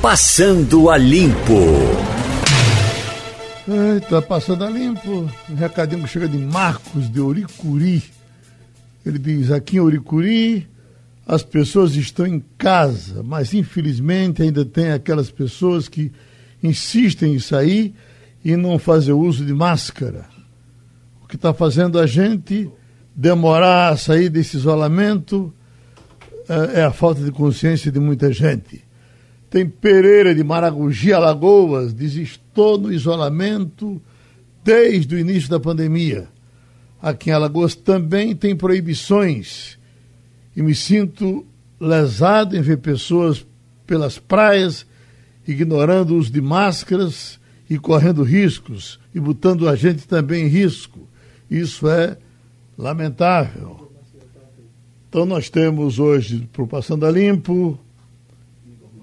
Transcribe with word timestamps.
Passando 0.00 0.88
a 0.90 0.96
Limpo. 0.96 2.08
Eita, 3.66 4.22
passando 4.22 4.64
a 4.64 4.70
limpo. 4.70 5.28
Um 5.50 5.54
recadinho 5.54 6.04
que 6.04 6.08
chega 6.08 6.26
de 6.26 6.38
Marcos 6.38 7.10
de 7.10 7.20
Oricuri. 7.20 8.02
Ele 9.04 9.18
diz: 9.18 9.50
aqui 9.50 9.76
em 9.76 9.80
Oricuri 9.80 10.66
as 11.26 11.42
pessoas 11.42 11.94
estão 11.94 12.26
em 12.26 12.42
casa, 12.56 13.22
mas 13.22 13.52
infelizmente 13.52 14.40
ainda 14.40 14.64
tem 14.64 14.92
aquelas 14.92 15.30
pessoas 15.30 15.86
que 15.86 16.10
insistem 16.62 17.34
em 17.34 17.38
sair 17.38 17.94
e 18.42 18.56
não 18.56 18.78
fazer 18.78 19.12
uso 19.12 19.44
de 19.44 19.52
máscara. 19.52 20.24
O 21.22 21.26
que 21.26 21.36
está 21.36 21.52
fazendo 21.52 21.98
a 21.98 22.06
gente 22.06 22.70
demorar 23.14 23.90
a 23.92 23.96
sair 23.98 24.30
desse 24.30 24.56
isolamento 24.56 25.52
é, 26.48 26.80
é 26.80 26.84
a 26.84 26.92
falta 26.92 27.22
de 27.22 27.30
consciência 27.30 27.92
de 27.92 28.00
muita 28.00 28.32
gente. 28.32 28.87
Tem 29.50 29.66
Pereira 29.66 30.34
de 30.34 30.44
Maragogi, 30.44 31.12
Alagoas, 31.12 31.94
diz: 31.94 32.14
estou 32.14 32.78
no 32.78 32.92
isolamento 32.92 34.00
desde 34.62 35.14
o 35.14 35.18
início 35.18 35.48
da 35.48 35.58
pandemia. 35.58 36.28
Aqui 37.00 37.30
em 37.30 37.32
Alagoas 37.32 37.74
também 37.74 38.34
tem 38.34 38.56
proibições 38.56 39.78
e 40.56 40.62
me 40.62 40.74
sinto 40.74 41.46
lesado 41.80 42.56
em 42.56 42.60
ver 42.60 42.78
pessoas 42.78 43.46
pelas 43.86 44.18
praias 44.18 44.84
ignorando 45.46 46.14
o 46.14 46.18
uso 46.18 46.30
de 46.30 46.40
máscaras 46.40 47.38
e 47.70 47.78
correndo 47.78 48.22
riscos 48.22 48.98
e 49.14 49.20
botando 49.20 49.68
a 49.68 49.76
gente 49.76 50.06
também 50.06 50.44
em 50.44 50.48
risco. 50.48 51.08
Isso 51.50 51.88
é 51.88 52.18
lamentável. 52.76 53.90
Então 55.08 55.24
nós 55.24 55.48
temos 55.48 55.98
hoje, 55.98 56.46
para 56.52 56.62
o 56.62 56.66
Passando 56.66 57.06
a 57.06 57.10
Limpo, 57.10 57.78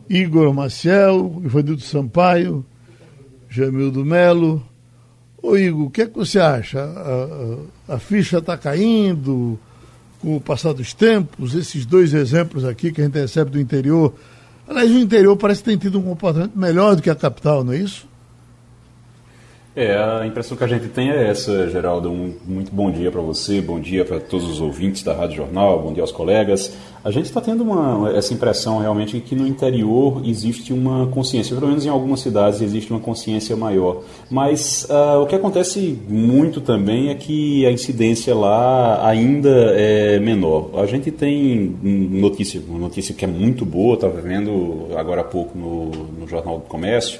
Igor 0.09 0.53
Maciel, 0.53 1.41
Ivanildo 1.43 1.81
Sampaio, 1.81 2.65
Jamildo 3.49 4.05
Melo. 4.05 4.63
Ô 5.41 5.57
Igor, 5.57 5.87
o 5.87 5.89
que, 5.89 6.03
é 6.03 6.05
que 6.07 6.15
você 6.15 6.39
acha? 6.39 6.79
A, 6.81 7.93
a, 7.93 7.95
a 7.95 7.99
ficha 7.99 8.39
está 8.39 8.57
caindo 8.57 9.59
com 10.19 10.35
o 10.35 10.41
passar 10.41 10.73
dos 10.73 10.93
tempos? 10.93 11.55
Esses 11.55 11.85
dois 11.85 12.13
exemplos 12.13 12.65
aqui 12.65 12.91
que 12.91 13.01
a 13.01 13.05
gente 13.05 13.19
recebe 13.19 13.51
do 13.51 13.59
interior. 13.59 14.13
Aliás, 14.67 14.89
o 14.89 14.97
interior 14.97 15.35
parece 15.37 15.61
que 15.61 15.69
tem 15.69 15.77
tido 15.77 15.99
um 15.99 16.03
comportamento 16.03 16.57
melhor 16.57 16.95
do 16.95 17.01
que 17.01 17.09
a 17.09 17.15
capital, 17.15 17.63
não 17.63 17.73
é 17.73 17.77
isso? 17.77 18.07
É, 19.75 19.93
a 19.97 20.25
impressão 20.25 20.55
que 20.55 20.63
a 20.63 20.67
gente 20.67 20.87
tem 20.87 21.09
é 21.09 21.27
essa, 21.29 21.69
Geraldo. 21.69 22.09
Um 22.09 22.33
muito 22.47 22.71
bom 22.71 22.89
dia 22.89 23.11
para 23.11 23.19
você, 23.19 23.59
bom 23.59 23.77
dia 23.77 24.05
para 24.05 24.21
todos 24.21 24.49
os 24.49 24.61
ouvintes 24.61 25.03
da 25.03 25.13
Rádio 25.13 25.35
Jornal, 25.35 25.81
bom 25.81 25.91
dia 25.91 26.01
aos 26.01 26.13
colegas. 26.13 26.71
A 27.03 27.11
gente 27.11 27.25
está 27.25 27.41
tendo 27.41 27.61
uma, 27.61 28.09
essa 28.15 28.33
impressão 28.33 28.79
realmente 28.79 29.19
que 29.19 29.35
no 29.35 29.45
interior 29.45 30.21
existe 30.23 30.71
uma 30.71 31.07
consciência, 31.07 31.53
pelo 31.53 31.67
menos 31.67 31.85
em 31.85 31.89
algumas 31.89 32.21
cidades 32.21 32.61
existe 32.61 32.89
uma 32.89 33.01
consciência 33.01 33.53
maior. 33.57 34.03
Mas 34.29 34.87
uh, 34.89 35.21
o 35.21 35.25
que 35.25 35.35
acontece 35.35 35.99
muito 36.07 36.61
também 36.61 37.09
é 37.09 37.15
que 37.15 37.65
a 37.65 37.71
incidência 37.71 38.33
lá 38.33 39.05
ainda 39.05 39.73
é 39.75 40.17
menor. 40.19 40.69
A 40.75 40.85
gente 40.85 41.11
tem 41.11 41.75
notícia, 41.83 42.61
uma 42.65 42.79
notícia 42.79 43.13
que 43.13 43.25
é 43.25 43.27
muito 43.27 43.65
boa, 43.65 43.95
estava 43.95 44.21
vendo 44.21 44.87
agora 44.95 45.19
há 45.19 45.25
pouco 45.25 45.57
no, 45.57 45.89
no 46.17 46.27
Jornal 46.29 46.59
do 46.59 46.65
Comércio 46.65 47.19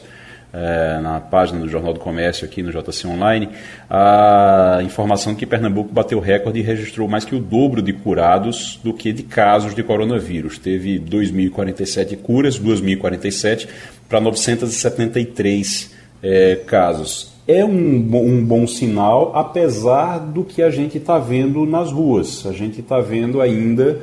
é, 0.56 1.00
na 1.02 1.20
página 1.20 1.60
do 1.60 1.68
Jornal 1.68 1.94
do 1.94 2.00
Comércio 2.00 2.46
aqui 2.46 2.64
no 2.64 2.72
JC 2.72 3.08
Online, 3.08 3.50
a 3.90 4.80
informação 4.84 5.36
que 5.36 5.46
Pernambuco 5.46 5.94
bateu 5.94 6.20
recorde 6.20 6.60
e 6.60 6.62
registrou 6.62 7.10
mais 7.10 7.26
que 7.26 7.36
o 7.36 7.40
dobro 7.40 7.82
de 7.82 7.92
curados 7.92 8.80
do 8.82 8.94
que 8.94 9.12
de 9.12 9.24
casos 9.24 9.76
de 9.76 9.84
coronavírus. 9.84 10.58
Teve 10.58 10.98
2.047 10.98 12.18
curas, 12.18 12.58
2.047 12.58 13.68
para 14.08 14.22
973 14.22 15.94
é, 16.24 16.56
casos. 16.66 17.36
É 17.48 17.64
um, 17.64 17.98
um 18.16 18.44
bom 18.44 18.66
sinal, 18.66 19.34
apesar 19.36 20.20
do 20.20 20.44
que 20.44 20.64
a 20.64 20.70
gente 20.70 20.98
está 20.98 21.20
vendo 21.20 21.66
nas 21.66 21.92
ruas. 21.92 22.46
A 22.46 22.54
gente 22.54 22.80
está 22.80 23.00
vendo 23.02 23.42
ainda 23.42 24.02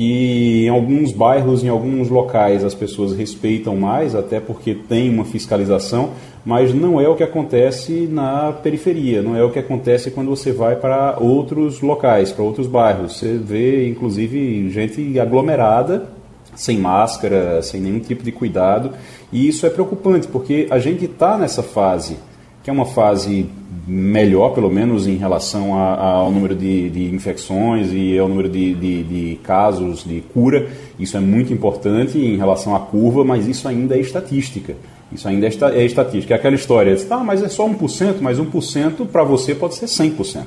que 0.00 0.64
em 0.64 0.68
alguns 0.70 1.12
bairros, 1.12 1.62
em 1.62 1.68
alguns 1.68 2.08
locais, 2.08 2.64
as 2.64 2.72
pessoas 2.74 3.14
respeitam 3.14 3.76
mais, 3.76 4.14
até 4.14 4.40
porque 4.40 4.74
tem 4.74 5.10
uma 5.10 5.26
fiscalização, 5.26 6.12
mas 6.42 6.72
não 6.72 6.98
é 6.98 7.06
o 7.06 7.14
que 7.14 7.22
acontece 7.22 8.08
na 8.10 8.50
periferia, 8.50 9.20
não 9.20 9.36
é 9.36 9.44
o 9.44 9.50
que 9.50 9.58
acontece 9.58 10.10
quando 10.10 10.30
você 10.30 10.52
vai 10.52 10.74
para 10.74 11.18
outros 11.20 11.82
locais, 11.82 12.32
para 12.32 12.42
outros 12.42 12.66
bairros. 12.66 13.18
Você 13.18 13.36
vê, 13.36 13.86
inclusive, 13.90 14.70
gente 14.70 15.20
aglomerada, 15.20 16.08
sem 16.54 16.78
máscara, 16.78 17.60
sem 17.60 17.78
nenhum 17.78 18.00
tipo 18.00 18.24
de 18.24 18.32
cuidado, 18.32 18.92
e 19.30 19.48
isso 19.48 19.66
é 19.66 19.68
preocupante, 19.68 20.26
porque 20.28 20.66
a 20.70 20.78
gente 20.78 21.04
está 21.04 21.36
nessa 21.36 21.62
fase, 21.62 22.16
que 22.62 22.70
é 22.70 22.72
uma 22.72 22.84
fase 22.84 23.46
melhor, 23.86 24.50
pelo 24.50 24.70
menos 24.70 25.06
em 25.06 25.16
relação 25.16 25.74
a, 25.76 25.94
a, 25.94 26.10
ao 26.12 26.30
número 26.30 26.54
de, 26.54 26.88
de, 26.90 27.14
infecções 27.14 27.90
e 27.92 28.18
ao 28.18 28.28
número 28.28 28.48
de, 28.48 28.74
de, 28.74 29.02
de, 29.02 29.36
casos 29.42 30.04
de 30.04 30.20
cura. 30.32 30.68
Isso 30.98 31.16
é 31.16 31.20
muito 31.20 31.52
importante 31.52 32.18
em 32.18 32.36
relação 32.36 32.74
à 32.74 32.80
curva, 32.80 33.24
mas 33.24 33.48
isso 33.48 33.66
ainda 33.66 33.96
é 33.96 34.00
estatística. 34.00 34.76
Isso 35.12 35.26
ainda 35.26 35.46
é, 35.46 35.50
é 35.74 35.84
estatística. 35.84 36.34
É 36.34 36.36
aquela 36.36 36.54
história, 36.54 36.96
tá, 37.04 37.18
mas 37.18 37.42
é 37.42 37.48
só 37.48 37.68
1%, 37.68 38.16
mas 38.20 38.38
1% 38.38 39.06
para 39.08 39.24
você 39.24 39.54
pode 39.54 39.74
ser 39.74 39.86
100%. 39.86 40.44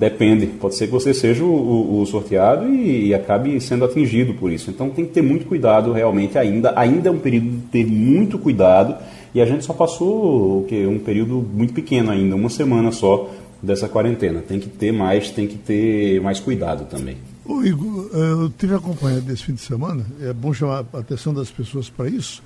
Depende, 0.00 0.46
pode 0.46 0.76
ser 0.76 0.86
que 0.86 0.92
você 0.92 1.12
seja 1.12 1.44
o, 1.44 1.52
o, 1.52 2.00
o 2.00 2.06
sorteado 2.06 2.66
e, 2.74 3.08
e, 3.08 3.14
acabe 3.14 3.60
sendo 3.60 3.84
atingido 3.84 4.32
por 4.32 4.50
isso. 4.50 4.70
Então 4.70 4.88
tem 4.88 5.04
que 5.04 5.12
ter 5.12 5.20
muito 5.20 5.44
cuidado 5.44 5.92
realmente 5.92 6.38
ainda. 6.38 6.72
Ainda 6.74 7.10
é 7.10 7.12
um 7.12 7.18
período 7.18 7.50
de 7.50 7.58
ter 7.66 7.86
muito 7.86 8.38
cuidado 8.38 8.96
e 9.34 9.40
a 9.40 9.46
gente 9.46 9.64
só 9.64 9.72
passou 9.72 10.60
o 10.60 10.66
quê? 10.68 10.86
um 10.86 10.98
período 10.98 11.34
muito 11.34 11.72
pequeno 11.72 12.10
ainda, 12.10 12.34
uma 12.34 12.48
semana 12.48 12.90
só 12.90 13.30
dessa 13.62 13.88
quarentena. 13.88 14.40
Tem 14.40 14.58
que 14.58 14.68
ter 14.68 14.92
mais, 14.92 15.30
tem 15.30 15.46
que 15.46 15.56
ter 15.56 16.20
mais 16.20 16.40
cuidado 16.40 16.86
também. 16.86 17.18
Ô 17.44 17.62
Igor, 17.62 18.10
eh, 18.12 18.18
eu 18.18 18.50
tive 18.50 18.74
acompanhado 18.74 19.30
esse 19.32 19.44
fim 19.44 19.54
de 19.54 19.60
semana, 19.60 20.04
é 20.20 20.32
bom 20.32 20.52
chamar 20.52 20.84
a 20.92 20.98
atenção 20.98 21.32
das 21.32 21.50
pessoas 21.50 21.88
para 21.88 22.08
isso. 22.08 22.42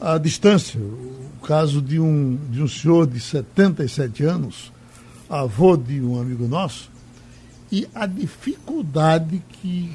A 0.00 0.18
distância, 0.18 0.80
o 0.80 1.46
caso 1.46 1.80
de 1.80 2.00
um, 2.00 2.38
de 2.50 2.62
um 2.62 2.68
senhor 2.68 3.06
de 3.06 3.20
77 3.20 4.24
anos, 4.24 4.72
avô 5.28 5.76
de 5.76 6.00
um 6.00 6.20
amigo 6.20 6.46
nosso, 6.46 6.90
e 7.70 7.86
a 7.94 8.06
dificuldade 8.06 9.42
que 9.48 9.90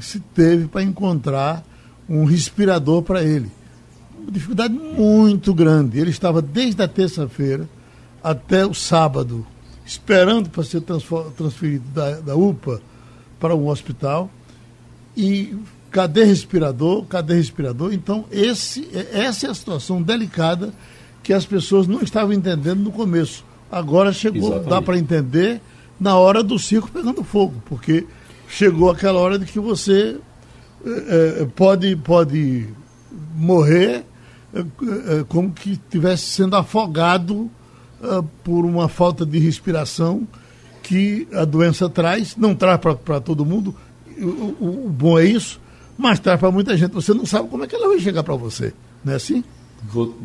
se 0.00 0.20
teve 0.20 0.66
para 0.66 0.82
encontrar 0.82 1.64
um 2.08 2.24
respirador 2.24 3.02
para 3.02 3.22
ele 3.22 3.50
dificuldade 4.30 4.74
muito 4.74 5.54
grande. 5.54 5.98
Ele 5.98 6.10
estava 6.10 6.40
desde 6.40 6.82
a 6.82 6.88
terça-feira 6.88 7.68
até 8.22 8.64
o 8.64 8.74
sábado, 8.74 9.46
esperando 9.84 10.48
para 10.48 10.64
ser 10.64 10.82
transferido 11.36 11.84
da, 11.90 12.20
da 12.20 12.36
UPA 12.36 12.80
para 13.38 13.54
um 13.54 13.68
hospital. 13.68 14.30
E 15.16 15.54
cadê 15.90 16.24
respirador? 16.24 17.04
Cadê 17.04 17.34
respirador? 17.34 17.92
Então, 17.92 18.24
esse, 18.30 18.88
essa 19.12 19.46
é 19.46 19.50
a 19.50 19.54
situação 19.54 20.02
delicada 20.02 20.72
que 21.22 21.32
as 21.32 21.46
pessoas 21.46 21.86
não 21.86 22.02
estavam 22.02 22.32
entendendo 22.32 22.80
no 22.80 22.92
começo. 22.92 23.44
Agora 23.70 24.12
chegou, 24.12 24.48
Exatamente. 24.48 24.70
dá 24.70 24.82
para 24.82 24.98
entender 24.98 25.60
na 25.98 26.16
hora 26.16 26.42
do 26.42 26.58
circo 26.58 26.90
pegando 26.90 27.24
fogo, 27.24 27.62
porque 27.66 28.06
chegou 28.48 28.90
aquela 28.90 29.18
hora 29.18 29.38
de 29.38 29.46
que 29.46 29.58
você 29.58 30.18
é, 30.84 31.46
pode, 31.56 31.96
pode 31.96 32.68
morrer 33.34 33.88
é, 33.88 34.00
é, 34.00 34.04
como 35.28 35.52
que 35.52 35.72
estivesse 35.72 36.24
sendo 36.26 36.56
afogado 36.56 37.50
uh, 38.00 38.22
por 38.42 38.64
uma 38.64 38.88
falta 38.88 39.24
de 39.26 39.38
respiração 39.38 40.26
que 40.82 41.26
a 41.32 41.44
doença 41.44 41.88
traz, 41.88 42.36
não 42.36 42.54
traz 42.54 42.78
para 42.78 43.20
todo 43.20 43.44
mundo, 43.44 43.74
o, 44.18 44.26
o, 44.26 44.86
o, 44.86 44.90
bom 44.90 45.18
é 45.18 45.24
isso, 45.24 45.60
mas 45.96 46.20
traz 46.20 46.38
para 46.38 46.50
muita 46.50 46.76
gente. 46.76 46.92
Você 46.92 47.14
não 47.14 47.24
sabe 47.24 47.48
como 47.48 47.64
é 47.64 47.66
que 47.66 47.74
ela 47.74 47.88
vai 47.88 47.98
chegar 47.98 48.22
para 48.22 48.36
você, 48.36 48.72
não 49.02 49.12
é 49.12 49.16
assim? 49.16 49.42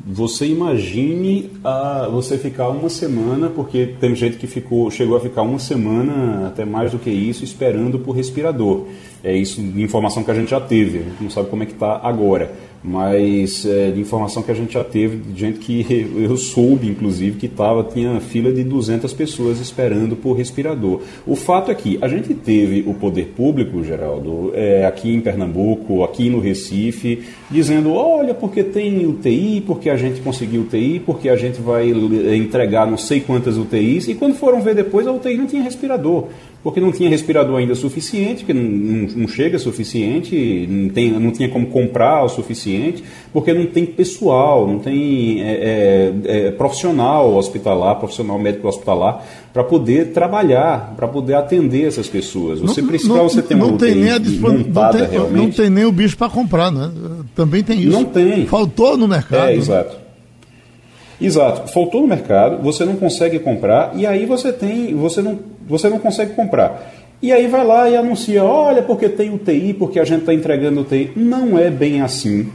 Você 0.07 0.47
imagine 0.47 1.51
a, 1.63 2.07
você 2.09 2.37
ficar 2.37 2.69
uma 2.69 2.89
semana, 2.89 3.49
porque 3.49 3.95
tem 3.99 4.15
gente 4.15 4.37
que 4.37 4.47
ficou, 4.47 4.89
chegou 4.89 5.17
a 5.17 5.19
ficar 5.19 5.41
uma 5.41 5.59
semana, 5.59 6.47
até 6.47 6.63
mais 6.63 6.91
do 6.91 6.99
que 6.99 7.09
isso, 7.09 7.43
esperando 7.43 7.99
por 7.99 8.13
respirador. 8.13 8.85
É 9.23 9.35
isso 9.35 9.61
de 9.61 9.81
informação 9.81 10.23
que 10.23 10.31
a 10.31 10.33
gente 10.33 10.51
já 10.51 10.61
teve, 10.61 10.99
a 10.99 11.03
gente 11.03 11.23
não 11.23 11.29
sabe 11.29 11.49
como 11.49 11.63
é 11.63 11.65
que 11.65 11.73
está 11.73 11.99
agora 12.01 12.51
mas 12.83 13.65
é, 13.65 13.91
de 13.91 13.99
informação 13.99 14.41
que 14.41 14.51
a 14.51 14.55
gente 14.55 14.73
já 14.73 14.83
teve, 14.83 15.17
de 15.17 15.39
gente 15.39 15.59
que 15.59 16.09
eu 16.17 16.35
soube, 16.37 16.87
inclusive, 16.87 17.37
que 17.37 17.47
tava, 17.47 17.83
tinha 17.83 18.19
fila 18.19 18.51
de 18.51 18.63
200 18.63 19.11
pessoas 19.13 19.59
esperando 19.59 20.15
por 20.15 20.33
respirador. 20.33 21.01
O 21.25 21.35
fato 21.35 21.71
é 21.71 21.75
que 21.75 21.97
a 22.01 22.07
gente 22.07 22.33
teve 22.33 22.83
o 22.87 22.93
poder 22.93 23.33
público, 23.35 23.83
Geraldo, 23.83 24.51
é, 24.53 24.85
aqui 24.85 25.13
em 25.13 25.19
Pernambuco, 25.19 26.03
aqui 26.03 26.29
no 26.29 26.39
Recife, 26.39 27.23
dizendo, 27.49 27.93
olha, 27.93 28.33
porque 28.33 28.63
tem 28.63 29.05
UTI, 29.05 29.61
porque 29.65 29.89
a 29.89 29.97
gente 29.97 30.21
conseguiu 30.21 30.61
UTI, 30.61 31.01
porque 31.05 31.29
a 31.29 31.35
gente 31.35 31.61
vai 31.61 31.89
entregar 32.35 32.89
não 32.89 32.97
sei 32.97 33.19
quantas 33.19 33.57
UTIs, 33.57 34.07
e 34.07 34.15
quando 34.15 34.35
foram 34.35 34.61
ver 34.61 34.75
depois, 34.75 35.05
a 35.07 35.11
UTI 35.11 35.37
não 35.37 35.47
tinha 35.47 35.63
respirador. 35.63 36.27
Porque 36.63 36.79
não 36.79 36.91
tinha 36.91 37.09
respirador 37.09 37.57
ainda 37.57 37.73
suficiente, 37.73 38.43
que 38.43 38.53
não, 38.53 38.63
não, 38.63 39.07
não 39.15 39.27
chega 39.27 39.57
suficiente, 39.57 40.67
não, 40.69 40.89
tem, 40.89 41.11
não 41.11 41.31
tinha 41.31 41.47
como 41.47 41.67
comprar 41.67 42.23
o 42.23 42.29
suficiente, 42.29 43.03
porque 43.31 43.53
não 43.53 43.65
tem 43.65 43.85
pessoal, 43.85 44.67
não 44.67 44.79
tem 44.79 45.41
é, 45.41 45.51
é, 46.25 46.47
é, 46.47 46.51
profissional 46.51 47.33
hospitalar, 47.35 47.95
profissional 47.95 48.37
médico 48.37 48.67
hospitalar, 48.67 49.25
para 49.53 49.63
poder 49.63 50.11
trabalhar, 50.11 50.93
para 50.97 51.07
poder 51.07 51.35
atender 51.35 51.87
essas 51.87 52.07
pessoas. 52.07 52.59
Você 52.59 52.83
precisa, 52.83 53.13
você 53.13 53.41
ter 53.41 53.55
uma 53.55 53.67
não 53.67 53.77
tem 53.77 53.95
nem 53.95 54.11
a 54.11 54.19
montada 54.19 54.99
não 54.99 55.07
tem. 55.07 55.31
Não 55.31 55.51
tem 55.51 55.69
nem 55.69 55.85
o 55.85 55.91
bicho 55.91 56.17
para 56.17 56.29
comprar, 56.29 56.71
né? 56.71 56.91
Também 57.35 57.63
tem 57.63 57.79
isso. 57.79 57.91
Não 57.91 58.03
tem. 58.05 58.45
Faltou 58.45 58.97
no 58.97 59.07
mercado. 59.07 59.49
É, 59.49 59.55
exato. 59.55 59.98
Exato, 61.21 61.71
faltou 61.71 62.01
no 62.01 62.07
mercado, 62.07 62.61
você 62.63 62.85
não 62.85 62.95
consegue 62.95 63.39
comprar 63.39 63.91
e 63.95 64.05
aí 64.05 64.25
você 64.25 64.53
tem, 64.53 64.95
você 64.95 65.21
não, 65.21 65.39
você 65.67 65.89
não 65.89 65.99
consegue 65.99 66.33
comprar. 66.33 66.93
E 67.21 67.33
aí 67.33 67.47
vai 67.47 67.65
lá 67.65 67.89
e 67.89 67.97
anuncia, 67.97 68.43
olha, 68.43 68.81
porque 68.81 69.09
tem 69.09 69.33
UTI, 69.33 69.73
porque 69.73 69.99
a 69.99 70.05
gente 70.05 70.21
está 70.21 70.33
entregando 70.33 70.81
UTI. 70.81 71.11
Não 71.17 71.59
é 71.59 71.69
bem 71.69 72.01
assim. 72.01 72.47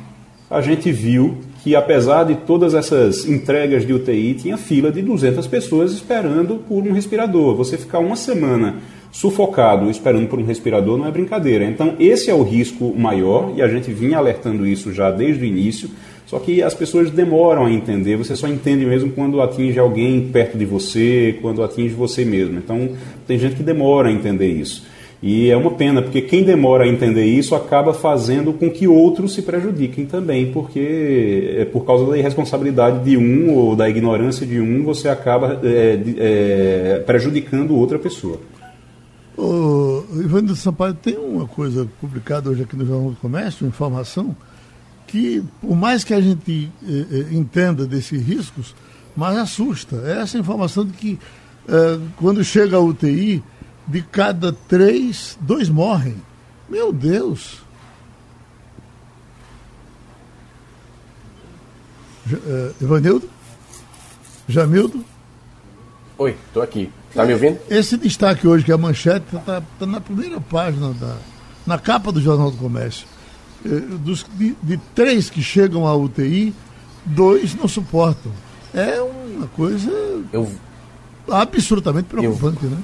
A 0.51 0.63
gente 0.63 0.91
viu 0.91 1.37
que 1.63 1.77
apesar 1.77 2.25
de 2.25 2.35
todas 2.35 2.75
essas 2.75 3.27
entregas 3.27 3.87
de 3.87 3.93
UTI, 3.93 4.35
tinha 4.35 4.57
fila 4.57 4.91
de 4.91 5.03
200 5.03 5.47
pessoas 5.47 5.93
esperando 5.93 6.57
por 6.67 6.83
um 6.83 6.93
respirador. 6.93 7.55
Você 7.57 7.77
ficar 7.77 7.99
uma 7.99 8.17
semana 8.17 8.77
sufocado 9.11 9.89
esperando 9.91 10.27
por 10.27 10.39
um 10.39 10.45
respirador 10.45 10.99
não 10.99 11.07
é 11.07 11.11
brincadeira. 11.11 11.65
Então, 11.65 11.95
esse 12.01 12.31
é 12.31 12.35
o 12.35 12.43
risco 12.43 12.93
maior 12.97 13.53
e 13.57 13.63
a 13.63 13.69
gente 13.69 13.93
vinha 13.93 14.19
alertando 14.19 14.67
isso 14.67 14.93
já 14.93 15.11
desde 15.11 15.43
o 15.43 15.47
início. 15.47 15.89
Só 16.27 16.39
que 16.39 16.63
as 16.63 16.75
pessoas 16.75 17.11
demoram 17.11 17.67
a 17.67 17.73
entender, 17.73 18.17
você 18.17 18.35
só 18.35 18.49
entende 18.49 18.85
mesmo 18.85 19.13
quando 19.13 19.43
atinge 19.43 19.79
alguém 19.79 20.29
perto 20.29 20.57
de 20.57 20.65
você, 20.65 21.39
quando 21.43 21.63
atinge 21.63 21.95
você 21.95 22.25
mesmo. 22.25 22.59
Então, 22.59 22.91
tem 23.27 23.39
gente 23.39 23.57
que 23.57 23.63
demora 23.63 24.09
a 24.09 24.13
entender 24.13 24.49
isso. 24.49 24.85
E 25.27 25.51
é 25.51 25.57
uma 25.57 25.71
pena, 25.71 26.03
porque 26.03 26.21
quem 26.21 26.43
demora 26.43 26.85
a 26.85 26.87
entender 26.87 27.25
isso 27.25 27.55
acaba 27.55 27.95
fazendo 27.95 28.53
com 28.53 28.69
que 28.71 28.87
outros 28.87 29.33
se 29.33 29.41
prejudiquem 29.41 30.05
também, 30.05 30.53
porque 30.53 31.57
é 31.57 31.65
por 31.65 31.87
causa 31.87 32.05
da 32.05 32.19
irresponsabilidade 32.19 33.03
de 33.03 33.17
um 33.17 33.55
ou 33.55 33.75
da 33.75 33.89
ignorância 33.89 34.47
de 34.47 34.61
um, 34.61 34.85
você 34.85 35.09
acaba 35.09 35.61
é, 35.65 35.99
é, 36.19 37.03
prejudicando 37.07 37.75
outra 37.75 37.99
pessoa. 37.99 38.39
O 39.35 40.05
Ivanildo 40.13 40.55
Sampaio, 40.55 40.93
tem 40.93 41.17
uma 41.17 41.47
coisa 41.47 41.89
publicada 42.01 42.51
hoje 42.51 42.63
aqui 42.63 42.77
no 42.77 42.85
Jornal 42.85 43.11
do 43.11 43.17
Comércio, 43.17 43.67
informação, 43.67 44.37
que, 45.15 45.45
por 45.61 45.77
mais 45.77 46.03
que 46.03 46.13
a 46.13 46.21
gente 46.21 46.73
eh, 46.83 47.07
eh, 47.09 47.35
entenda 47.35 47.87
desses 47.87 48.21
riscos, 48.21 48.75
mas 49.17 49.39
assusta. 49.39 50.03
É 50.05 50.21
essa 50.21 50.37
informação 50.37 50.85
de 50.85 50.93
que 50.93 51.21
eh, 51.69 52.01
quando 52.17 52.43
chega 52.43 52.77
a 52.77 52.81
UTI, 52.81 53.41
de 53.87 54.03
cada 54.03 54.53
três, 54.53 55.39
dois 55.41 55.69
morrem. 55.69 56.17
Meu 56.69 56.93
Deus! 56.93 57.63
Uh, 62.27 62.75
Ivanildo? 62.81 63.29
Jamildo? 64.49 65.05
Oi, 66.19 66.35
estou 66.47 66.63
aqui. 66.63 66.91
Está 67.11 67.25
me 67.25 67.35
ouvindo? 67.35 67.61
Esse 67.69 67.97
destaque 67.99 68.49
hoje, 68.49 68.65
que 68.65 68.73
é 68.73 68.75
a 68.75 68.79
manchete, 68.79 69.27
está 69.37 69.63
tá 69.79 69.87
na 69.87 70.01
primeira 70.01 70.41
página, 70.41 70.93
da, 70.95 71.19
na 71.67 71.79
capa 71.79 72.11
do 72.11 72.21
Jornal 72.21 72.51
do 72.51 72.57
Comércio. 72.57 73.07
Eh, 73.65 73.81
dos, 73.99 74.27
de, 74.35 74.55
de, 74.63 74.77
três 74.95 75.31
que 75.31 75.43
chegam 75.43 75.87
à 75.87 75.97
UTI, 75.97 76.55
dois 77.05 77.55
não 77.55 77.67
suportam. 77.67 78.31
É 78.75 79.01
uma 79.01 79.47
coisa 79.49 79.91
eu, 80.33 80.51
absolutamente 81.31 82.07
preocupante, 82.07 82.65
eu, 82.65 82.71
né? 82.71 82.79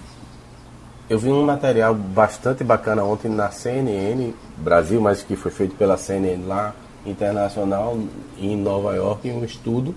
Eu 1.08 1.18
vi 1.18 1.28
um 1.28 1.44
material 1.44 1.94
bastante 1.94 2.62
bacana 2.62 3.02
ontem 3.02 3.28
na 3.28 3.50
CNN 3.50 4.32
Brasil, 4.56 5.00
mas 5.00 5.22
que 5.22 5.34
foi 5.36 5.50
feito 5.50 5.74
pela 5.74 5.96
CNN 5.96 6.46
lá 6.46 6.74
internacional 7.04 7.98
em 8.38 8.56
Nova 8.56 8.94
York, 8.94 9.30
um 9.30 9.44
estudo 9.44 9.94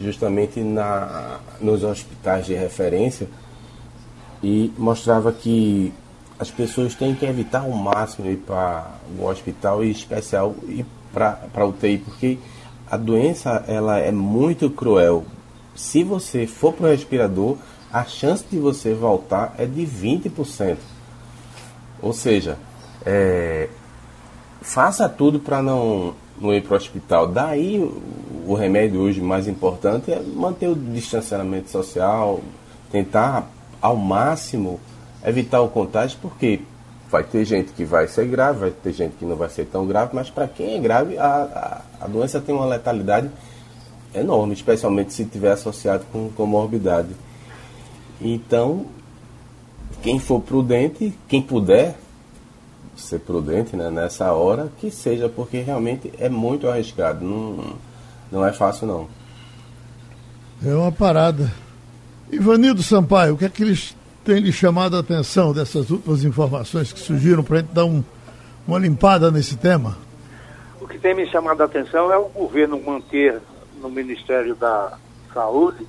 justamente 0.00 0.60
na, 0.60 1.38
nos 1.60 1.84
hospitais 1.84 2.46
de 2.46 2.54
referência 2.54 3.28
e 4.42 4.72
mostrava 4.76 5.32
que 5.32 5.92
as 6.38 6.50
pessoas 6.50 6.94
têm 6.94 7.14
que 7.14 7.24
evitar 7.24 7.60
ao 7.60 7.70
máximo 7.70 8.28
ir 8.28 8.38
para 8.38 8.90
o 9.18 9.26
hospital, 9.26 9.84
e 9.84 9.90
especial 9.90 10.54
ir 10.64 10.84
para 11.12 11.66
UTI, 11.66 11.98
porque 11.98 12.38
a 12.90 12.96
doença 12.96 13.64
ela 13.68 13.98
é 13.98 14.10
muito 14.10 14.68
cruel. 14.70 15.24
Se 15.74 16.02
você 16.02 16.46
for 16.46 16.72
para 16.72 16.86
o 16.86 16.90
respirador, 16.90 17.56
a 17.92 18.04
chance 18.04 18.44
de 18.50 18.58
você 18.58 18.94
voltar 18.94 19.54
é 19.58 19.66
de 19.66 19.82
20%. 19.86 20.76
Ou 22.02 22.12
seja, 22.12 22.58
é, 23.06 23.68
faça 24.60 25.08
tudo 25.08 25.38
para 25.38 25.62
não, 25.62 26.14
não 26.40 26.52
ir 26.52 26.62
para 26.62 26.74
o 26.74 26.76
hospital. 26.76 27.28
Daí 27.28 27.78
o 28.46 28.54
remédio 28.54 29.00
hoje 29.00 29.20
mais 29.20 29.46
importante 29.46 30.12
é 30.12 30.20
manter 30.20 30.68
o 30.68 30.74
distanciamento 30.74 31.70
social, 31.70 32.40
tentar 32.90 33.48
ao 33.80 33.96
máximo 33.96 34.80
evitar 35.24 35.60
o 35.60 35.68
contágio, 35.68 36.18
porque 36.20 36.60
vai 37.10 37.22
ter 37.24 37.44
gente 37.44 37.72
que 37.72 37.84
vai 37.84 38.08
ser 38.08 38.26
grave, 38.26 38.58
vai 38.58 38.70
ter 38.70 38.92
gente 38.92 39.14
que 39.16 39.24
não 39.24 39.36
vai 39.36 39.48
ser 39.48 39.66
tão 39.66 39.86
grave, 39.86 40.10
mas 40.14 40.30
para 40.30 40.48
quem 40.48 40.74
é 40.74 40.78
grave, 40.80 41.16
a, 41.16 41.26
a, 42.00 42.04
a, 42.04 42.08
doença 42.08 42.40
tem 42.40 42.54
uma 42.54 42.66
letalidade 42.66 43.30
enorme, 44.14 44.52
especialmente 44.52 45.12
se 45.12 45.24
tiver 45.24 45.52
associado 45.52 46.04
com 46.12 46.28
comorbidade. 46.30 47.10
Então, 48.20 48.86
quem 50.02 50.18
for 50.18 50.40
prudente, 50.40 51.16
quem 51.28 51.40
puder 51.40 51.96
ser 52.96 53.20
prudente 53.20 53.76
né, 53.76 53.90
nessa 53.90 54.32
hora, 54.32 54.70
que 54.78 54.90
seja, 54.90 55.28
porque 55.28 55.60
realmente 55.60 56.12
é 56.18 56.28
muito 56.28 56.68
arriscado, 56.68 57.24
não, 57.24 57.74
não 58.30 58.46
é 58.46 58.52
fácil 58.52 58.86
não. 58.86 59.08
É 60.64 60.74
uma 60.74 60.92
parada. 60.92 61.52
Ivanildo 62.30 62.82
Sampaio, 62.82 63.34
o 63.34 63.36
que 63.36 63.44
é 63.44 63.48
que 63.48 63.62
eles 63.62 63.94
tem 64.24 64.40
lhe 64.40 64.52
chamado 64.52 64.96
a 64.96 65.00
atenção 65.00 65.52
dessas 65.52 65.90
últimas 65.90 66.24
informações 66.24 66.92
que 66.92 66.98
surgiram 66.98 67.44
para 67.44 67.58
a 67.58 67.60
gente 67.60 67.72
dar 67.72 67.84
um, 67.84 68.02
uma 68.66 68.78
limpada 68.78 69.30
nesse 69.30 69.56
tema? 69.56 69.98
O 70.80 70.88
que 70.88 70.98
tem 70.98 71.14
me 71.14 71.26
chamado 71.26 71.60
a 71.60 71.66
atenção 71.66 72.10
é 72.10 72.16
o 72.16 72.24
governo 72.28 72.80
manter 72.80 73.40
no 73.80 73.90
Ministério 73.90 74.54
da 74.54 74.96
Saúde 75.32 75.86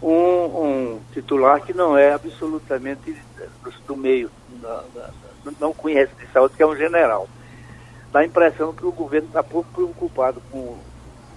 um, 0.00 0.14
um 0.14 1.00
titular 1.12 1.60
que 1.60 1.74
não 1.74 1.98
é 1.98 2.12
absolutamente 2.12 3.16
do, 3.86 3.96
meio, 3.96 4.30
não 5.58 5.74
conhece 5.74 6.12
de 6.18 6.32
saúde, 6.32 6.54
que 6.56 6.62
é 6.62 6.66
um 6.66 6.76
general. 6.76 7.28
Dá 8.12 8.20
a 8.20 8.24
impressão 8.24 8.72
que 8.72 8.86
o 8.86 8.92
governo 8.92 9.28
está 9.28 9.42
pouco 9.42 9.68
preocupado 9.72 10.40
com 10.50 10.58
o 10.58 10.78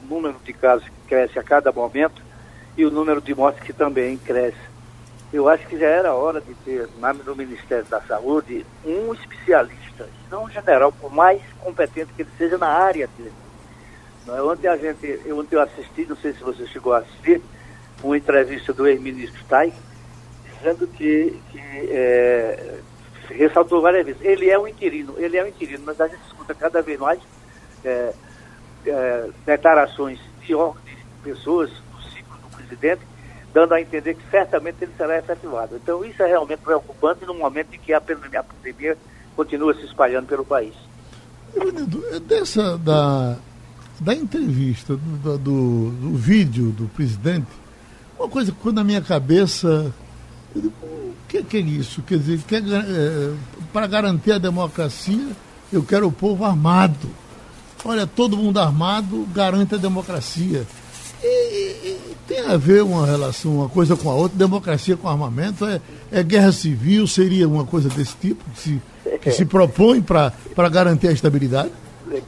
número 0.07 0.36
de 0.45 0.54
casos 0.54 0.88
que 0.88 1.07
cresce 1.07 1.38
a 1.38 1.44
cada 1.44 1.71
momento 1.71 2.21
e 2.78 2.85
o 2.85 2.92
número 2.92 3.19
de 3.19 3.35
mortes 3.35 3.64
que 3.64 3.73
também 3.73 4.18
cresce 4.18 4.72
eu 5.33 5.49
acho 5.49 5.66
que 5.66 5.80
já 5.80 5.87
era 5.87 6.13
hora 6.13 6.40
de 6.40 6.54
ter, 6.63 6.87
no 7.25 7.35
Ministério 7.35 7.85
da 7.85 7.99
Saúde, 8.02 8.63
um 8.85 9.11
especialista, 9.16 10.07
não 10.30 10.44
um 10.44 10.49
general, 10.49 10.92
por 10.92 11.11
mais 11.11 11.42
competente 11.59 12.13
que 12.13 12.21
ele 12.21 12.30
seja 12.37 12.56
na 12.56 12.68
área 12.68 13.09
dele. 13.18 13.33
Não, 14.28 14.52
ontem 14.52 14.68
a 14.68 14.78
gente, 14.78 15.21
eu, 15.25 15.40
ontem 15.40 15.56
eu 15.56 15.61
assisti, 15.61 16.06
não 16.06 16.16
sei 16.18 16.33
se 16.33 16.44
você 16.44 16.68
chegou 16.68 16.94
a 16.94 16.99
assistir, 16.99 17.42
uma 18.04 18.16
entrevista 18.16 18.71
do 18.73 18.87
ex-ministro 18.87 19.44
Tai, 19.49 19.73
dizendo 20.56 20.85
que, 20.85 21.42
que 21.52 21.59
é, 21.59 22.80
ressaltou 23.30 23.81
várias 23.81 24.06
vezes, 24.06 24.21
ele 24.21 24.52
é 24.52 24.59
um 24.59 24.68
inquirino, 24.68 25.16
ele 25.18 25.35
é 25.35 25.44
um 25.44 25.47
inquirino, 25.47 25.83
mas 25.83 25.99
a 25.99 26.07
gente 26.07 26.21
escuta 26.28 26.54
cada 26.54 26.80
vez 26.83 26.99
mais 26.99 27.19
é, 27.83 28.13
é, 28.85 29.30
declarações 29.47 30.19
de 30.42 30.54
de 30.54 30.97
pessoas 31.23 31.71
do 31.71 32.02
ciclo 32.11 32.37
do 32.37 32.56
presidente, 32.56 33.02
dando 33.54 33.74
a 33.74 33.81
entender 33.81 34.16
que 34.16 34.30
certamente 34.31 34.78
ele 34.81 34.92
será 34.98 35.18
efetivado. 35.18 35.76
Então 35.76 36.04
isso 36.04 36.22
é 36.24 36.28
realmente 36.28 36.60
preocupante 36.60 37.26
no 37.26 37.36
momento 37.36 37.74
em 37.74 37.80
que 37.80 37.94
a 37.94 38.02
pandemia, 38.02 38.98
continua 39.36 39.74
se 39.76 39.86
espalhando 39.86 40.28
pelo 40.28 40.44
país. 40.44 40.74
É 42.12 42.19
dessa 42.19 42.78
da, 42.78 43.38
da 44.00 44.14
entrevista, 44.14 44.95
do, 44.95 45.38
do, 45.38 45.90
do, 45.92 46.16
vídeo 46.16 46.72
do 46.72 46.88
presidente, 46.88 47.48
uma 48.18 48.28
coisa 48.28 48.52
que 48.52 48.57
ficou 48.57 48.74
na 48.74 48.83
minha 48.83 49.02
cabeça, 49.02 49.94
eu 50.56 50.62
digo, 50.62 50.74
o 50.83 51.16
que, 51.28 51.44
que 51.44 51.57
é 51.57 51.62
isso? 51.62 52.02
Quer 52.02 52.18
dizer, 52.18 52.40
quer, 52.48 52.64
é, 52.64 53.33
para 53.72 53.86
garantir 53.86 54.31
a 54.31 54.38
democracia, 54.40 55.30
eu 55.72 55.83
quero 55.83 56.07
o 56.07 56.12
povo 56.12 56.44
armado. 56.44 57.10
Olha, 57.86 58.07
todo 58.07 58.38
mundo 58.38 58.60
armado 58.60 59.28
garante 59.33 59.76
a 59.76 59.78
democracia. 59.78 60.66
E, 61.23 61.27
e, 61.27 62.15
tem 62.27 62.42
a 62.42 62.57
ver 62.57 62.83
uma 62.83 63.06
relação, 63.06 63.56
uma 63.56 63.69
coisa 63.69 63.95
com 63.95 64.09
a 64.09 64.15
outra, 64.15 64.37
democracia 64.37 64.97
com 64.97 65.07
armamento, 65.07 65.65
é, 65.65 65.80
é 66.11 66.21
guerra 66.21 66.51
civil, 66.51 67.07
seria 67.07 67.47
uma 67.47 67.65
coisa 67.65 67.89
desse 67.89 68.15
tipo 68.18 68.44
que 68.51 68.59
se, 68.59 68.81
que 69.21 69.31
se 69.31 69.45
propõe 69.45 70.01
para 70.01 70.69
garantir 70.69 71.07
a 71.07 71.11
estabilidade? 71.11 71.71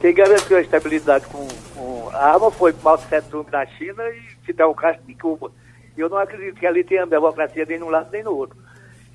Quem 0.00 0.14
garantiu 0.14 0.56
a 0.56 0.60
estabilidade 0.60 1.26
com, 1.26 1.46
com 1.74 2.08
a 2.12 2.32
arma 2.32 2.50
foi 2.50 2.74
Mao 2.82 2.96
Tse 2.96 3.22
Tung 3.30 3.46
na 3.50 3.66
China 3.66 4.02
e 4.08 4.44
Fidel 4.44 4.74
Castro 4.74 5.06
de 5.06 5.14
Cuba. 5.14 5.50
Eu 5.96 6.08
não 6.08 6.18
acredito 6.18 6.58
que 6.58 6.66
ali 6.66 6.82
tenha 6.82 7.06
democracia 7.06 7.64
nem 7.66 7.78
num 7.78 7.88
lado 7.88 8.08
nem 8.10 8.22
no 8.22 8.34
outro. 8.34 8.56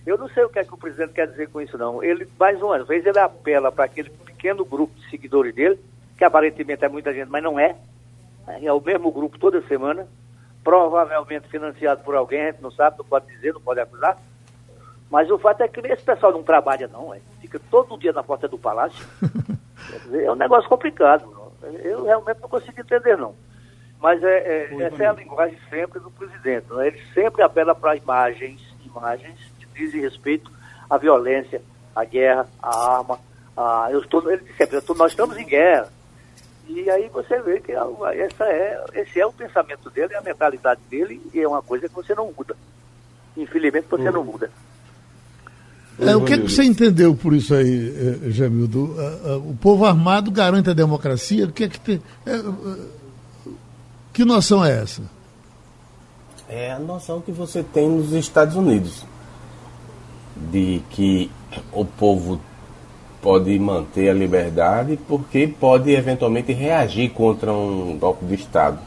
Eu 0.06 0.18
não 0.18 0.28
sei 0.30 0.44
o 0.44 0.50
que 0.50 0.60
é 0.60 0.64
que 0.64 0.74
o 0.74 0.78
presidente 0.78 1.14
quer 1.14 1.28
dizer 1.28 1.50
com 1.50 1.62
isso, 1.62 1.78
não. 1.78 2.04
Ele, 2.04 2.28
mais 2.40 2.60
uma 2.62 2.84
vez, 2.84 3.06
ele 3.06 3.20
apela 3.20 3.72
para 3.72 3.86
aquele 3.86 4.10
pequeno 4.10 4.66
grupo 4.66 4.94
de 5.00 5.10
seguidores 5.10 5.54
dele, 5.54 5.80
que 6.18 6.24
aparentemente 6.24 6.84
é 6.84 6.90
muita 6.90 7.14
gente, 7.14 7.30
mas 7.30 7.44
não 7.44 7.60
é. 7.60 7.76
É 8.62 8.72
o 8.74 8.82
mesmo 8.82 9.12
grupo 9.12 9.38
toda 9.38 9.62
semana, 9.68 10.08
provavelmente 10.64 11.48
financiado 11.48 12.04
por 12.04 12.16
alguém, 12.16 12.42
a 12.42 12.52
gente 12.52 12.62
não 12.62 12.72
sabe, 12.72 12.98
não 12.98 13.06
pode 13.06 13.28
dizer, 13.28 13.54
não 13.54 13.62
pode 13.62 13.80
acusar. 13.80 14.18
Mas 15.10 15.30
o 15.30 15.38
fato 15.38 15.62
é 15.62 15.68
que 15.68 15.80
esse 15.82 16.04
pessoal 16.04 16.32
não 16.32 16.42
trabalha, 16.42 16.88
não, 16.88 17.14
é. 17.14 17.20
fica 17.42 17.60
todo 17.70 17.98
dia 17.98 18.14
na 18.14 18.24
porta 18.24 18.48
do 18.48 18.58
palácio. 18.58 19.06
Dizer, 20.04 20.24
é 20.24 20.32
um 20.32 20.36
negócio 20.36 20.70
complicado. 20.70 21.26
Não. 21.30 21.70
Eu 21.80 22.06
realmente 22.06 22.40
não 22.40 22.48
consigo 22.48 22.80
entender, 22.80 23.18
não. 23.18 23.36
Mas 24.00 24.24
é, 24.24 24.38
é 24.38 24.84
essa 24.84 25.04
é 25.04 25.08
a 25.08 25.14
linguagem 25.14 25.58
sempre 25.70 26.00
do 26.00 26.10
presidente. 26.12 26.72
Né? 26.72 26.88
Ele 26.88 27.02
sempre 27.14 27.44
apela 27.44 27.76
para 27.76 27.96
imagens, 27.96 28.62
imagens 28.86 29.38
que 29.60 29.66
dizem 29.74 30.02
respeito 30.02 30.52
à 30.90 30.98
violência, 30.98 31.62
à 31.96 32.04
guerra, 32.04 32.48
à 32.62 32.96
arma. 32.98 33.20
À, 33.56 33.90
eu 33.92 34.00
estou, 34.00 34.32
ele 34.32 34.44
disse 34.44 34.58
sempre, 34.58 34.82
nós 34.96 35.12
estamos 35.12 35.38
em 35.38 35.46
guerra. 35.46 35.90
E 36.68 36.90
aí 36.90 37.10
você 37.10 37.42
vê 37.42 37.60
que 37.60 37.72
essa 37.72 38.46
é, 38.46 38.84
esse 38.94 39.20
é 39.20 39.26
o 39.26 39.34
pensamento 39.34 39.90
dele, 39.90 40.14
é 40.14 40.18
a 40.18 40.22
mentalidade 40.22 40.82
dele, 40.90 41.22
e 41.34 41.40
é 41.40 41.48
uma 41.48 41.62
coisa 41.62 41.90
que 41.90 41.96
você 41.96 42.16
não 42.16 42.32
muda. 42.38 42.56
Infelizmente 43.36 43.88
você 43.90 44.08
uhum. 44.08 44.14
não 44.14 44.24
muda. 44.24 44.50
É, 46.00 46.16
o 46.16 46.24
que, 46.24 46.34
é 46.34 46.38
que 46.38 46.50
você 46.50 46.64
entendeu 46.64 47.16
por 47.16 47.34
isso 47.34 47.54
aí, 47.54 47.94
eh, 48.26 48.32
Jamildo? 48.32 48.96
O 49.48 49.56
povo 49.56 49.86
armado 49.86 50.32
garante 50.32 50.70
a 50.70 50.74
democracia? 50.74 51.46
O 51.46 51.52
que 51.52 51.66
é 51.66 51.70
que 51.70 51.80
tem. 51.80 52.02
É, 52.26 52.42
que 54.12 54.26
noção 54.26 54.66
é 54.66 54.82
essa? 54.82 55.04
É 56.50 56.72
a 56.72 56.80
noção 56.80 57.22
que 57.22 57.32
você 57.32 57.62
tem 57.62 57.88
nos 57.88 58.14
Estados 58.14 58.56
Unidos. 58.56 59.06
De 60.36 60.82
que 60.90 61.30
o 61.72 61.86
povo 61.86 62.42
pode 63.22 63.58
manter 63.60 64.10
a 64.10 64.14
liberdade 64.14 64.98
porque 65.08 65.48
pode 65.48 65.92
eventualmente 65.92 66.52
reagir 66.52 67.10
contra 67.12 67.54
um 67.54 67.98
golpe 67.98 68.26
de 68.26 68.36
Estado, 68.36 68.80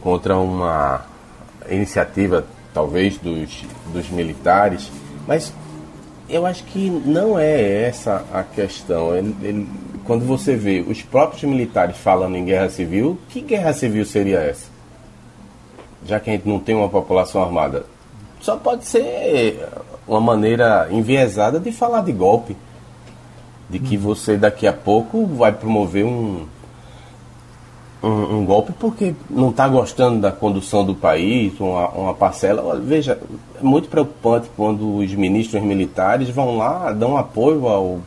contra 0.00 0.36
uma 0.36 1.04
iniciativa, 1.68 2.46
talvez, 2.72 3.18
dos, 3.18 3.64
dos 3.92 4.08
militares. 4.10 4.90
Mas 5.26 5.52
eu 6.28 6.46
acho 6.46 6.64
que 6.64 6.90
não 6.90 7.38
é 7.38 7.84
essa 7.84 8.24
a 8.32 8.42
questão. 8.42 9.16
Ele, 9.16 9.34
ele, 9.42 9.68
quando 10.04 10.24
você 10.24 10.54
vê 10.54 10.84
os 10.86 11.02
próprios 11.02 11.42
militares 11.44 11.96
falando 11.96 12.36
em 12.36 12.44
guerra 12.44 12.68
civil, 12.68 13.18
que 13.28 13.40
guerra 13.40 13.72
civil 13.72 14.04
seria 14.04 14.38
essa? 14.40 14.66
Já 16.06 16.20
que 16.20 16.30
a 16.30 16.32
gente 16.34 16.48
não 16.48 16.60
tem 16.60 16.74
uma 16.74 16.88
população 16.88 17.42
armada. 17.42 17.84
Só 18.40 18.56
pode 18.56 18.84
ser 18.86 19.60
uma 20.06 20.20
maneira 20.20 20.88
enviesada 20.90 21.58
de 21.58 21.72
falar 21.72 22.02
de 22.02 22.12
golpe. 22.12 22.56
De 23.68 23.78
que 23.78 23.96
você 23.96 24.36
daqui 24.36 24.66
a 24.66 24.72
pouco 24.72 25.26
vai 25.26 25.52
promover 25.52 26.04
um, 26.04 26.46
um, 28.02 28.08
um, 28.08 28.44
golpe 28.44 28.72
porque 28.72 29.14
não 29.28 29.50
está 29.50 29.68
gostando 29.68 30.20
da 30.20 30.32
condução 30.32 30.84
do 30.84 30.94
país, 30.94 31.58
uma, 31.60 31.88
uma 31.88 32.14
parcela. 32.14 32.78
Veja, 32.80 33.18
é 33.60 33.62
muito 33.62 33.88
preocupante 33.88 34.48
quando 34.56 34.96
os 34.96 35.12
ministros 35.14 35.62
militares 35.62 36.30
vão 36.30 36.56
lá, 36.56 36.92
dão 36.92 37.16
apoio 37.16 37.68
ao 37.68 37.98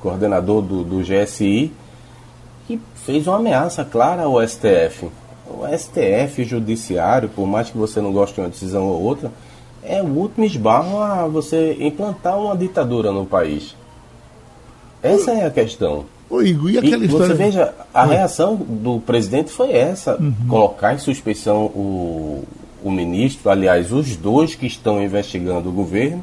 coordenador 0.00 0.62
do, 0.62 0.82
do 0.82 0.98
GSI, 1.00 1.72
que 2.66 2.80
fez 3.04 3.26
uma 3.26 3.36
ameaça 3.36 3.84
clara 3.84 4.22
ao 4.22 4.46
STF. 4.46 5.10
O 5.46 5.66
STF 5.76 6.44
judiciário, 6.44 7.28
por 7.28 7.46
mais 7.46 7.70
que 7.70 7.76
você 7.76 8.00
não 8.00 8.12
goste 8.12 8.36
de 8.36 8.40
uma 8.40 8.48
decisão 8.48 8.86
ou 8.86 9.02
outra, 9.02 9.32
é 9.82 10.02
o 10.02 10.06
último 10.06 10.44
esbarro 10.44 11.02
a 11.02 11.26
você 11.26 11.76
implantar 11.80 12.38
uma 12.38 12.56
ditadura 12.56 13.10
no 13.10 13.26
país. 13.26 13.74
Essa 15.02 15.32
é 15.32 15.46
a 15.46 15.50
questão. 15.50 16.04
Ô, 16.28 16.42
Igor, 16.42 16.70
e 16.70 16.78
aquela 16.78 17.02
e 17.02 17.06
história... 17.06 17.26
Você 17.28 17.34
veja, 17.34 17.74
a 17.92 18.04
reação 18.04 18.54
do 18.54 19.00
presidente 19.00 19.50
foi 19.50 19.72
essa: 19.72 20.16
uhum. 20.16 20.32
colocar 20.48 20.94
em 20.94 20.98
suspeição 20.98 21.64
o, 21.66 22.44
o 22.82 22.90
ministro, 22.90 23.50
aliás, 23.50 23.92
os 23.92 24.14
dois 24.16 24.54
que 24.54 24.66
estão 24.66 25.02
investigando 25.02 25.68
o 25.68 25.72
governo, 25.72 26.22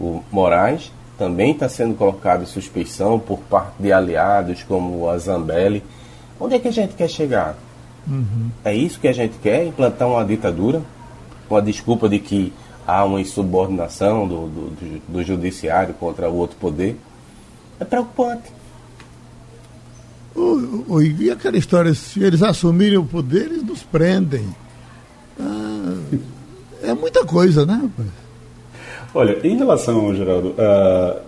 o 0.00 0.22
Moraes, 0.32 0.90
também 1.16 1.52
está 1.52 1.68
sendo 1.68 1.94
colocado 1.94 2.42
em 2.42 2.46
suspeição 2.46 3.18
por 3.18 3.38
parte 3.38 3.74
de 3.78 3.92
aliados 3.92 4.62
como 4.64 5.08
a 5.08 5.16
Zambelli. 5.18 5.82
Onde 6.40 6.56
é 6.56 6.58
que 6.58 6.68
a 6.68 6.72
gente 6.72 6.94
quer 6.94 7.08
chegar? 7.08 7.56
Uhum. 8.06 8.50
É 8.64 8.74
isso 8.74 8.98
que 8.98 9.08
a 9.08 9.12
gente 9.12 9.36
quer? 9.42 9.66
Implantar 9.66 10.08
uma 10.08 10.24
ditadura? 10.24 10.82
Com 11.48 11.56
a 11.56 11.60
desculpa 11.60 12.08
de 12.08 12.18
que 12.18 12.52
há 12.86 13.04
uma 13.04 13.20
insubordinação 13.20 14.26
do, 14.26 14.48
do, 14.48 14.70
do, 14.70 15.02
do 15.08 15.22
judiciário 15.22 15.94
contra 15.94 16.28
o 16.28 16.36
outro 16.36 16.56
poder? 16.56 16.98
É 17.80 17.84
preocupante. 17.84 18.52
O, 20.34 21.00
e 21.00 21.30
aquela 21.30 21.56
história, 21.56 21.94
se 21.94 22.22
eles 22.22 22.42
assumirem 22.42 22.98
o 22.98 23.04
poder, 23.04 23.46
eles 23.46 23.62
nos 23.62 23.82
prendem. 23.82 24.54
Ah, 25.38 25.98
é 26.82 26.92
muita 26.92 27.24
coisa, 27.24 27.64
né, 27.64 27.74
rapaz? 27.74 28.23
Olha, 29.16 29.38
em 29.44 29.56
relação, 29.56 30.12
Geraldo, 30.12 30.56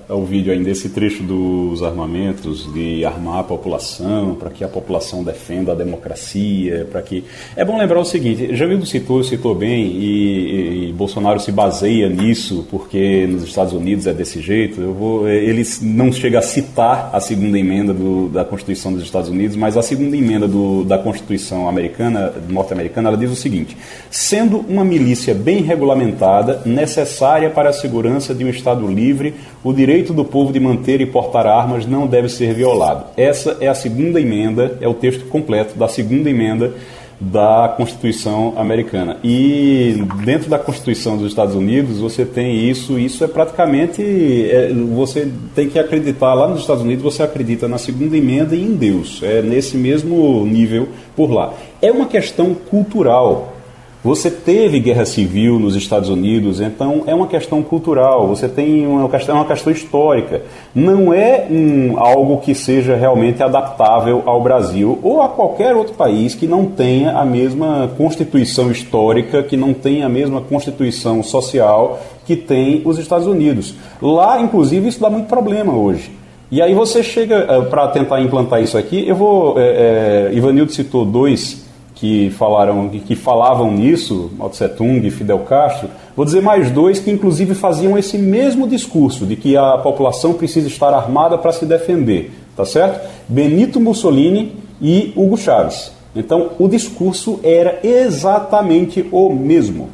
ao 0.08 0.24
vídeo 0.24 0.52
ainda, 0.52 0.68
esse 0.68 0.88
trecho 0.88 1.22
dos 1.22 1.84
armamentos, 1.84 2.68
de 2.74 3.04
armar 3.04 3.38
a 3.38 3.44
população, 3.44 4.34
para 4.34 4.50
que 4.50 4.64
a 4.64 4.68
população 4.68 5.22
defenda 5.22 5.70
a 5.70 5.74
democracia, 5.74 6.84
para 6.90 7.00
que. 7.00 7.22
É 7.54 7.64
bom 7.64 7.78
lembrar 7.78 8.00
o 8.00 8.04
seguinte: 8.04 8.56
Jamildo 8.56 8.84
citou, 8.86 9.22
citou 9.22 9.54
bem, 9.54 9.86
e, 9.86 10.88
e, 10.88 10.92
Bolsonaro 10.94 11.38
se 11.38 11.52
baseia 11.52 12.08
nisso, 12.08 12.66
porque 12.72 13.24
nos 13.28 13.44
Estados 13.44 13.72
Unidos 13.72 14.08
é 14.08 14.12
desse 14.12 14.40
jeito. 14.40 14.80
Eu 14.80 14.92
vou, 14.92 15.28
ele 15.28 15.62
não 15.82 16.12
chega 16.12 16.40
a 16.40 16.42
citar 16.42 17.10
a 17.12 17.20
segunda 17.20 17.56
emenda 17.56 17.94
do, 17.94 18.28
da 18.28 18.44
Constituição 18.44 18.92
dos 18.92 19.02
Estados 19.04 19.28
Unidos, 19.28 19.56
mas 19.56 19.76
a 19.76 19.82
segunda 19.82 20.16
emenda 20.16 20.48
do, 20.48 20.82
da 20.82 20.98
Constituição 20.98 21.68
americana, 21.68 22.32
norte-americana, 22.48 23.10
ela 23.10 23.16
diz 23.16 23.30
o 23.30 23.36
seguinte: 23.36 23.76
sendo 24.10 24.58
uma 24.68 24.84
milícia 24.84 25.32
bem 25.34 25.62
regulamentada, 25.62 26.62
necessária 26.64 27.48
para 27.48 27.75
segurança 27.76 28.34
de 28.34 28.44
um 28.44 28.48
Estado 28.48 28.86
livre, 28.88 29.34
o 29.62 29.72
direito 29.72 30.12
do 30.12 30.24
povo 30.24 30.52
de 30.52 30.58
manter 30.58 31.00
e 31.00 31.06
portar 31.06 31.46
armas 31.46 31.86
não 31.86 32.06
deve 32.06 32.28
ser 32.28 32.52
violado. 32.52 33.04
Essa 33.16 33.56
é 33.60 33.68
a 33.68 33.74
segunda 33.74 34.20
emenda, 34.20 34.76
é 34.80 34.88
o 34.88 34.94
texto 34.94 35.26
completo 35.26 35.78
da 35.78 35.86
segunda 35.86 36.28
emenda 36.28 36.74
da 37.20 37.72
Constituição 37.76 38.54
americana. 38.56 39.16
E 39.24 40.04
dentro 40.24 40.50
da 40.50 40.58
Constituição 40.58 41.16
dos 41.16 41.28
Estados 41.28 41.54
Unidos 41.54 41.98
você 41.98 42.24
tem 42.24 42.68
isso, 42.68 42.98
isso 42.98 43.24
é 43.24 43.26
praticamente 43.26 44.02
é, 44.02 44.72
você 44.94 45.30
tem 45.54 45.68
que 45.68 45.78
acreditar 45.78 46.34
lá 46.34 46.46
nos 46.46 46.60
Estados 46.60 46.82
Unidos 46.82 47.02
você 47.02 47.22
acredita 47.22 47.66
na 47.66 47.78
segunda 47.78 48.16
emenda 48.16 48.54
e 48.54 48.62
em 48.62 48.74
Deus. 48.74 49.20
É 49.22 49.40
nesse 49.40 49.76
mesmo 49.76 50.44
nível 50.44 50.88
por 51.14 51.30
lá. 51.30 51.54
É 51.80 51.90
uma 51.90 52.06
questão 52.06 52.54
cultural. 52.54 53.55
Você 54.04 54.30
teve 54.30 54.78
guerra 54.78 55.04
civil 55.04 55.58
nos 55.58 55.74
Estados 55.74 56.08
Unidos, 56.08 56.60
então 56.60 57.02
é 57.06 57.14
uma 57.14 57.26
questão 57.26 57.60
cultural, 57.60 58.28
você 58.28 58.48
tem 58.48 58.86
uma 58.86 59.08
questão, 59.08 59.34
é 59.34 59.38
uma 59.40 59.46
questão 59.46 59.72
histórica. 59.72 60.42
Não 60.72 61.12
é 61.12 61.46
um, 61.50 61.98
algo 61.98 62.38
que 62.38 62.54
seja 62.54 62.94
realmente 62.94 63.42
adaptável 63.42 64.22
ao 64.24 64.40
Brasil 64.40 64.98
ou 65.02 65.22
a 65.22 65.28
qualquer 65.28 65.74
outro 65.74 65.94
país 65.94 66.36
que 66.36 66.46
não 66.46 66.66
tenha 66.66 67.18
a 67.18 67.24
mesma 67.24 67.90
constituição 67.96 68.70
histórica, 68.70 69.42
que 69.42 69.56
não 69.56 69.74
tenha 69.74 70.06
a 70.06 70.08
mesma 70.08 70.40
constituição 70.40 71.22
social 71.22 72.00
que 72.24 72.36
tem 72.36 72.82
os 72.84 72.98
Estados 72.98 73.26
Unidos. 73.26 73.74
Lá, 74.00 74.40
inclusive, 74.40 74.88
isso 74.88 75.00
dá 75.00 75.10
muito 75.10 75.26
problema 75.26 75.76
hoje. 75.76 76.12
E 76.48 76.62
aí 76.62 76.74
você 76.74 77.02
chega 77.02 77.58
uh, 77.58 77.64
para 77.64 77.88
tentar 77.88 78.20
implantar 78.20 78.62
isso 78.62 78.78
aqui, 78.78 79.06
eu 79.08 79.16
vou. 79.16 79.58
É, 79.58 80.28
é, 80.30 80.36
Ivanildo 80.36 80.70
citou 80.70 81.04
dois 81.04 81.65
que 81.96 82.30
falaram 82.30 82.88
que 82.90 83.16
falavam 83.16 83.72
nisso, 83.72 84.30
Mao 84.36 84.50
Tse 84.50 84.68
Tung 84.68 85.04
e 85.04 85.10
Fidel 85.10 85.40
Castro, 85.40 85.88
vou 86.14 86.26
dizer 86.26 86.42
mais 86.42 86.70
dois 86.70 87.00
que 87.00 87.10
inclusive 87.10 87.54
faziam 87.54 87.98
esse 87.98 88.18
mesmo 88.18 88.68
discurso 88.68 89.24
de 89.24 89.34
que 89.34 89.56
a 89.56 89.78
população 89.78 90.34
precisa 90.34 90.68
estar 90.68 90.92
armada 90.92 91.38
para 91.38 91.52
se 91.52 91.64
defender, 91.64 92.30
tá 92.54 92.66
certo? 92.66 93.08
Benito 93.26 93.80
Mussolini 93.80 94.56
e 94.80 95.12
Hugo 95.16 95.38
Chávez. 95.38 95.90
Então, 96.14 96.50
o 96.58 96.68
discurso 96.68 97.40
era 97.42 97.80
exatamente 97.82 99.06
o 99.10 99.30
mesmo. 99.30 99.88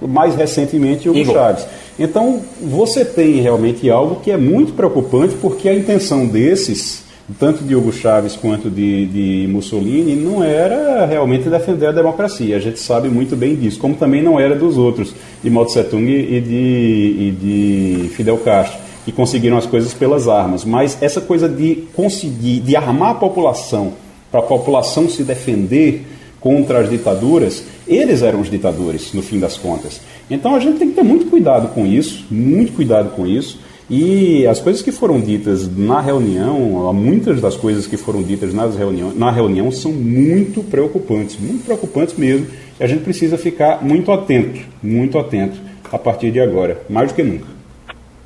Mais 0.00 0.36
recentemente, 0.36 1.08
Hugo 1.08 1.18
Igor. 1.18 1.34
Chávez. 1.34 1.66
Então, 1.98 2.40
você 2.60 3.04
tem 3.04 3.40
realmente 3.40 3.90
algo 3.90 4.20
que 4.20 4.30
é 4.30 4.36
muito 4.36 4.72
preocupante, 4.74 5.34
porque 5.40 5.68
a 5.68 5.74
intenção 5.74 6.26
desses 6.26 7.07
tanto 7.38 7.64
de 7.64 7.74
Hugo 7.74 7.92
Chávez 7.92 8.36
quanto 8.36 8.70
de, 8.70 9.06
de 9.06 9.48
Mussolini, 9.48 10.14
não 10.16 10.42
era 10.42 11.04
realmente 11.04 11.48
defender 11.48 11.86
a 11.86 11.92
democracia. 11.92 12.56
A 12.56 12.60
gente 12.60 12.78
sabe 12.78 13.08
muito 13.08 13.36
bem 13.36 13.54
disso, 13.54 13.78
como 13.78 13.94
também 13.94 14.22
não 14.22 14.38
era 14.40 14.54
dos 14.54 14.78
outros, 14.78 15.14
de 15.42 15.50
Mao 15.50 15.66
Tse 15.66 15.84
Tung 15.84 16.10
e 16.10 16.40
de, 16.40 17.16
e 17.18 17.30
de 17.38 18.08
Fidel 18.10 18.38
Castro, 18.38 18.78
que 19.04 19.12
conseguiram 19.12 19.58
as 19.58 19.66
coisas 19.66 19.92
pelas 19.92 20.28
armas. 20.28 20.64
Mas 20.64 20.96
essa 21.02 21.20
coisa 21.20 21.48
de 21.48 21.84
conseguir, 21.94 22.60
de 22.60 22.76
armar 22.76 23.10
a 23.10 23.14
população, 23.14 23.92
para 24.30 24.40
a 24.40 24.44
população 24.44 25.08
se 25.08 25.22
defender, 25.22 26.04
contra 26.40 26.80
as 26.80 26.90
ditaduras, 26.90 27.64
eles 27.86 28.22
eram 28.22 28.40
os 28.40 28.50
ditadores, 28.50 29.12
no 29.12 29.22
fim 29.22 29.38
das 29.38 29.56
contas. 29.56 30.00
Então 30.30 30.54
a 30.54 30.60
gente 30.60 30.78
tem 30.78 30.88
que 30.88 30.94
ter 30.94 31.02
muito 31.02 31.26
cuidado 31.26 31.68
com 31.68 31.86
isso, 31.86 32.26
muito 32.30 32.72
cuidado 32.72 33.10
com 33.10 33.26
isso. 33.26 33.58
E 33.90 34.46
as 34.46 34.60
coisas 34.60 34.82
que 34.82 34.92
foram 34.92 35.18
ditas 35.18 35.66
na 35.74 36.00
reunião, 36.00 36.92
muitas 36.92 37.40
das 37.40 37.56
coisas 37.56 37.86
que 37.86 37.96
foram 37.96 38.22
ditas 38.22 38.52
nas 38.52 38.76
reunião, 38.76 39.12
na 39.14 39.30
reunião 39.30 39.72
são 39.72 39.90
muito 39.92 40.62
preocupantes, 40.62 41.38
muito 41.40 41.64
preocupantes 41.64 42.14
mesmo. 42.16 42.46
E 42.78 42.84
a 42.84 42.86
gente 42.86 43.02
precisa 43.02 43.38
ficar 43.38 43.82
muito 43.82 44.12
atento, 44.12 44.60
muito 44.82 45.18
atento 45.18 45.58
a 45.90 45.98
partir 45.98 46.30
de 46.30 46.38
agora, 46.38 46.82
mais 46.88 47.10
do 47.10 47.14
que 47.14 47.22
nunca. 47.22 47.46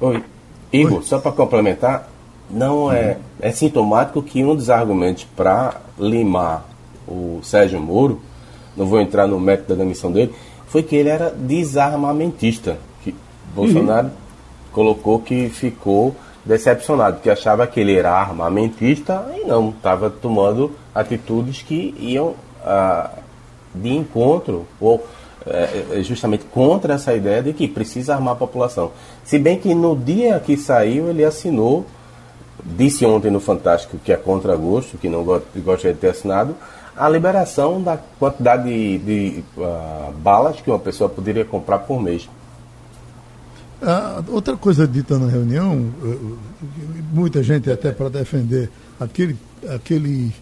Oi, 0.00 0.23
Igor, 0.73 0.99
Oi. 0.99 1.04
só 1.04 1.21
para 1.21 1.31
complementar, 1.31 2.11
não 2.50 2.92
é, 2.92 3.19
é 3.40 3.52
sintomático 3.52 4.21
que 4.21 4.42
um 4.45 4.57
dos 4.57 4.69
argumentos 4.69 5.25
para 5.37 5.81
limar 5.97 6.69
o 7.07 7.38
Sérgio 7.42 7.81
Moro, 7.81 8.21
não 8.76 8.87
vou 8.87 9.00
entrar 9.00 9.28
no 9.28 9.38
método 9.38 9.76
da 9.76 9.85
demissão 9.85 10.11
dele, 10.11 10.33
foi 10.66 10.83
que 10.83 10.97
ele 10.97 11.09
era 11.09 11.31
desarmamentista. 11.31 12.78
Que 13.04 13.14
Bolsonaro 13.54 14.09
uhum. 14.09 14.22
Colocou 14.73 15.21
que 15.21 15.49
ficou 15.49 16.14
decepcionado, 16.45 17.21
que 17.21 17.31
achava 17.31 17.67
que 17.67 17.79
ele 17.79 17.95
era 17.95 18.12
armamentista 18.12 19.25
e 19.37 19.47
não, 19.47 19.71
estava 19.71 20.11
tomando 20.11 20.73
atitudes 20.95 21.62
que 21.62 21.95
iam 21.99 22.35
ah, 22.64 23.11
de 23.75 23.91
encontro 23.91 24.67
ou 24.81 25.07
é, 25.47 26.02
justamente 26.02 26.45
contra 26.45 26.95
essa 26.95 27.14
ideia 27.14 27.43
de 27.43 27.52
que 27.52 27.67
precisa 27.67 28.14
armar 28.14 28.35
a 28.35 28.37
população. 28.37 28.93
Se 29.25 29.38
bem 29.38 29.59
que 29.59 29.75
no 29.75 29.97
dia 29.97 30.38
que 30.41 30.57
saiu 30.57 31.09
ele 31.09 31.25
assinou, 31.25 31.85
disse 32.62 33.05
ontem 33.05 33.31
no 33.31 33.41
Fantástico 33.41 33.99
que 33.99 34.12
é 34.12 34.17
contra 34.17 34.55
gosto, 34.57 34.99
que 34.99 35.09
não 35.09 35.25
gostaria 35.25 35.95
de 35.95 36.00
ter 36.00 36.11
assinado, 36.11 36.55
a 36.97 37.09
liberação 37.09 37.83
da 37.83 37.99
quantidade 38.19 38.64
de, 38.64 38.99
de 38.99 39.45
uh, 39.57 40.12
balas 40.19 40.61
que 40.61 40.71
uma 40.71 40.79
pessoa 40.79 41.09
poderia 41.09 41.45
comprar 41.45 41.79
por 41.81 42.00
mês. 42.00 42.29
Ah, 43.83 44.23
outra 44.29 44.57
coisa 44.57 44.87
dita 44.87 45.19
na 45.19 45.27
reunião, 45.27 45.93
eh, 46.05 46.09
eh, 46.09 47.03
muita 47.12 47.43
gente 47.43 47.69
até 47.69 47.91
para 47.91 48.09
defender 48.09 48.71
aquele, 49.01 49.37
aquele, 49.69 50.33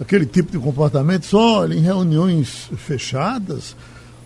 aquele 0.00 0.26
tipo 0.26 0.50
de 0.50 0.58
comportamento, 0.58 1.24
só 1.24 1.68
em 1.68 1.78
reuniões 1.78 2.68
fechadas, 2.76 3.76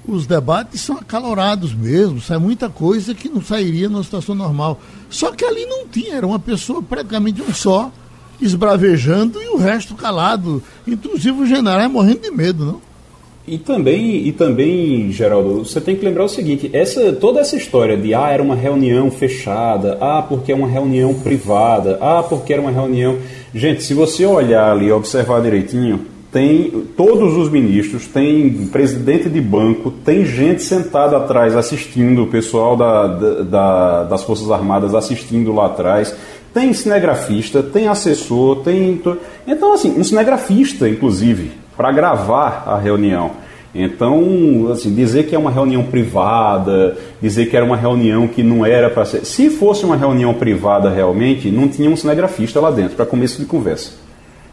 os 0.07 0.27
debates 0.27 0.81
são 0.81 0.97
acalorados 0.97 1.75
mesmo, 1.75 2.23
sai 2.23 2.39
muita 2.39 2.71
coisa 2.71 3.15
que 3.15 3.29
não 3.29 3.43
sairia 3.43 3.87
numa 3.87 4.03
situação 4.03 4.35
normal. 4.35 4.81
Só 5.11 5.31
que 5.33 5.45
ali 5.45 5.67
não 5.67 5.87
tinha, 5.87 6.15
era 6.15 6.27
uma 6.27 6.39
pessoa 6.39 6.83
praticamente 6.83 7.43
um 7.43 7.53
só, 7.53 7.93
esbravejando 8.41 9.43
e 9.43 9.49
o 9.49 9.59
resto 9.59 9.95
calado. 9.95 10.63
Inclusive 10.87 11.43
o 11.43 11.47
general 11.47 11.91
morrendo 11.91 12.23
de 12.23 12.31
medo, 12.31 12.65
não? 12.65 12.88
E 13.51 13.59
também, 13.59 14.27
e 14.27 14.33
também, 14.33 15.11
Geraldo, 15.11 15.65
você 15.65 15.81
tem 15.81 15.97
que 15.97 16.05
lembrar 16.05 16.25
o 16.25 16.29
seguinte, 16.29 16.71
essa, 16.73 17.13
toda 17.13 17.41
essa 17.41 17.57
história 17.57 17.97
de 17.97 18.15
ah, 18.15 18.31
era 18.31 18.43
uma 18.43 18.55
reunião 18.55 19.11
fechada, 19.11 19.97
ah, 20.01 20.23
porque 20.23 20.53
é 20.53 20.55
uma 20.55 20.69
reunião 20.69 21.15
privada, 21.15 21.99
ah, 22.01 22.23
porque 22.23 22.53
era 22.53 22.61
uma 22.61 22.71
reunião. 22.71 23.19
Gente, 23.55 23.83
se 23.83 23.95
você 23.95 24.27
olhar 24.27 24.73
ali 24.73 24.87
e 24.87 24.93
observar 24.93 25.41
direitinho, 25.41 26.01
tem 26.31 26.71
todos 26.97 27.37
os 27.37 27.51
ministros, 27.51 28.07
tem 28.07 28.51
presidente 28.67 29.31
de 29.31 29.41
banco, 29.41 29.91
tem 29.91 30.27
gente 30.27 30.63
sentada 30.63 31.17
atrás 31.17 31.57
assistindo, 31.57 32.25
o 32.25 32.27
pessoal 32.27 32.77
da, 32.77 33.07
da, 33.07 34.05
das 34.05 34.23
Forças 34.23 34.51
Armadas 34.51 34.95
assistindo 34.95 35.55
lá 35.55 35.67
atrás 35.67 36.15
tem 36.53 36.73
cinegrafista, 36.73 37.63
tem 37.63 37.89
assessor, 37.89 38.57
tem. 38.63 39.01
Então, 39.47 39.73
assim, 39.73 39.99
um 39.99 40.03
cinegrafista, 40.03 40.89
inclusive, 40.89 41.53
para 41.79 41.93
gravar 41.93 42.65
a 42.67 42.77
reunião. 42.77 43.31
Então, 43.73 44.69
assim, 44.73 44.93
dizer 44.93 45.29
que 45.29 45.35
é 45.37 45.39
uma 45.39 45.53
reunião 45.53 45.85
privada, 45.85 46.99
dizer 47.23 47.47
que 47.47 47.57
era 47.57 47.65
uma 47.65 47.77
reunião 47.77 48.27
que 48.27 48.43
não 48.43 48.67
era 48.67 48.91
para 48.91 49.05
ser. 49.05 49.25
Se 49.25 49.49
fosse 49.49 49.85
uma 49.85 49.95
reunião 49.95 50.35
privada 50.35 50.91
realmente, 50.91 51.53
não 51.53 51.69
tinha 51.69 51.89
um 51.89 51.97
cinegrafista 51.97 52.61
lá 52.61 52.73
dentro, 52.73 52.97
para 52.97 53.07
começo 53.07 53.41
de 53.41 53.47
conversa. 53.47 53.93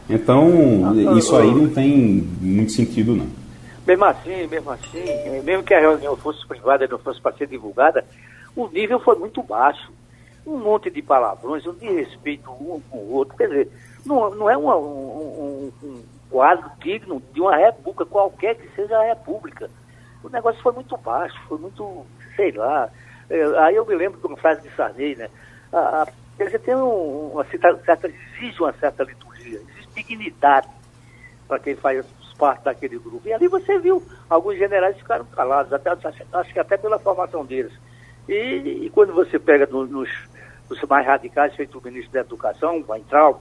Então, 0.08 0.94
ah, 1.10 1.18
isso 1.18 1.36
aí 1.36 1.50
não 1.50 1.68
tem 1.68 2.24
muito 2.40 2.72
sentido, 2.74 3.16
não. 3.16 3.26
Mesmo 3.88 4.06
assim, 4.06 4.46
mesmo 4.46 4.70
assim, 4.70 5.42
mesmo 5.44 5.64
que 5.64 5.74
a 5.74 5.80
reunião 5.80 6.16
fosse 6.18 6.46
privada 6.48 6.86
e 6.86 6.88
não 6.88 7.00
fosse 7.00 7.20
para 7.20 7.36
ser 7.36 7.48
divulgada, 7.48 8.06
o 8.56 8.68
nível 8.68 9.00
foi 9.00 9.16
muito 9.16 9.42
baixo 9.42 9.92
um 10.46 10.60
monte 10.60 10.92
de 10.92 11.02
palavrões, 11.02 11.66
um 11.66 11.74
desrespeito 11.74 12.52
um 12.52 12.80
com 12.88 12.98
o 13.00 13.14
outro. 13.14 13.36
Quer 13.36 13.48
dizer, 13.48 13.72
não, 14.06 14.30
não 14.36 14.48
é 14.48 14.56
uma, 14.56 14.78
um, 14.78 14.84
um, 14.84 15.72
um 15.84 16.02
quadro 16.30 16.70
digno 16.80 17.22
de 17.34 17.42
uma 17.42 17.56
república, 17.56 18.06
qualquer 18.06 18.56
que 18.56 18.68
seja 18.76 18.98
a 18.98 19.06
república. 19.06 19.70
O 20.24 20.30
negócio 20.30 20.62
foi 20.62 20.72
muito 20.72 20.98
baixo, 20.98 21.40
foi 21.48 21.58
muito, 21.58 22.06
sei 22.36 22.52
lá. 22.52 22.90
É, 23.30 23.44
aí 23.60 23.76
eu 23.76 23.86
me 23.86 23.96
lembro 23.96 24.20
de 24.20 24.28
uma 24.28 24.38
frase 24.38 24.62
de 24.62 24.76
Sarney, 24.76 25.16
né? 25.16 25.30
A, 25.72 26.04
a, 26.04 26.08
você 26.38 26.60
tem 26.60 26.76
um, 26.76 27.32
uma 27.34 27.46
certa, 27.46 28.08
exige 28.08 28.60
uma 28.62 28.74
certa 28.74 29.04
liturgia, 29.04 29.60
existe 29.60 29.90
dignidade 29.96 30.68
para 31.48 31.60
quem 31.60 31.76
faz 31.76 32.06
parte 32.38 32.64
daquele 32.64 32.98
grupo. 33.00 33.28
E 33.28 33.34
ali 33.34 33.48
você 33.48 33.80
viu, 33.80 34.04
alguns 34.30 34.58
generais 34.58 34.98
ficaram 34.98 35.26
calados, 35.26 35.72
até, 35.72 35.90
acho 35.92 36.54
que 36.54 36.60
até 36.60 36.78
pela 36.78 37.00
formação 37.00 37.46
deles. 37.46 37.72
E, 38.28 38.86
e 38.86 38.90
quando 38.90 39.14
você 39.14 39.40
pega 39.40 39.66
no, 39.68 39.86
nos, 39.86 40.10
os 40.70 40.82
mais 40.84 41.06
radicais, 41.06 41.56
feito 41.56 41.78
o 41.78 41.84
ministro 41.84 42.12
da 42.14 42.22
Educação, 42.22 42.80
o 42.80 42.92
Weintraub, 42.92 43.40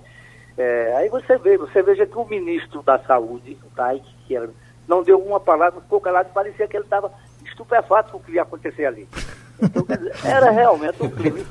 é, 0.57 0.95
aí 0.97 1.09
você 1.09 1.37
vê, 1.39 1.57
você 1.59 1.83
veja 1.83 2.07
que 2.07 2.17
o 2.17 2.25
ministro 2.25 2.83
da 2.83 2.99
Saúde, 3.01 3.59
o 3.65 3.71
Taik, 3.75 4.05
que 4.27 4.37
era, 4.37 4.49
não 4.87 5.03
deu 5.03 5.19
uma 5.19 5.41
palavra, 5.41 5.81
ficou 5.81 6.01
calado, 6.01 6.31
parecia 6.33 6.69
que 6.69 6.77
ele 6.77 6.85
estava 6.85 7.13
estupefato 7.45 8.13
com 8.13 8.19
o 8.19 8.21
que 8.21 8.33
ia 8.33 8.43
acontecer 8.43 8.87
ali. 8.87 9.09
Então, 9.63 9.87
era 10.25 10.51
realmente 10.51 10.97
um 11.01 11.09
crime 11.09 11.45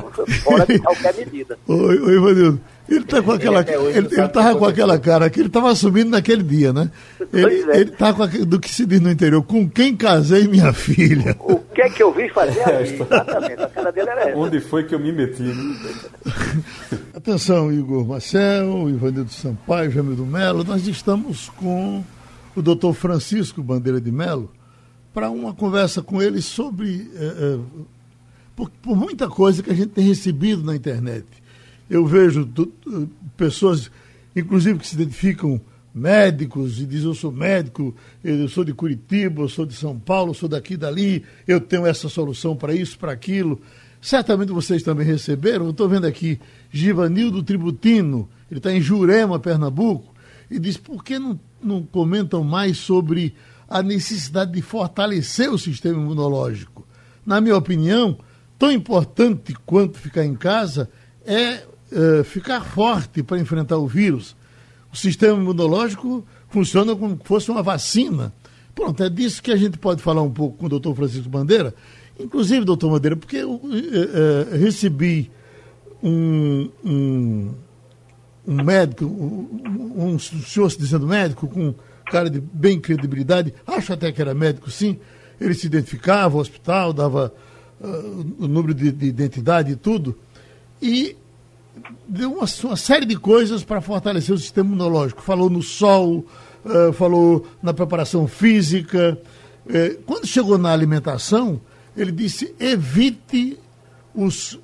fora 0.43 0.65
de 0.65 0.79
qualquer 0.79 1.15
medida. 1.15 1.57
Oi, 1.67 1.99
oi 1.99 2.15
Ivanildo. 2.15 2.61
Ele 2.89 3.05
tá 3.05 3.21
com 3.21 3.31
aquela, 3.31 3.61
ele, 3.61 3.97
ele, 3.97 4.07
ele 4.11 4.27
tava 4.27 4.59
com 4.59 4.65
aquela 4.65 4.99
cara 4.99 5.29
que 5.29 5.39
ele 5.39 5.47
estava 5.47 5.71
assumindo 5.71 6.09
naquele 6.09 6.43
dia, 6.43 6.73
né? 6.73 6.91
Ele, 7.31 7.71
é. 7.71 7.79
ele 7.79 7.91
tá 7.91 8.13
com 8.13 8.23
a, 8.23 8.27
do 8.27 8.59
que 8.59 8.69
se 8.69 8.85
diz 8.85 8.99
no 8.99 9.09
interior, 9.09 9.41
com 9.41 9.69
quem 9.69 9.95
casei 9.95 10.49
minha 10.49 10.73
filha. 10.73 11.33
O, 11.39 11.53
o 11.55 11.59
que 11.59 11.81
é 11.81 11.89
que 11.89 12.03
eu 12.03 12.11
vi 12.11 12.27
fazer 12.27 12.61
ali? 12.61 12.93
Exatamente, 12.93 13.63
a 13.63 13.69
cara 13.69 13.91
dele 13.91 14.09
era 14.09 14.29
essa. 14.29 14.37
Onde 14.37 14.59
foi 14.59 14.83
que 14.83 14.93
eu 14.93 14.99
me 14.99 15.13
meti? 15.13 15.43
Né? 15.43 15.75
Atenção, 17.15 17.71
Igor 17.71 18.05
Marcel, 18.05 18.89
Ivanildo 18.89 19.31
Sampaio, 19.31 19.89
Jamildo 19.89 20.25
Melo, 20.25 20.65
nós 20.65 20.85
estamos 20.85 21.49
com 21.55 22.03
o 22.53 22.61
doutor 22.61 22.93
Francisco 22.93 23.63
Bandeira 23.63 24.01
de 24.01 24.11
Melo 24.11 24.51
para 25.13 25.29
uma 25.29 25.53
conversa 25.53 26.01
com 26.01 26.21
ele 26.21 26.41
sobre 26.41 27.09
eh, 27.15 27.35
eh, 27.37 27.59
por, 28.55 28.69
por, 28.69 28.95
muita 28.95 29.27
coisa 29.27 29.63
que 29.63 29.71
a 29.71 29.73
gente 29.73 29.89
tem 29.89 30.05
recebido 30.05 30.63
na 30.63 30.75
internet. 30.75 31.25
Eu 31.89 32.05
vejo 32.05 32.49
pessoas, 33.35 33.91
inclusive, 34.35 34.79
que 34.79 34.87
se 34.87 34.95
identificam 34.95 35.59
médicos 35.93 36.79
e 36.79 36.85
dizem: 36.85 37.07
Eu 37.07 37.15
sou 37.15 37.31
médico, 37.31 37.95
eu 38.23 38.47
sou 38.47 38.63
de 38.63 38.73
Curitiba, 38.73 39.41
eu 39.41 39.49
sou 39.49 39.65
de 39.65 39.73
São 39.73 39.99
Paulo, 39.99 40.31
eu 40.31 40.35
sou 40.35 40.49
daqui 40.49 40.75
dali, 40.75 41.23
eu 41.47 41.59
tenho 41.59 41.85
essa 41.85 42.09
solução 42.09 42.55
para 42.55 42.73
isso, 42.73 42.97
para 42.97 43.11
aquilo. 43.11 43.61
Certamente 44.01 44.51
vocês 44.51 44.83
também 44.83 45.05
receberam. 45.05 45.69
Estou 45.69 45.87
vendo 45.87 46.05
aqui 46.05 46.39
Givanildo 46.71 47.43
Tributino, 47.43 48.27
ele 48.49 48.59
está 48.59 48.73
em 48.73 48.81
Jurema, 48.81 49.39
Pernambuco, 49.39 50.13
e 50.49 50.59
diz: 50.59 50.77
Por 50.77 51.03
que 51.03 51.19
não, 51.19 51.39
não 51.61 51.83
comentam 51.83 52.43
mais 52.43 52.77
sobre 52.77 53.33
a 53.69 53.81
necessidade 53.81 54.51
de 54.51 54.61
fortalecer 54.61 55.49
o 55.49 55.57
sistema 55.57 56.01
imunológico? 56.01 56.85
Na 57.25 57.39
minha 57.39 57.55
opinião, 57.55 58.17
tão 58.63 58.71
importante 58.71 59.53
quanto 59.65 59.99
ficar 59.99 60.23
em 60.23 60.35
casa 60.35 60.89
é 61.25 61.63
uh, 61.91 62.23
ficar 62.23 62.61
forte 62.61 63.21
para 63.21 63.37
enfrentar 63.37 63.75
o 63.75 63.85
vírus. 63.85 64.37
O 64.89 64.95
sistema 64.95 65.37
imunológico 65.37 66.25
funciona 66.47 66.95
como 66.95 67.17
se 67.17 67.23
fosse 67.25 67.51
uma 67.51 67.61
vacina. 67.61 68.33
Pronto, 68.73 69.03
é 69.03 69.09
disso 69.09 69.43
que 69.43 69.51
a 69.51 69.57
gente 69.57 69.77
pode 69.77 70.01
falar 70.01 70.21
um 70.21 70.31
pouco 70.31 70.59
com 70.59 70.67
o 70.67 70.69
doutor 70.69 70.95
Francisco 70.95 71.27
Bandeira. 71.27 71.75
Inclusive, 72.17 72.63
doutor 72.63 72.89
Bandeira, 72.89 73.17
porque 73.17 73.35
eu 73.35 73.55
uh, 73.55 73.65
uh, 73.65 74.57
recebi 74.57 75.29
um, 76.01 76.69
um, 76.85 77.51
um 78.47 78.63
médico, 78.63 79.03
um, 79.03 80.05
um, 80.05 80.17
senhor 80.17 80.71
se 80.71 80.77
dizendo 80.77 81.05
médico, 81.05 81.49
com 81.49 81.75
cara 82.05 82.29
de 82.29 82.39
bem 82.39 82.79
credibilidade, 82.79 83.53
acho 83.67 83.91
até 83.91 84.09
que 84.09 84.21
era 84.21 84.33
médico, 84.33 84.71
sim. 84.71 84.97
Ele 85.41 85.53
se 85.53 85.67
identificava, 85.67 86.37
o 86.37 86.39
hospital, 86.39 86.93
dava 86.93 87.33
o 88.39 88.47
número 88.47 88.73
de, 88.73 88.91
de, 88.91 89.07
identidade 89.07 89.71
e 89.71 89.75
tudo, 89.75 90.17
e 90.81 91.15
deu 92.07 92.31
uma, 92.31 92.45
uma 92.63 92.75
série 92.75 93.05
de 93.05 93.17
coisas 93.17 93.63
para 93.63 93.81
fortalecer 93.81 94.33
o 94.33 94.37
sistema 94.37 94.69
imunológico. 94.69 95.21
Falou 95.21 95.49
no 95.49 95.61
sol, 95.61 96.25
uh, 96.65 96.93
falou 96.93 97.45
na 97.61 97.73
preparação 97.73 98.27
física. 98.27 99.19
Uh, 99.65 100.01
quando 100.05 100.25
chegou 100.25 100.57
na 100.57 100.71
alimentação, 100.71 101.59
ele 101.95 102.11
disse: 102.11 102.53
evite 102.59 103.57
uh, 104.15 104.25
os, 104.25 104.57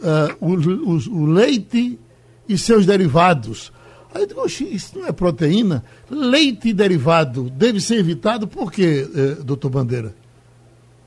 os, 0.85 1.07
o 1.07 1.25
leite 1.25 1.99
e 2.47 2.57
seus 2.57 2.85
derivados. 2.85 3.71
Aí 4.13 4.23
eu 4.23 4.27
digo, 4.27 4.45
isso 4.47 4.97
não 4.97 5.07
é 5.07 5.11
proteína? 5.11 5.83
Leite 6.09 6.73
derivado 6.73 7.49
deve 7.49 7.79
ser 7.79 7.99
evitado 7.99 8.47
por 8.47 8.71
quê, 8.71 9.07
eh, 9.13 9.43
doutor 9.43 9.69
Bandeira? 9.69 10.15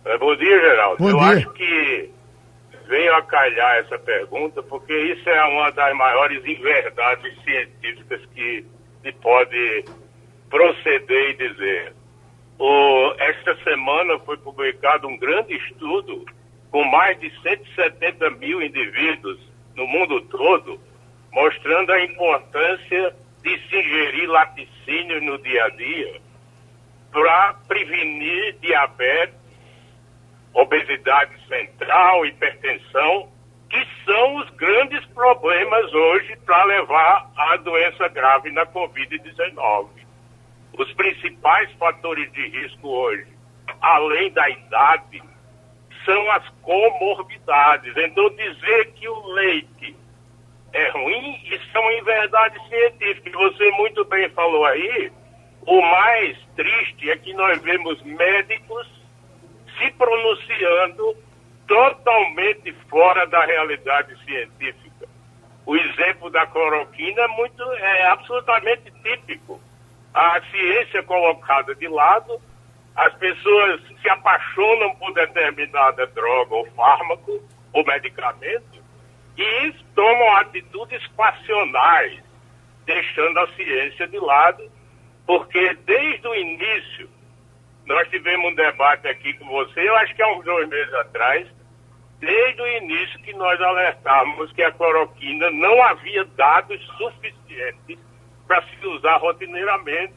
É, 0.04 0.18
bom 0.18 0.34
dia, 0.36 0.60
Geraldo. 0.60 1.02
Bom 1.02 1.10
eu 1.10 1.18
dia. 1.18 1.28
acho 1.28 1.50
que 1.52 2.10
venho 2.88 3.14
a 3.14 3.22
calhar 3.22 3.76
essa 3.76 3.98
pergunta, 3.98 4.62
porque 4.62 4.92
isso 4.92 5.28
é 5.28 5.44
uma 5.44 5.70
das 5.70 5.96
maiores 5.96 6.44
inverdades 6.44 7.34
científicas 7.44 8.20
que 8.34 8.66
se 9.02 9.12
pode 9.12 9.84
proceder 10.50 11.30
e 11.30 11.48
dizer. 11.48 11.92
O, 12.58 13.14
esta 13.18 13.56
semana 13.64 14.18
foi 14.20 14.36
publicado 14.36 15.08
um 15.08 15.16
grande 15.16 15.54
estudo 15.56 16.24
com 16.70 16.84
mais 16.84 17.18
de 17.18 17.30
170 17.40 18.30
mil 18.30 18.62
indivíduos 18.62 19.38
no 19.74 19.86
mundo 19.86 20.20
todo, 20.22 20.78
mostrando 21.32 21.92
a 21.92 22.04
importância 22.04 23.14
de 23.42 23.58
se 23.68 23.76
ingerir 23.76 24.28
laticínios 24.28 25.22
no 25.22 25.38
dia 25.38 25.64
a 25.64 25.68
dia 25.70 26.20
para 27.10 27.54
prevenir 27.68 28.56
diabetes, 28.60 29.41
obesidade 30.54 31.32
central, 31.46 32.26
hipertensão, 32.26 33.28
que 33.70 33.86
são 34.04 34.36
os 34.36 34.50
grandes 34.50 35.04
problemas 35.06 35.92
hoje 35.92 36.36
para 36.44 36.64
levar 36.64 37.30
à 37.36 37.56
doença 37.56 38.06
grave 38.08 38.50
na 38.50 38.66
Covid-19. 38.66 39.88
Os 40.78 40.92
principais 40.92 41.72
fatores 41.72 42.30
de 42.32 42.48
risco 42.48 42.88
hoje, 42.88 43.26
além 43.80 44.30
da 44.32 44.48
idade, 44.50 45.22
são 46.04 46.30
as 46.32 46.46
comorbidades. 46.62 47.94
Então, 47.96 48.28
dizer 48.30 48.92
que 48.92 49.08
o 49.08 49.26
leite 49.28 49.96
é 50.72 50.88
ruim, 50.90 51.40
isso 51.44 51.68
é 51.74 51.80
uma 51.80 51.94
inverdade 51.94 52.58
científica. 52.68 53.38
Você 53.38 53.70
muito 53.72 54.04
bem 54.04 54.28
falou 54.30 54.64
aí, 54.66 55.12
o 55.66 55.80
mais 55.80 56.36
triste 56.56 57.10
é 57.10 57.16
que 57.16 57.32
nós 57.34 57.60
vemos 57.62 58.02
médicos 58.02 59.01
se 59.82 59.90
pronunciando 59.92 61.16
totalmente 61.66 62.72
fora 62.88 63.26
da 63.26 63.44
realidade 63.44 64.16
científica. 64.24 65.08
O 65.66 65.76
exemplo 65.76 66.30
da 66.30 66.46
cloroquina 66.46 67.22
é, 67.22 67.28
muito, 67.28 67.62
é 67.72 68.06
absolutamente 68.06 68.92
típico. 69.02 69.60
A 70.14 70.40
ciência 70.50 71.02
colocada 71.02 71.74
de 71.74 71.88
lado, 71.88 72.40
as 72.94 73.14
pessoas 73.14 73.80
se 74.00 74.08
apaixonam 74.10 74.94
por 74.96 75.12
determinada 75.14 76.06
droga 76.08 76.54
ou 76.54 76.66
fármaco 76.72 77.42
ou 77.72 77.84
medicamento 77.86 78.82
e 79.36 79.72
tomam 79.94 80.36
atitudes 80.36 81.06
passionais, 81.16 82.22
deixando 82.84 83.38
a 83.38 83.48
ciência 83.54 84.06
de 84.06 84.18
lado, 84.18 84.70
porque 85.26 85.74
desde 85.86 86.28
o 86.28 86.34
início 86.34 87.08
nós 87.86 88.08
tivemos 88.08 88.52
um 88.52 88.54
debate 88.54 89.08
aqui 89.08 89.34
com 89.34 89.46
você, 89.46 89.88
eu 89.88 89.94
acho 89.96 90.14
que 90.14 90.22
há 90.22 90.36
uns 90.36 90.44
dois 90.44 90.68
meses 90.68 90.92
atrás, 90.94 91.46
desde 92.20 92.62
o 92.62 92.66
início 92.66 93.20
que 93.20 93.32
nós 93.34 93.60
alertávamos 93.60 94.52
que 94.52 94.62
a 94.62 94.70
cloroquina 94.72 95.50
não 95.50 95.82
havia 95.82 96.24
dados 96.36 96.80
suficientes 96.96 97.98
para 98.46 98.62
se 98.62 98.86
usar 98.86 99.16
rotineiramente. 99.16 100.14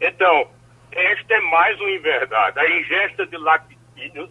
Então, 0.00 0.48
esta 0.90 1.34
é 1.34 1.40
mais 1.40 1.78
uma 1.80 1.90
inverdade. 1.90 2.58
A 2.58 2.80
ingesta 2.80 3.26
de 3.26 3.36
laticínios 3.36 4.30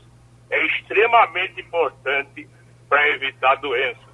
é 0.49 0.65
extremamente 0.65 1.61
importante 1.61 2.47
para 2.89 3.09
evitar 3.09 3.55
doenças. 3.55 4.13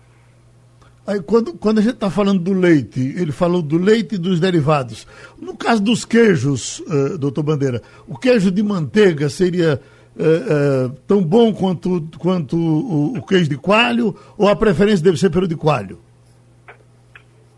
Aí, 1.07 1.21
quando, 1.23 1.57
quando 1.57 1.79
a 1.79 1.81
gente 1.81 1.95
está 1.95 2.11
falando 2.11 2.39
do 2.39 2.53
leite, 2.53 2.99
ele 2.99 3.31
falou 3.31 3.61
do 3.61 3.77
leite 3.77 4.15
e 4.15 4.17
dos 4.17 4.39
derivados. 4.39 5.07
No 5.41 5.55
caso 5.55 5.81
dos 5.81 6.03
queijos, 6.03 6.79
uh, 6.81 7.17
doutor 7.17 7.43
Bandeira, 7.43 7.81
o 8.07 8.17
queijo 8.17 8.51
de 8.51 8.61
manteiga 8.61 9.29
seria 9.29 9.79
uh, 10.15 10.87
uh, 10.87 10.89
tão 11.07 11.23
bom 11.23 11.53
quanto, 11.53 12.09
quanto 12.19 12.57
o, 12.57 13.17
o, 13.17 13.25
queijo 13.25 13.49
de 13.49 13.57
coalho 13.57 14.13
ou 14.37 14.49
a 14.49 14.55
preferência 14.55 15.03
deve 15.03 15.17
ser 15.17 15.29
pelo 15.29 15.47
de 15.47 15.55
coalho? 15.55 15.97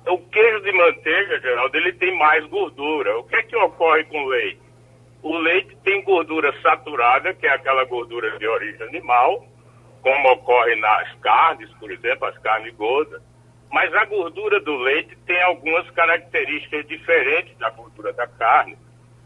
O 0.07 0.17
queijo 0.17 0.61
de 0.61 0.71
manteiga, 0.73 1.39
Geraldo, 1.41 1.75
ele 1.75 1.93
tem 1.93 2.15
mais 2.19 2.45
gordura. 2.47 3.17
O 3.17 3.23
que 3.23 3.35
é 3.35 3.41
que 3.41 3.55
ocorre 3.55 4.03
com 4.03 4.25
o 4.25 4.27
leite? 4.27 4.61
O 5.23 5.37
leite 5.37 5.75
tem 5.83 6.03
gordura 6.03 6.53
saturada, 6.61 7.33
que 7.33 7.47
é 7.47 7.53
aquela 7.53 7.83
gordura 7.85 8.37
de 8.37 8.47
origem 8.47 8.87
animal, 8.87 9.43
como 10.01 10.31
ocorre 10.33 10.75
nas 10.75 11.13
carnes, 11.15 11.69
por 11.79 11.91
exemplo, 11.91 12.27
as 12.27 12.37
carnes 12.39 12.75
gordas 12.75 13.21
mas 13.71 13.93
a 13.93 14.05
gordura 14.05 14.59
do 14.59 14.75
leite 14.77 15.15
tem 15.25 15.41
algumas 15.43 15.89
características 15.91 16.85
diferentes 16.87 17.57
da 17.57 17.69
gordura 17.69 18.11
da 18.13 18.27
carne, 18.27 18.77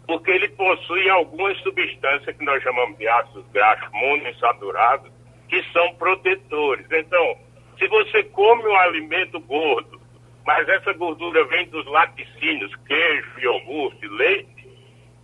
porque 0.05 0.29
ele 0.29 0.49
possui 0.49 1.09
algumas 1.09 1.57
substâncias 1.61 2.37
que 2.37 2.45
nós 2.45 2.61
chamamos 2.61 2.97
de 2.97 3.07
ácidos 3.07 3.45
graxos 3.51 3.89
monoinsaturados, 3.91 5.11
que 5.49 5.63
são 5.71 5.95
protetores. 5.95 6.85
Então, 6.91 7.37
se 7.79 7.87
você 7.87 8.23
come 8.25 8.67
um 8.67 8.75
alimento 8.75 9.39
gordo, 9.39 9.99
mas 10.45 10.69
essa 10.69 10.93
gordura 10.93 11.43
vem 11.45 11.67
dos 11.69 11.85
laticínios, 11.87 12.71
queijo, 12.87 13.39
iogurte, 13.39 14.07
leite, 14.07 14.69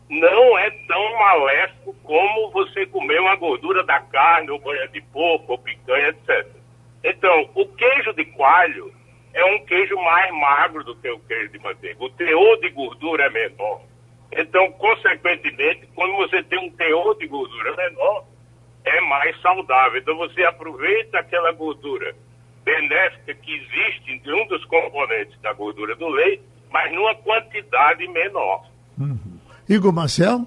não 0.09 0.57
é 0.57 0.69
tão 0.87 1.19
maléfico 1.19 1.95
como 2.03 2.49
você 2.49 2.87
comer 2.87 3.21
uma 3.21 3.35
gordura 3.35 3.83
da 3.83 3.99
carne, 3.99 4.49
ou 4.49 4.59
banha 4.59 4.87
de 4.87 4.99
porco, 5.01 5.51
ou 5.51 5.57
picanha, 5.59 6.09
etc. 6.09 6.47
Então, 7.03 7.49
o 7.53 7.67
queijo 7.67 8.13
de 8.13 8.25
coalho 8.25 8.91
é 9.33 9.45
um 9.45 9.65
queijo 9.65 9.95
mais 9.97 10.31
magro 10.33 10.83
do 10.83 10.95
que 10.95 11.09
o 11.09 11.19
queijo 11.19 11.51
de 11.51 11.59
manteiga. 11.59 12.03
O 12.03 12.09
teor 12.09 12.59
de 12.59 12.69
gordura 12.69 13.25
é 13.25 13.29
menor. 13.29 13.81
Então, 14.33 14.71
consequentemente, 14.73 15.87
quando 15.93 16.15
você 16.17 16.41
tem 16.43 16.59
um 16.59 16.71
teor 16.71 17.17
de 17.17 17.27
gordura 17.27 17.75
menor, 17.75 18.25
é 18.85 19.01
mais 19.01 19.39
saudável. 19.41 19.99
Então, 19.99 20.17
você 20.17 20.43
aproveita 20.43 21.19
aquela 21.19 21.51
gordura 21.51 22.15
benéfica 22.63 23.33
que 23.33 23.53
existe 23.53 24.11
em 24.11 24.33
um 24.33 24.47
dos 24.47 24.63
componentes 24.65 25.39
da 25.41 25.53
gordura 25.53 25.95
do 25.95 26.07
leite, 26.07 26.43
mas 26.71 26.93
numa 26.93 27.15
quantidade 27.15 28.07
menor. 28.07 28.65
Uhum. 28.99 29.39
Igor 29.67 29.91
Marcel? 29.91 30.45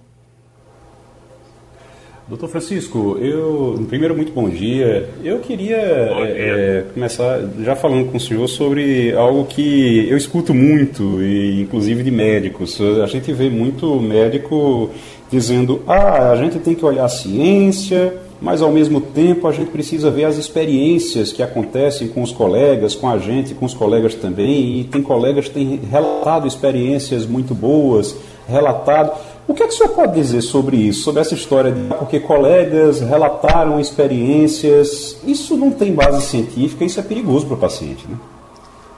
Doutor 2.26 2.48
Francisco, 2.48 3.18
eu 3.20 3.84
primeiro 3.86 4.16
muito 4.16 4.32
bom 4.32 4.48
dia. 4.48 5.10
Eu 5.22 5.40
queria 5.40 5.76
é, 5.76 6.84
começar 6.94 7.38
já 7.62 7.76
falando 7.76 8.10
com 8.10 8.16
o 8.16 8.20
senhor 8.20 8.48
sobre 8.48 9.14
algo 9.14 9.44
que 9.44 10.08
eu 10.08 10.16
escuto 10.16 10.54
muito, 10.54 11.22
e 11.22 11.60
inclusive 11.60 12.02
de 12.02 12.10
médicos. 12.10 12.80
A 12.80 13.06
gente 13.06 13.30
vê 13.30 13.50
muito 13.50 14.00
médico 14.00 14.88
dizendo: 15.30 15.82
ah, 15.86 16.30
a 16.30 16.36
gente 16.36 16.58
tem 16.60 16.74
que 16.74 16.82
olhar 16.82 17.04
a 17.04 17.10
ciência, 17.10 18.16
mas 18.40 18.62
ao 18.62 18.72
mesmo 18.72 19.02
tempo 19.02 19.46
a 19.46 19.52
gente 19.52 19.70
precisa 19.70 20.10
ver 20.10 20.24
as 20.24 20.38
experiências 20.38 21.30
que 21.30 21.42
acontecem 21.42 22.08
com 22.08 22.22
os 22.22 22.32
colegas, 22.32 22.94
com 22.94 23.06
a 23.06 23.18
gente, 23.18 23.52
com 23.52 23.66
os 23.66 23.74
colegas 23.74 24.14
também. 24.14 24.80
E 24.80 24.84
tem 24.84 25.02
colegas 25.02 25.48
que 25.48 25.54
têm 25.54 25.78
relatado 25.90 26.48
experiências 26.48 27.26
muito 27.26 27.54
boas, 27.54 28.16
relatado. 28.48 29.33
O 29.46 29.54
que, 29.54 29.62
é 29.62 29.66
que 29.66 29.74
o 29.74 29.76
senhor 29.76 29.94
pode 29.94 30.14
dizer 30.14 30.40
sobre 30.40 30.76
isso, 30.76 31.02
sobre 31.02 31.20
essa 31.20 31.34
história 31.34 31.70
de 31.70 31.88
porque 31.94 32.18
colegas 32.18 33.00
relataram 33.00 33.78
experiências? 33.78 35.22
Isso 35.24 35.56
não 35.56 35.70
tem 35.70 35.94
base 35.94 36.22
científica, 36.26 36.84
isso 36.84 36.98
é 36.98 37.02
perigoso 37.02 37.46
para 37.46 37.56
o 37.56 37.60
paciente, 37.60 38.06
né? 38.08 38.18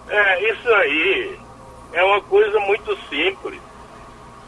É, 0.08 0.52
isso 0.52 0.68
aí 0.74 1.36
é 1.92 2.04
uma 2.04 2.20
coisa 2.22 2.60
muito 2.60 2.96
simples. 3.08 3.60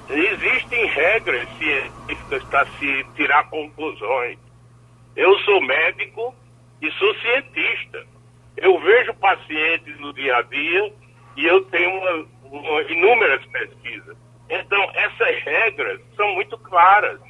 Existem 0.08 0.86
regras 0.86 1.48
científicas 1.58 2.44
para 2.44 2.66
se 2.78 3.04
tirar 3.16 3.48
conclusões. 3.50 4.38
Eu 5.16 5.36
sou 5.40 5.60
médico 5.60 6.32
e 6.80 6.90
sou 6.92 7.14
cientista. 7.16 8.06
Eu 8.56 8.78
vejo 8.80 9.12
pacientes 9.14 9.98
no 10.00 10.12
dia 10.12 10.36
a 10.36 10.42
dia 10.42 10.92
e 11.36 11.44
eu 11.44 11.64
tenho 11.66 11.90
uma, 11.90 12.26
uma, 12.44 12.82
inúmeras 12.82 13.44
pesquisas. 13.46 14.16
Então, 14.50 14.90
essas 14.94 15.42
regras 15.42 16.00
são 16.16 16.34
muito 16.34 16.56
claras. 16.58 17.20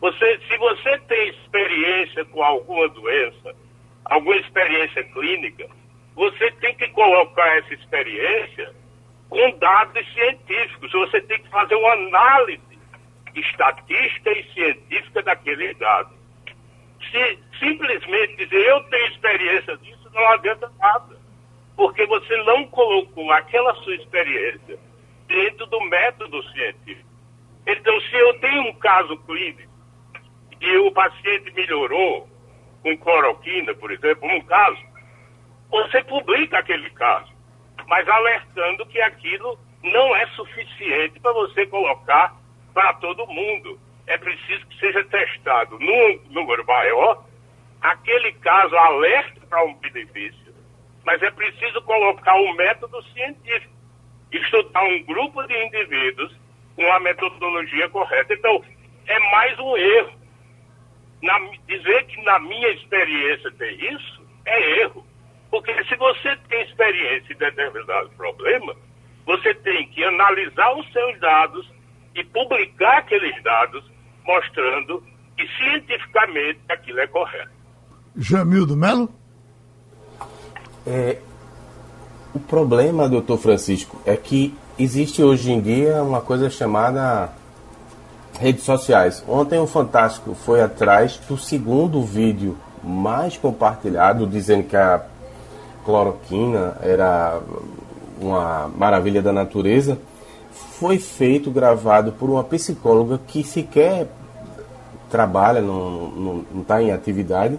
Você, 0.00 0.40
se 0.48 0.56
você 0.58 0.98
tem 1.00 1.28
experiência 1.28 2.24
com 2.26 2.42
alguma 2.42 2.88
doença, 2.88 3.54
alguma 4.04 4.36
experiência 4.36 5.04
clínica, 5.04 5.68
você 6.14 6.50
tem 6.52 6.74
que 6.74 6.88
colocar 6.88 7.46
essa 7.58 7.74
experiência 7.74 8.74
com 9.28 9.58
dados 9.58 10.12
científicos. 10.12 10.92
Você 10.92 11.20
tem 11.22 11.38
que 11.38 11.48
fazer 11.50 11.74
uma 11.76 11.92
análise 11.92 12.60
estatística 13.34 14.32
e 14.32 14.52
científica 14.52 15.22
daqueles 15.22 15.76
dados. 15.78 16.16
Se 17.10 17.38
simplesmente 17.58 18.36
dizer 18.36 18.66
eu 18.66 18.82
tenho 18.84 19.06
experiência 19.08 19.76
disso, 19.78 20.10
não 20.12 20.28
adianta 20.30 20.70
nada. 20.78 21.16
Porque 21.76 22.06
você 22.06 22.36
não 22.44 22.66
colocou 22.68 23.30
aquela 23.32 23.74
sua 23.76 23.94
experiência 23.94 24.78
dentro 25.26 25.66
do 25.66 25.80
método 25.82 26.42
científico. 26.50 27.08
Então, 27.66 28.00
se 28.00 28.14
eu 28.14 28.40
tenho 28.40 28.62
um 28.62 28.74
caso 28.74 29.16
clínico 29.18 29.72
e 30.60 30.76
o 30.78 30.92
paciente 30.92 31.52
melhorou 31.52 32.28
com 32.82 32.96
cloroquina, 32.98 33.74
por 33.74 33.90
exemplo, 33.90 34.28
um 34.28 34.40
caso, 34.42 34.80
você 35.68 36.02
publica 36.04 36.58
aquele 36.58 36.88
caso, 36.90 37.32
mas 37.88 38.08
alertando 38.08 38.86
que 38.86 39.00
aquilo 39.00 39.58
não 39.82 40.16
é 40.16 40.26
suficiente 40.28 41.20
para 41.20 41.32
você 41.32 41.66
colocar 41.66 42.36
para 42.72 42.94
todo 42.94 43.26
mundo. 43.26 43.80
É 44.06 44.16
preciso 44.16 44.66
que 44.66 44.78
seja 44.78 45.04
testado 45.04 45.78
num 45.78 46.20
número 46.30 46.64
maior 46.64 47.24
aquele 47.80 48.32
caso 48.34 48.76
alerta 48.76 49.40
para 49.48 49.64
um 49.64 49.74
benefício, 49.74 50.54
mas 51.04 51.22
é 51.22 51.30
preciso 51.30 51.80
colocar 51.82 52.34
um 52.34 52.52
método 52.54 53.02
científico, 53.12 53.74
estudar 54.32 54.82
um 54.84 55.02
grupo 55.04 55.42
de 55.44 55.54
indivíduos 55.66 56.32
com 56.74 56.92
a 56.92 57.00
metodologia 57.00 57.88
correta. 57.88 58.34
Então, 58.34 58.62
é 59.06 59.18
mais 59.30 59.58
um 59.58 59.76
erro. 59.76 60.12
Na, 61.22 61.38
dizer 61.66 62.04
que 62.06 62.22
na 62.22 62.38
minha 62.40 62.68
experiência 62.72 63.50
tem 63.52 63.94
isso 63.94 64.26
é 64.44 64.80
erro. 64.82 65.04
Porque 65.50 65.72
se 65.84 65.96
você 65.96 66.36
tem 66.48 66.62
experiência 66.62 67.32
em 67.32 67.36
determinado 67.36 68.10
problema, 68.10 68.74
você 69.24 69.54
tem 69.54 69.88
que 69.88 70.04
analisar 70.04 70.72
os 70.76 70.90
seus 70.92 71.18
dados 71.20 71.70
e 72.14 72.24
publicar 72.24 72.98
aqueles 72.98 73.42
dados 73.42 73.84
mostrando 74.24 75.02
que 75.36 75.46
cientificamente 75.56 76.60
aquilo 76.68 77.00
é 77.00 77.06
correto. 77.06 77.50
Jamildo 78.16 78.76
Melo? 78.76 79.08
É, 80.86 81.20
o 82.36 82.38
problema, 82.38 83.08
doutor 83.08 83.38
Francisco, 83.38 83.96
é 84.04 84.14
que 84.14 84.54
existe 84.78 85.22
hoje 85.22 85.50
em 85.50 85.60
dia 85.60 86.02
uma 86.02 86.20
coisa 86.20 86.50
chamada 86.50 87.30
redes 88.38 88.62
sociais. 88.62 89.24
Ontem 89.26 89.58
o 89.58 89.66
Fantástico 89.66 90.34
foi 90.34 90.60
atrás 90.60 91.18
do 91.26 91.38
segundo 91.38 92.02
vídeo 92.02 92.56
mais 92.84 93.38
compartilhado, 93.38 94.26
dizendo 94.26 94.64
que 94.64 94.76
a 94.76 95.02
cloroquina 95.82 96.76
era 96.82 97.40
uma 98.20 98.68
maravilha 98.68 99.22
da 99.22 99.32
natureza. 99.32 99.98
Foi 100.78 100.98
feito, 100.98 101.50
gravado 101.50 102.12
por 102.12 102.28
uma 102.28 102.44
psicóloga 102.44 103.18
que 103.26 103.42
sequer 103.42 104.08
trabalha, 105.10 105.62
não 105.62 106.44
está 106.60 106.82
em 106.82 106.92
atividade. 106.92 107.58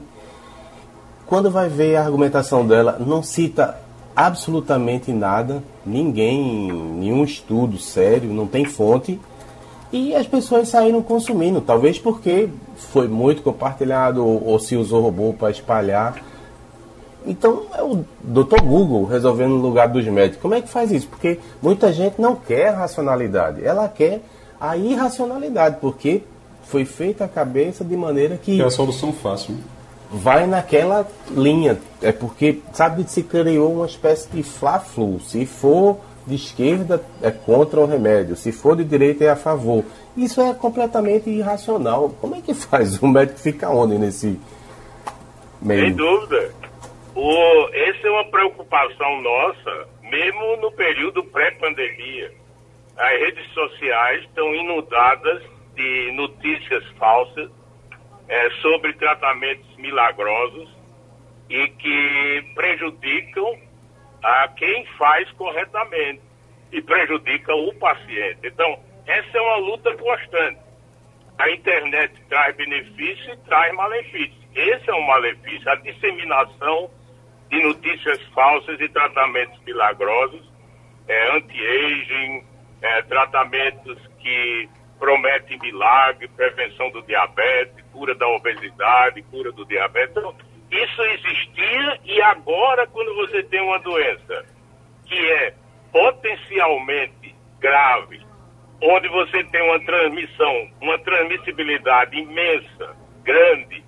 Quando 1.26 1.50
vai 1.50 1.68
ver 1.68 1.96
a 1.96 2.06
argumentação 2.06 2.66
dela, 2.66 2.98
não 3.00 3.24
cita 3.24 3.87
absolutamente 4.18 5.12
nada, 5.12 5.64
ninguém, 5.86 6.72
nenhum 6.72 7.24
estudo 7.24 7.78
sério, 7.78 8.34
não 8.34 8.48
tem 8.48 8.66
fonte 8.66 9.20
e 9.94 10.16
as 10.16 10.26
pessoas 10.26 10.70
saíram 10.70 11.04
consumindo, 11.04 11.62
talvez 11.62 12.00
porque 12.00 12.50
foi 12.76 13.08
muito 13.08 13.44
compartilhado 13.44 14.26
ou, 14.26 14.44
ou 14.44 14.60
se 14.60 14.76
usou 14.76 15.04
robô 15.04 15.34
para 15.34 15.52
espalhar. 15.52 16.16
Então 17.28 17.68
é 17.76 17.84
o 17.84 18.04
Dr. 18.24 18.60
Google 18.64 19.06
resolvendo 19.06 19.52
no 19.52 19.62
lugar 19.62 19.88
dos 19.88 20.04
médicos. 20.08 20.42
Como 20.42 20.56
é 20.56 20.62
que 20.62 20.68
faz 20.68 20.92
isso? 20.92 21.08
Porque 21.08 21.40
muita 21.62 21.94
gente 21.94 22.20
não 22.20 22.36
quer 22.36 22.72
racionalidade, 22.72 23.64
ela 23.64 23.88
quer 23.88 24.24
a 24.60 24.76
irracionalidade, 24.76 25.78
porque 25.80 26.24
foi 26.64 26.86
feita 26.86 27.26
a 27.26 27.28
cabeça 27.28 27.86
de 27.86 27.96
maneira 27.96 28.36
que. 28.36 28.60
É 28.60 28.66
a 28.66 28.72
solução 28.72 29.14
fácil. 29.14 29.54
Né? 29.54 29.62
Vai 30.10 30.48
naquela 30.48 31.08
linha. 31.30 31.78
É 32.02 32.12
porque, 32.12 32.62
sabe, 32.74 33.04
se 33.10 33.24
criou 33.24 33.74
uma 33.74 33.86
espécie 33.86 34.30
de 34.30 34.44
fla-flu. 34.44 35.20
Se 35.20 35.46
for 35.46 36.00
de 36.26 36.36
esquerda 36.36 37.02
é 37.22 37.32
contra 37.32 37.80
o 37.80 37.86
remédio, 37.86 38.36
se 38.36 38.52
for 38.52 38.76
de 38.76 38.84
direita 38.84 39.24
é 39.24 39.30
a 39.30 39.36
favor. 39.36 39.84
Isso 40.16 40.42
é 40.42 40.54
completamente 40.54 41.30
irracional. 41.30 42.10
Como 42.22 42.36
é 42.36 42.42
que 42.42 42.54
faz? 42.54 43.02
O 43.02 43.08
médico 43.08 43.40
fica 43.40 43.70
onde 43.70 43.98
nesse 43.98 44.40
meio? 45.62 45.86
Sem 45.86 45.94
dúvida. 45.94 46.52
O, 47.16 47.70
essa 47.74 48.08
é 48.08 48.12
uma 48.12 48.26
preocupação 48.26 49.22
nossa, 49.22 49.88
mesmo 50.04 50.58
no 50.58 50.72
período 50.72 51.24
pré-pandemia. 51.24 52.32
As 52.98 53.20
redes 53.20 53.54
sociais 53.54 54.22
estão 54.24 54.54
inundadas 54.54 55.44
de 55.76 56.12
notícias 56.14 56.84
falsas 56.98 57.50
é, 58.28 58.50
sobre 58.62 58.94
tratamentos 58.94 59.76
milagrosos 59.78 60.70
e 61.50 61.68
que 61.70 62.52
prejudicam 62.56 63.58
a 64.24 64.48
quem 64.50 64.86
faz 64.98 65.30
corretamente 65.32 66.22
e 66.72 66.82
prejudica 66.82 67.56
o 67.56 67.74
paciente. 67.76 68.40
Então, 68.44 68.80
essa 69.06 69.38
é 69.38 69.42
uma 69.42 69.58
luta 69.58 69.96
constante. 69.96 70.60
A 71.38 71.50
internet 71.52 72.14
traz 72.28 72.56
benefício 72.56 73.34
e 73.34 73.38
traz 73.48 73.74
malefício. 73.74 74.38
Esse 74.56 74.90
é 74.90 74.94
um 74.94 75.06
malefício, 75.06 75.70
a 75.70 75.76
disseminação 75.76 76.90
de 77.50 77.64
notícias 77.64 78.22
falsas 78.34 78.80
e 78.82 78.90
tratamentos 78.90 79.58
milagrosos, 79.64 80.42
é, 81.08 81.38
anti-aging, 81.38 82.44
é, 82.82 83.02
tratamentos 83.04 83.98
que 84.20 84.70
prometem 85.00 85.60
milagre, 85.60 86.28
prevenção 86.30 86.90
do 86.92 87.02
diabetes, 87.04 87.84
cura 87.92 88.16
da 88.16 88.28
obesidade, 88.28 89.22
cura 89.24 89.52
do 89.52 89.66
diabetes. 89.66 90.16
Então, 90.18 90.36
isso 90.72 91.02
existia 91.02 92.00
e 92.04 92.22
agora, 92.22 92.86
quando 92.88 93.16
você 93.16 93.44
tem 93.44 93.62
uma 93.62 93.80
doença 93.80 94.46
que 95.06 95.32
é 95.32 95.54
potencialmente 95.92 97.36
grave, 97.60 98.26
onde 98.82 99.08
você 99.08 99.44
tem 99.46 99.62
uma 99.62 99.80
transmissão, 99.80 100.70
uma 100.82 101.00
transmissibilidade 101.00 102.18
imensa, 102.18 102.96
grande, 103.24 103.84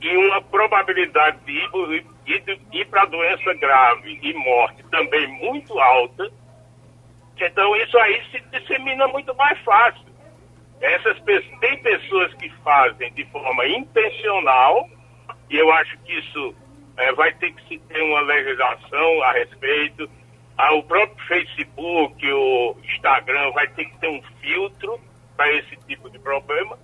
e 0.00 0.16
uma 0.16 0.40
probabilidade 0.42 1.38
de 1.44 1.52
ir, 1.52 2.04
ir, 2.26 2.60
ir 2.72 2.84
para 2.86 3.04
doença 3.06 3.52
grave 3.54 4.18
e 4.22 4.32
morte 4.34 4.84
também 4.90 5.26
muito 5.26 5.78
alta, 5.78 6.30
então 7.36 7.76
isso 7.76 7.98
aí 7.98 8.22
se 8.30 8.40
dissemina 8.52 9.08
muito 9.08 9.34
mais 9.34 9.58
fácil. 9.60 10.07
Essas 10.80 11.18
tem 11.60 11.82
pessoas 11.82 12.32
que 12.34 12.48
fazem 12.62 13.12
de 13.12 13.24
forma 13.26 13.66
intencional 13.66 14.88
e 15.50 15.56
eu 15.56 15.70
acho 15.72 15.98
que 15.98 16.12
isso 16.12 16.54
é, 16.96 17.12
vai 17.12 17.32
ter 17.34 17.52
que 17.52 17.68
se 17.68 17.78
ter 17.78 18.02
uma 18.02 18.20
legislação 18.20 19.22
a 19.22 19.32
respeito. 19.32 20.08
Ah, 20.56 20.74
o 20.74 20.82
próprio 20.82 21.26
Facebook, 21.26 22.32
o 22.32 22.76
Instagram 22.84 23.52
vai 23.52 23.68
ter 23.68 23.84
que 23.86 23.98
ter 23.98 24.08
um 24.08 24.22
filtro 24.40 25.00
para 25.36 25.52
esse 25.52 25.76
tipo 25.86 26.10
de 26.10 26.18
problema. 26.18 26.78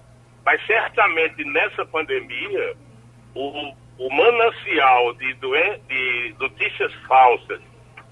Mas 0.44 0.64
certamente 0.66 1.44
nessa 1.44 1.84
pandemia, 1.86 2.76
o, 3.34 3.74
o 3.98 4.10
manancial 4.10 5.14
de, 5.14 5.34
doen 5.34 5.78
de 5.88 6.34
notícias 6.38 6.92
falsas 7.06 7.60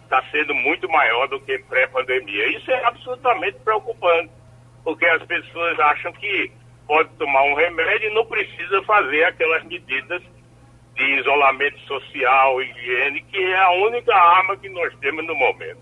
está 0.05 0.23
sendo 0.31 0.55
muito 0.55 0.89
maior 0.89 1.29
do 1.29 1.41
que 1.41 1.59
pré-pandemia. 1.61 2.59
Isso 2.59 2.71
é 2.71 2.85
absolutamente 2.85 3.59
preocupante, 3.61 4.31
porque 4.85 5.05
as 5.07 5.23
pessoas 5.25 5.79
acham 5.79 6.13
que 6.13 6.51
pode 6.87 7.09
tomar 7.19 7.43
um 7.45 7.55
remédio 7.55 8.11
e 8.11 8.15
não 8.15 8.27
precisa 8.27 8.83
fazer 8.83 9.25
aquelas 9.25 9.65
medidas 9.65 10.23
de 10.95 11.21
isolamento 11.21 11.79
social, 11.87 12.61
higiene, 12.61 13.23
que 13.31 13.39
é 13.39 13.59
a 13.59 13.71
única 13.87 14.15
arma 14.15 14.57
que 14.57 14.69
nós 14.69 14.93
temos 15.01 15.27
no 15.27 15.35
momento. 15.35 15.79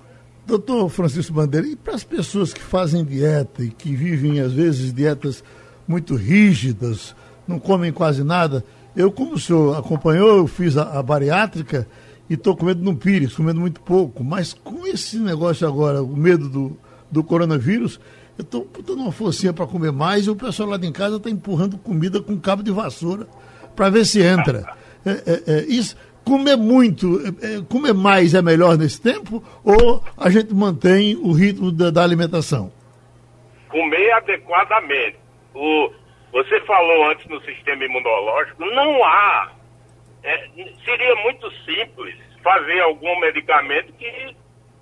Doutor 0.47 0.89
Francisco 0.89 1.33
Bandeira, 1.33 1.67
e 1.67 1.77
para 1.77 1.95
as 1.95 2.05
pessoas 2.05 2.53
que 2.53 2.61
fazem 2.61 3.05
dieta 3.05 3.63
e 3.63 3.71
que 3.71 3.95
vivem, 3.95 4.41
às 4.41 4.53
vezes, 4.53 4.93
dietas 4.93 5.45
muito 5.87 6.15
rígidas, 6.15 7.15
não 7.47 7.59
comem 7.59 7.93
quase 7.93 8.25
nada, 8.25 8.65
eu, 8.97 9.11
como 9.11 9.35
o 9.35 9.39
senhor 9.39 9.79
acompanhou, 9.79 10.39
eu 10.39 10.47
fiz 10.47 10.77
a, 10.77 10.99
a 10.99 11.03
bariátrica 11.03 11.87
e 12.29 12.35
estou 12.35 12.57
comendo 12.57 12.83
no 12.83 12.97
pires, 12.97 13.35
comendo 13.35 13.61
muito 13.61 13.81
pouco, 13.81 14.23
mas 14.23 14.53
com 14.53 14.87
esse 14.87 15.19
negócio 15.19 15.67
agora, 15.67 16.03
o 16.03 16.17
medo 16.17 16.49
do, 16.49 16.79
do 17.11 17.25
coronavírus, 17.25 18.01
eu 18.41 18.43
estou 18.43 18.67
dando 18.83 19.03
uma 19.03 19.13
forcinha 19.13 19.53
para 19.53 19.67
comer 19.67 19.93
mais 19.93 20.27
e 20.27 20.31
o 20.31 20.37
pessoal 20.37 20.71
lá 20.71 20.77
de 20.77 20.91
casa 20.91 21.17
está 21.17 21.29
empurrando 21.29 21.79
comida 21.79 22.21
com 22.21 22.41
cabo 22.41 22.63
de 22.63 22.73
vassoura 22.73 23.27
para 23.77 23.91
ver 23.91 24.05
se 24.05 24.23
entra. 24.23 24.65
É, 25.03 25.11
é, 25.11 25.57
é, 25.57 25.61
isso, 25.63 25.97
comer 26.27 26.57
muito, 26.57 27.23
é, 27.43 27.57
é, 27.57 27.63
comer 27.63 27.95
mais 27.95 28.35
é 28.35 28.43
melhor 28.43 28.77
nesse 28.77 29.01
tempo 29.01 29.43
ou 29.65 30.05
a 30.15 30.29
gente 30.29 30.53
mantém 30.53 31.17
o 31.17 31.33
ritmo 31.33 31.73
da, 31.73 31.91
da 31.91 32.03
alimentação? 32.03 32.71
Comer 33.71 34.13
adequadamente. 34.13 35.17
O, 35.55 35.91
você 36.33 36.61
falou 36.67 37.11
antes 37.11 37.27
no 37.29 37.41
sistema 37.41 37.83
imunológico, 37.83 38.63
não 38.63 39.03
há. 39.03 39.53
É, 40.23 40.49
seria 40.85 41.17
muito 41.23 41.51
simples 41.65 42.15
fazer 42.43 42.81
algum 42.81 43.19
medicamento 43.21 43.91
que 43.95 44.37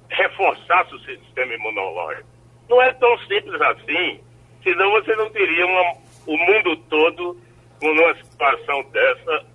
reforçasse 0.09 0.93
o 0.97 0.99
sistema 0.99 1.55
imunológico. 1.55 2.27
Não 2.69 2.83
é 2.83 2.93
tão 2.95 3.19
simples 3.21 3.61
assim, 3.61 4.21
senão 4.63 4.91
você 4.91 5.15
não 5.17 5.31
teria 5.31 5.67
uma, 5.67 5.95
o 6.27 6.37
mundo 6.37 6.77
todo 6.89 7.37
numa 7.83 8.15
situação 8.17 8.83
dessa 8.91 9.47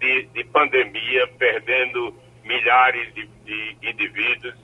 de, 0.00 0.24
de 0.26 0.44
pandemia, 0.44 1.28
perdendo 1.38 2.14
milhares 2.44 3.12
de, 3.14 3.26
de 3.44 3.76
indivíduos 3.82 4.54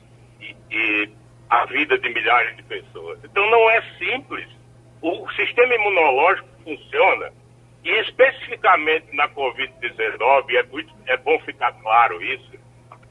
e, 0.40 0.56
e 0.70 1.10
a 1.48 1.64
vida 1.66 1.98
de 1.98 2.08
milhares 2.10 2.56
de 2.56 2.62
pessoas. 2.64 3.18
Então 3.24 3.48
não 3.50 3.70
é 3.70 3.82
simples. 3.98 4.48
O 5.00 5.30
sistema 5.32 5.74
imunológico 5.74 6.48
funciona 6.64 7.32
e 7.84 7.90
especificamente 8.00 9.14
na 9.14 9.28
Covid-19, 9.28 10.44
é, 11.06 11.12
é 11.12 11.16
bom 11.16 11.38
ficar 11.40 11.72
claro 11.80 12.22
isso, 12.22 12.50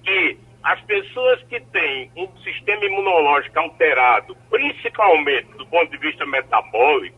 que 0.03 0.37
as 0.63 0.81
pessoas 0.81 1.41
que 1.43 1.59
têm 1.59 2.11
um 2.15 2.27
sistema 2.43 2.83
imunológico 2.85 3.59
alterado, 3.59 4.35
principalmente 4.49 5.47
do 5.57 5.65
ponto 5.67 5.89
de 5.91 5.97
vista 5.97 6.25
metabólico, 6.25 7.17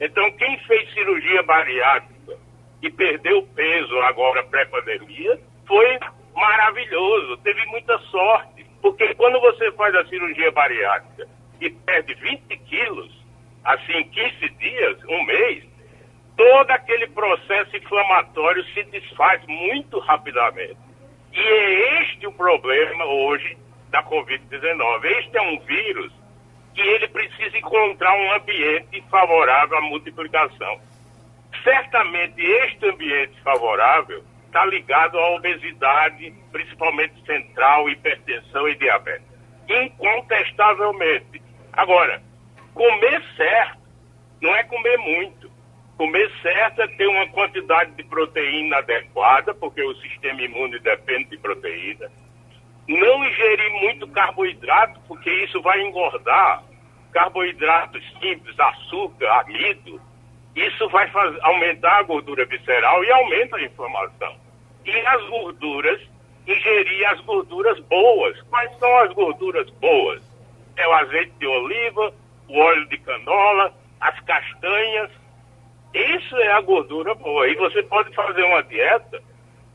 então 0.00 0.30
quem 0.32 0.58
fez 0.60 0.92
cirurgia 0.92 1.42
bariátrica 1.42 2.36
e 2.82 2.90
perdeu 2.90 3.42
peso 3.54 3.98
agora 4.00 4.44
pré-pandemia, 4.44 5.40
foi 5.66 5.98
maravilhoso, 6.34 7.36
teve 7.38 7.64
muita 7.66 7.98
sorte, 8.10 8.66
porque 8.82 9.14
quando 9.14 9.40
você 9.40 9.72
faz 9.72 9.94
a 9.94 10.04
cirurgia 10.06 10.50
bariátrica 10.52 11.26
e 11.60 11.70
perde 11.70 12.14
20 12.14 12.56
quilos, 12.58 13.24
assim, 13.64 13.92
em 13.92 14.08
15 14.08 14.48
dias, 14.50 14.98
um 15.08 15.24
mês, 15.24 15.64
todo 16.36 16.70
aquele 16.70 17.06
processo 17.08 17.76
inflamatório 17.76 18.64
se 18.74 18.82
desfaz 18.84 19.40
muito 19.46 19.98
rapidamente. 20.00 20.83
E 21.34 21.40
é 21.40 22.02
este 22.02 22.26
o 22.28 22.32
problema 22.32 23.04
hoje 23.04 23.58
da 23.90 24.02
Covid-19. 24.04 25.04
Este 25.04 25.36
é 25.36 25.42
um 25.42 25.58
vírus 25.60 26.12
que 26.74 26.80
ele 26.80 27.08
precisa 27.08 27.58
encontrar 27.58 28.12
um 28.14 28.32
ambiente 28.32 29.02
favorável 29.10 29.78
à 29.78 29.80
multiplicação. 29.82 30.80
Certamente 31.62 32.40
este 32.40 32.88
ambiente 32.88 33.40
favorável 33.42 34.22
está 34.46 34.64
ligado 34.66 35.18
à 35.18 35.30
obesidade, 35.30 36.32
principalmente 36.52 37.14
central, 37.26 37.88
hipertensão 37.88 38.68
e 38.68 38.76
diabetes. 38.76 39.26
Incontestavelmente. 39.68 41.42
Agora, 41.72 42.22
comer 42.74 43.22
certo 43.36 43.78
não 44.40 44.54
é 44.54 44.62
comer 44.64 44.98
muito. 44.98 45.50
Comer 45.96 46.30
certo 46.42 46.82
é 46.82 46.88
ter 46.88 47.06
uma 47.06 47.28
quantidade 47.28 47.92
de 47.92 48.02
proteína 48.04 48.78
adequada, 48.78 49.54
porque 49.54 49.82
o 49.82 49.94
sistema 49.96 50.42
imune 50.42 50.78
depende 50.80 51.30
de 51.30 51.38
proteína. 51.38 52.10
Não 52.88 53.24
ingerir 53.24 53.70
muito 53.80 54.06
carboidrato, 54.08 55.00
porque 55.06 55.30
isso 55.44 55.62
vai 55.62 55.80
engordar. 55.82 56.64
Carboidratos 57.12 58.02
simples, 58.20 58.58
açúcar, 58.58 59.40
amido, 59.40 60.00
isso 60.56 60.88
vai 60.88 61.08
fazer, 61.10 61.38
aumentar 61.42 61.98
a 61.98 62.02
gordura 62.02 62.44
visceral 62.44 63.02
e 63.04 63.10
aumenta 63.10 63.56
a 63.56 63.62
inflamação. 63.62 64.36
E 64.84 64.90
as 64.90 65.28
gorduras, 65.28 66.00
ingerir 66.46 67.08
as 67.08 67.20
gorduras 67.20 67.78
boas. 67.80 68.40
Quais 68.42 68.78
são 68.78 68.98
as 68.98 69.12
gorduras 69.12 69.68
boas? 69.70 70.22
É 70.76 70.86
o 70.88 70.92
azeite 70.92 71.32
de 71.38 71.46
oliva, 71.46 72.12
o 72.48 72.58
óleo 72.58 72.88
de 72.88 72.98
canola, 72.98 73.72
as 74.00 74.18
castanhas, 74.20 75.10
isso 75.94 76.36
é 76.36 76.52
a 76.52 76.60
gordura 76.60 77.14
boa. 77.14 77.48
E 77.48 77.54
você 77.54 77.82
pode 77.84 78.12
fazer 78.14 78.42
uma 78.42 78.62
dieta, 78.62 79.22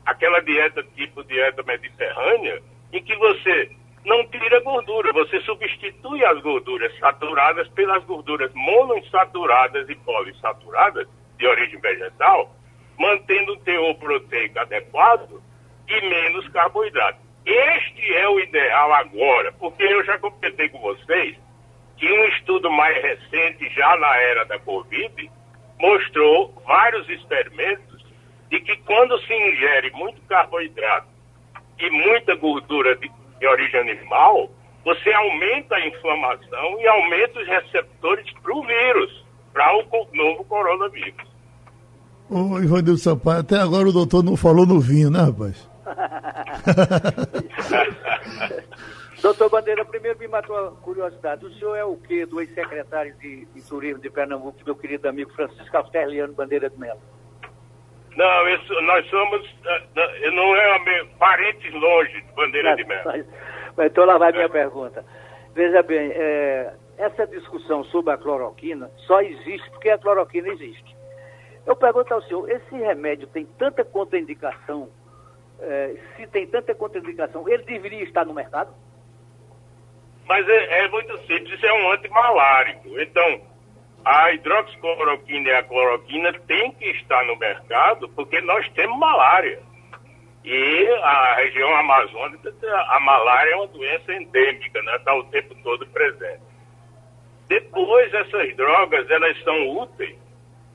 aquela 0.04 0.40
dieta 0.40 0.82
tipo 0.94 1.24
dieta 1.24 1.62
mediterrânea, 1.62 2.62
em 2.92 3.02
que 3.02 3.16
você 3.16 3.70
não 4.04 4.26
tira 4.28 4.60
gordura, 4.60 5.12
você 5.12 5.40
substitui 5.40 6.24
as 6.24 6.40
gorduras 6.40 6.96
saturadas 6.98 7.68
pelas 7.68 8.04
gorduras 8.04 8.50
monoinsaturadas 8.54 9.88
e 9.88 9.94
poliinsaturadas 9.96 11.06
de 11.38 11.46
origem 11.46 11.80
vegetal, 11.80 12.54
mantendo 12.98 13.52
o 13.52 13.58
teor 13.58 13.94
proteico 13.96 14.58
adequado 14.58 15.42
e 15.88 16.00
menos 16.08 16.48
carboidrato. 16.48 17.18
Este 17.44 18.14
é 18.14 18.28
o 18.28 18.38
ideal 18.38 18.92
agora, 18.92 19.52
porque 19.52 19.82
eu 19.82 20.04
já 20.04 20.18
comentei 20.18 20.68
com 20.68 20.80
vocês 20.80 21.36
que 21.96 22.10
um 22.10 22.24
estudo 22.26 22.70
mais 22.70 23.02
recente, 23.02 23.68
já 23.74 23.96
na 23.96 24.16
era 24.16 24.44
da 24.44 24.58
Covid, 24.58 25.30
mostrou 25.80 26.52
vários 26.66 27.08
experimentos 27.08 28.04
de 28.50 28.60
que 28.60 28.76
quando 28.78 29.16
se 29.20 29.32
ingere 29.32 29.90
muito 29.92 30.20
carboidrato 30.22 31.06
e 31.78 31.88
muita 31.90 32.34
gordura 32.36 32.96
de, 32.96 33.08
de 33.38 33.46
origem 33.46 33.80
animal, 33.80 34.50
você 34.84 35.12
aumenta 35.12 35.76
a 35.76 35.86
inflamação 35.86 36.80
e 36.80 36.86
aumenta 36.86 37.40
os 37.40 37.46
receptores 37.46 38.26
para 38.42 38.54
o 38.54 38.62
vírus, 38.62 39.24
para 39.52 39.76
o 39.76 39.84
novo 40.12 40.44
coronavírus. 40.44 41.30
Ô, 42.28 42.58
Ivanildo 42.58 42.98
Sampaio, 42.98 43.40
até 43.40 43.56
agora 43.56 43.88
o 43.88 43.92
doutor 43.92 44.22
não 44.22 44.36
falou 44.36 44.66
no 44.66 44.80
vinho, 44.80 45.10
né, 45.10 45.20
rapaz? 45.20 45.68
Doutor 49.22 49.50
Bandeira, 49.50 49.84
primeiro 49.84 50.18
me 50.18 50.26
matou 50.26 50.56
a 50.56 50.70
curiosidade. 50.70 51.44
O 51.44 51.52
senhor 51.54 51.76
é 51.76 51.84
o 51.84 51.96
quê 51.96 52.24
do 52.24 52.40
ex-secretário 52.40 53.14
de, 53.16 53.44
de, 53.44 53.68
Turismo 53.68 54.00
de 54.00 54.08
Pernambuco, 54.08 54.58
meu 54.64 54.74
querido 54.74 55.08
amigo 55.08 55.30
Francisco 55.34 55.76
Austerliano 55.76 56.32
Bandeira 56.32 56.70
de 56.70 56.78
Mello? 56.78 57.00
Não, 58.16 58.48
isso, 58.48 58.80
nós 58.82 59.06
somos, 59.10 59.46
uh, 59.46 60.30
não 60.32 60.56
é 60.56 61.04
parentes 61.18 61.72
longe 61.74 62.22
de 62.22 62.32
Bandeira 62.32 62.74
de 62.76 62.84
Mello. 62.84 63.02
Mas, 63.04 63.26
então 63.86 64.06
lá 64.06 64.16
vai 64.16 64.32
minha 64.32 64.48
pergunta. 64.48 65.04
Veja 65.54 65.82
bem, 65.82 66.12
é, 66.12 66.72
essa 66.96 67.26
discussão 67.26 67.84
sobre 67.84 68.14
a 68.14 68.16
cloroquina 68.16 68.90
só 69.06 69.20
existe 69.20 69.68
porque 69.70 69.90
a 69.90 69.98
cloroquina 69.98 70.48
existe. 70.48 70.96
Eu 71.66 71.76
pergunto 71.76 72.14
ao 72.14 72.22
senhor, 72.22 72.50
esse 72.50 72.74
remédio 72.74 73.26
tem 73.28 73.44
tanta 73.58 73.84
contraindicação, 73.84 74.88
é, 75.60 75.94
se 76.16 76.26
tem 76.28 76.46
tanta 76.46 76.74
contraindicação, 76.74 77.46
ele 77.46 77.64
deveria 77.64 78.02
estar 78.02 78.24
no 78.24 78.32
mercado? 78.32 78.74
Mas 80.30 80.48
é, 80.48 80.84
é 80.84 80.88
muito 80.90 81.18
simples, 81.26 81.50
isso 81.50 81.66
é 81.66 81.72
um 81.72 81.90
antimalárico. 81.90 83.00
Então, 83.00 83.40
a 84.04 84.32
hidroxicloroquina 84.32 85.48
e 85.48 85.54
a 85.56 85.64
cloroquina 85.64 86.32
têm 86.46 86.70
que 86.70 86.84
estar 86.90 87.24
no 87.24 87.36
mercado 87.36 88.08
porque 88.10 88.40
nós 88.42 88.68
temos 88.68 88.96
malária. 88.96 89.60
E 90.44 90.88
a 91.02 91.34
região 91.34 91.74
amazônica, 91.74 92.54
a 92.90 93.00
malária 93.00 93.50
é 93.50 93.56
uma 93.56 93.66
doença 93.66 94.14
endêmica, 94.14 94.80
né? 94.82 94.94
Está 94.98 95.12
o 95.16 95.24
tempo 95.24 95.52
todo 95.64 95.84
presente. 95.88 96.42
Depois, 97.48 98.14
essas 98.14 98.54
drogas, 98.54 99.10
elas 99.10 99.36
são 99.42 99.78
úteis 99.78 100.16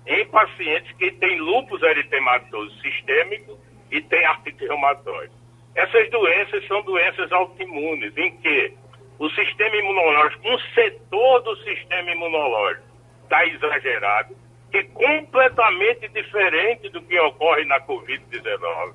em 0.05 0.25
pacientes 0.27 0.91
que 0.97 1.11
têm 1.11 1.39
lúpus 1.39 1.81
eritematoso 1.81 2.77
sistêmico 2.81 3.57
e 3.89 4.01
têm 4.01 4.25
artrite 4.25 4.65
reumatoide. 4.65 5.31
Essas 5.75 6.09
doenças 6.09 6.67
são 6.67 6.81
doenças 6.81 7.31
autoimunes, 7.31 8.15
em 8.17 8.35
que 8.37 8.73
o 9.17 9.29
sistema 9.29 9.75
imunológico, 9.75 10.49
um 10.49 10.59
setor 10.73 11.41
do 11.41 11.55
sistema 11.57 12.11
imunológico 12.11 12.85
está 13.23 13.45
exagerado, 13.45 14.35
que 14.71 14.77
é 14.77 14.83
completamente 14.83 16.07
diferente 16.09 16.89
do 16.89 17.01
que 17.01 17.17
ocorre 17.19 17.63
na 17.65 17.79
Covid-19. 17.81 18.93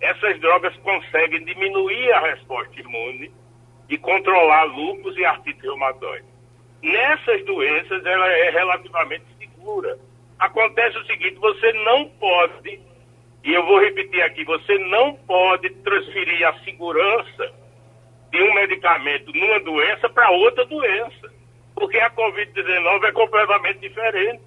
Essas 0.00 0.40
drogas 0.40 0.74
conseguem 0.78 1.44
diminuir 1.44 2.12
a 2.12 2.20
resposta 2.20 2.80
imune 2.80 3.30
e 3.88 3.98
controlar 3.98 4.64
lúpus 4.64 5.16
e 5.16 5.24
artrite 5.24 5.62
reumatoide. 5.62 6.24
Nessas 6.82 7.44
doenças, 7.44 8.06
ela 8.06 8.28
é 8.28 8.50
relativamente 8.50 9.24
segura. 9.38 9.98
Acontece 10.38 10.96
o 10.96 11.04
seguinte, 11.06 11.34
você 11.34 11.72
não 11.84 12.08
pode, 12.08 12.80
e 13.44 13.52
eu 13.52 13.66
vou 13.66 13.80
repetir 13.80 14.22
aqui, 14.22 14.44
você 14.44 14.78
não 14.78 15.14
pode 15.14 15.68
transferir 15.70 16.48
a 16.48 16.58
segurança 16.60 17.59
de 18.30 18.42
um 18.42 18.54
medicamento 18.54 19.32
numa 19.32 19.60
doença 19.60 20.08
para 20.08 20.30
outra 20.30 20.64
doença. 20.64 21.32
Porque 21.74 21.98
a 21.98 22.10
Covid-19 22.10 23.04
é 23.04 23.12
completamente 23.12 23.80
diferente. 23.80 24.42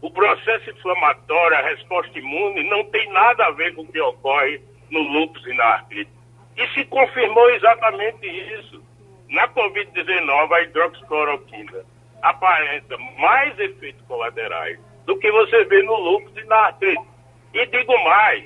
O 0.00 0.10
processo 0.10 0.70
inflamatório, 0.70 1.56
a 1.56 1.62
resposta 1.62 2.18
imune, 2.18 2.62
não 2.64 2.84
tem 2.84 3.10
nada 3.12 3.46
a 3.46 3.50
ver 3.50 3.74
com 3.74 3.82
o 3.82 3.86
que 3.86 4.00
ocorre 4.00 4.60
no 4.90 5.00
lúpus 5.00 5.44
e 5.46 5.52
na 5.52 5.64
artrite. 5.64 6.10
E 6.56 6.66
se 6.68 6.84
confirmou 6.86 7.50
exatamente 7.50 8.26
isso. 8.26 8.82
Na 9.28 9.46
Covid-19, 9.48 10.52
a 10.52 10.62
hidroxicloroquina 10.62 11.84
aparenta 12.22 12.96
mais 13.18 13.58
efeitos 13.58 14.04
colaterais 14.06 14.78
do 15.06 15.18
que 15.18 15.30
você 15.30 15.64
vê 15.64 15.82
no 15.82 15.96
lúpus 15.96 16.32
e 16.36 16.44
na 16.44 16.56
artrite. 16.56 17.04
E 17.52 17.66
digo 17.66 18.04
mais, 18.04 18.44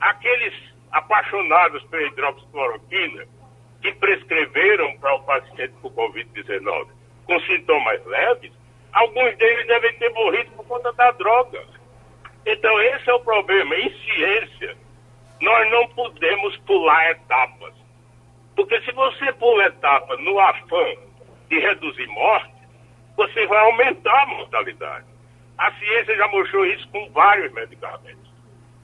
aqueles 0.00 0.54
apaixonados 0.92 1.82
pela 1.84 2.02
hidroxicloroquina 2.04 3.26
que 3.84 3.92
prescreveram 3.92 4.96
para 4.96 5.14
o 5.14 5.22
paciente 5.24 5.74
com 5.82 5.90
Covid-19 5.90 6.86
com 7.26 7.40
sintomas 7.40 8.02
leves, 8.06 8.50
alguns 8.94 9.36
deles 9.36 9.66
devem 9.66 9.92
ter 9.98 10.08
morrido 10.10 10.50
por 10.52 10.66
conta 10.66 10.90
da 10.94 11.10
droga. 11.12 11.62
Então, 12.46 12.80
esse 12.80 13.10
é 13.10 13.12
o 13.12 13.20
problema. 13.20 13.74
Em 13.76 13.90
ciência, 13.90 14.74
nós 15.40 15.70
não 15.70 15.86
podemos 15.88 16.56
pular 16.58 17.10
etapas. 17.10 17.74
Porque 18.56 18.80
se 18.82 18.92
você 18.92 19.32
pula 19.34 19.66
etapa 19.66 20.16
no 20.16 20.38
afã 20.38 20.84
de 21.50 21.58
reduzir 21.58 22.06
morte, 22.06 22.54
você 23.16 23.46
vai 23.46 23.58
aumentar 23.66 24.22
a 24.22 24.26
mortalidade. 24.26 25.06
A 25.58 25.70
ciência 25.72 26.16
já 26.16 26.28
mostrou 26.28 26.64
isso 26.64 26.88
com 26.88 27.10
vários 27.10 27.52
medicamentos. 27.52 28.32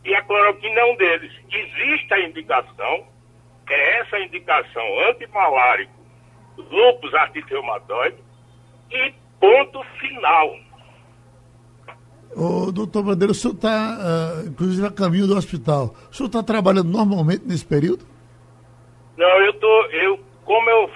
E 0.04 0.14
a 0.14 0.22
cloroquina 0.22 0.80
é 0.80 0.84
um 0.84 0.96
deles. 0.96 1.32
Existe 1.50 2.12
a 2.12 2.20
indicação 2.20 3.06
é 3.72 4.00
essa 4.00 4.18
indicação 4.18 4.82
antimalárico, 5.08 5.92
lúpus 6.56 7.14
artrite 7.14 7.50
reumatoide 7.50 8.16
e 8.90 9.14
ponto 9.38 9.82
final. 9.98 10.56
Ô, 12.36 12.70
doutor 12.70 13.02
Bandeira, 13.02 13.32
o 13.32 13.34
senhor 13.34 13.54
está, 13.54 13.98
uh, 13.98 14.48
inclusive, 14.48 14.86
a 14.86 14.90
caminho 14.90 15.26
do 15.26 15.36
hospital. 15.36 15.94
O 16.10 16.14
senhor 16.14 16.28
está 16.28 16.42
trabalhando 16.42 16.88
normalmente 16.88 17.44
nesse 17.44 17.64
período? 17.64 18.06
Não, 19.16 19.40
eu 19.42 19.52
tô, 19.54 19.82
eu, 19.86 20.20
como 20.44 20.70
eu 20.70 20.90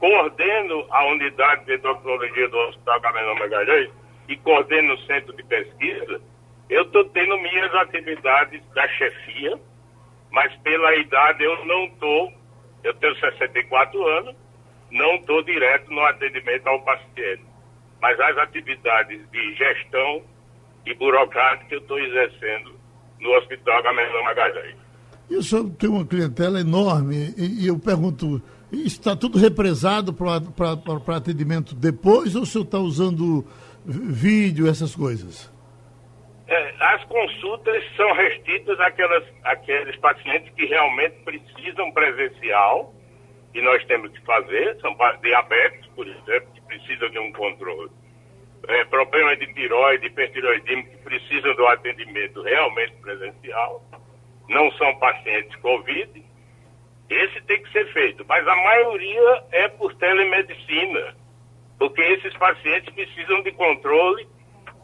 coordeno 0.00 0.84
a 0.90 1.06
unidade 1.06 1.64
de 1.66 1.74
odontologia 1.74 2.48
do 2.48 2.58
Hospital 2.68 3.00
Gabriel 3.00 3.34
Magalhães 3.36 3.90
e 4.28 4.36
coordeno 4.36 4.94
o 4.94 4.98
centro 5.06 5.36
de 5.36 5.42
pesquisa, 5.44 6.20
eu 6.68 6.82
estou 6.82 7.04
tendo 7.06 7.36
minhas 7.38 7.72
atividades 7.74 8.62
da 8.74 8.88
chefia, 8.88 9.60
mas 10.32 10.54
pela 10.56 10.94
idade 10.96 11.42
eu 11.42 11.64
não 11.64 11.84
estou, 11.86 12.32
eu 12.84 12.94
tenho 12.94 13.14
64 13.16 14.06
anos, 14.18 14.34
não 14.90 15.16
estou 15.16 15.42
direto 15.42 15.90
no 15.90 16.00
atendimento 16.04 16.66
ao 16.66 16.82
paciente. 16.82 17.44
Mas 18.00 18.18
as 18.18 18.38
atividades 18.38 19.20
de 19.30 19.54
gestão 19.54 20.22
e 20.86 20.94
burocrática 20.94 21.74
eu 21.74 21.80
estou 21.80 21.98
exercendo 21.98 22.74
no 23.20 23.30
Hospital 23.36 23.82
Gabriel 23.82 24.24
Magalhães. 24.24 24.76
E 25.28 25.36
o 25.36 25.42
senhor 25.42 25.70
tem 25.70 25.88
uma 25.88 26.04
clientela 26.04 26.60
enorme, 26.60 27.34
e, 27.36 27.64
e 27.64 27.66
eu 27.68 27.78
pergunto, 27.78 28.42
está 28.72 29.14
tudo 29.14 29.38
represado 29.38 30.12
para 30.12 31.16
atendimento 31.16 31.74
depois 31.74 32.34
ou 32.34 32.42
o 32.42 32.46
senhor 32.46 32.64
está 32.64 32.78
usando 32.78 33.44
vídeo, 33.86 34.68
essas 34.68 34.94
coisas? 34.94 35.50
É, 36.50 36.74
as 36.80 37.04
consultas 37.04 37.80
são 37.96 38.12
restritas 38.12 38.80
àquelas, 38.80 39.24
àqueles 39.44 39.96
pacientes 39.98 40.52
que 40.54 40.66
realmente 40.66 41.14
precisam 41.24 41.92
presencial, 41.92 42.92
e 43.54 43.62
nós 43.62 43.84
temos 43.84 44.10
que 44.10 44.20
fazer, 44.24 44.76
são 44.80 44.96
diabéticos, 45.22 45.86
por 45.94 46.08
exemplo, 46.08 46.52
que 46.52 46.60
precisam 46.62 47.08
de 47.08 47.20
um 47.20 47.32
controle. 47.32 47.90
É, 48.66 48.84
problemas 48.86 49.38
de 49.38 49.46
tiroide, 49.54 50.08
hipertiroidismo, 50.08 50.90
que 50.90 50.96
precisam 50.98 51.54
do 51.54 51.66
atendimento 51.68 52.42
realmente 52.42 52.94
presencial. 53.00 53.84
Não 54.48 54.72
são 54.72 54.98
pacientes 54.98 55.54
Covid, 55.60 56.24
esse 57.08 57.40
tem 57.42 57.62
que 57.62 57.70
ser 57.70 57.92
feito, 57.92 58.24
mas 58.28 58.46
a 58.46 58.56
maioria 58.56 59.44
é 59.52 59.68
por 59.68 59.94
telemedicina, 59.94 61.14
porque 61.78 62.00
esses 62.02 62.36
pacientes 62.36 62.92
precisam 62.92 63.40
de 63.42 63.52
controle 63.52 64.28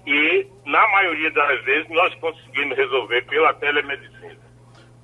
e, 0.07 0.46
na 0.64 0.88
maioria 0.92 1.30
das 1.32 1.64
vezes, 1.64 1.88
nós 1.90 2.14
conseguimos 2.16 2.76
resolver 2.76 3.22
pela 3.26 3.52
telemedicina. 3.54 4.36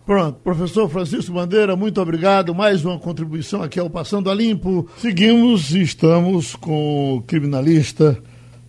Pronto, 0.04 0.40
professor 0.40 0.88
Francisco 0.88 1.32
Bandeira, 1.32 1.76
muito 1.76 2.00
obrigado. 2.00 2.54
Mais 2.54 2.84
uma 2.84 2.98
contribuição 2.98 3.62
aqui 3.62 3.78
ao 3.78 3.88
Passando 3.88 4.30
a 4.30 4.34
Limpo. 4.34 4.88
Seguimos 4.96 5.72
e 5.74 5.82
estamos 5.82 6.56
com 6.56 7.16
o 7.16 7.22
criminalista 7.22 8.20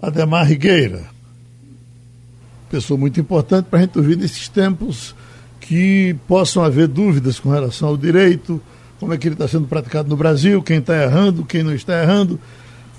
Ademar 0.02 0.48
Rigueira. 0.48 1.06
Pessoa 2.70 3.00
muito 3.00 3.20
importante 3.20 3.66
para 3.66 3.80
a 3.80 3.82
gente 3.82 3.98
ouvir 3.98 4.16
nesses 4.16 4.48
tempos 4.48 5.16
que 5.60 6.16
possam 6.28 6.64
haver 6.64 6.88
dúvidas 6.88 7.40
com 7.40 7.50
relação 7.50 7.90
ao 7.90 7.98
direito, 7.98 8.62
como 9.00 9.14
é 9.14 9.18
que 9.18 9.28
ele 9.28 9.36
está 9.36 9.48
sendo 9.48 9.68
praticado 9.68 10.10
no 10.10 10.16
Brasil, 10.16 10.62
quem 10.62 10.80
está 10.80 11.02
errando, 11.02 11.46
quem 11.46 11.64
não 11.64 11.74
está 11.74 12.02
errando. 12.02 12.40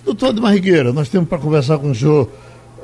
Doutor 0.04 0.32
de 0.32 0.40
Marrigueira, 0.40 0.92
nós 0.92 1.08
temos 1.08 1.28
para 1.28 1.38
conversar 1.38 1.78
com 1.78 1.90
o 1.90 1.94
senhor 1.94 2.30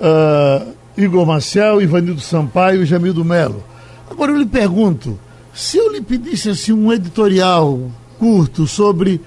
uh, 0.01 0.73
Igor 0.97 1.27
Marcel, 1.27 1.81
Ivanildo 1.81 2.21
Sampaio 2.21 2.83
e 2.83 2.87
Jamildo 2.87 3.25
Melo. 3.25 3.63
Agora 4.11 4.33
eu 4.33 4.37
lhe 4.37 4.47
pergunto, 4.47 5.19
se 5.55 5.79
eu 5.79 5.93
lhe 5.93 6.01
pedisse 6.01 6.51
assim 6.51 6.73
um 6.73 6.93
editorial 6.93 7.79
curto 8.19 8.67
sobre 8.67 9.21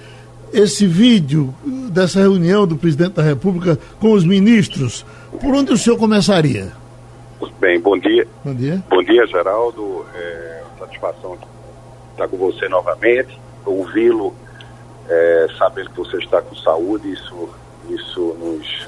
esse 0.51 0.86
vídeo 0.86 1.53
dessa 1.89 2.19
reunião 2.19 2.67
do 2.67 2.76
presidente 2.76 3.13
da 3.13 3.24
República 3.24 3.80
com 3.99 4.11
os 4.11 4.24
ministros, 4.24 5.05
por 5.41 5.55
onde 5.55 5.74
o 5.74 5.78
senhor 5.78 5.97
começaria? 5.97 6.71
Bem, 7.59 7.80
bom 7.80 7.97
dia. 7.97 8.28
Bom 8.43 8.53
dia. 8.53 8.84
Bom 8.89 9.01
dia, 9.03 9.26
Geraldo. 9.26 10.05
É, 10.13 10.63
satisfação 10.80 11.38
estar 12.11 12.28
com 12.28 12.38
você 12.38 12.67
novamente, 12.69 13.39
ouvi-lo, 13.65 14.34
é, 15.09 15.47
saber 15.57 15.89
que 15.89 15.97
você 15.97 16.17
está 16.17 16.41
com 16.41 16.55
saúde, 16.55 17.11
isso, 17.11 17.49
isso 17.89 18.36
nos, 18.39 18.88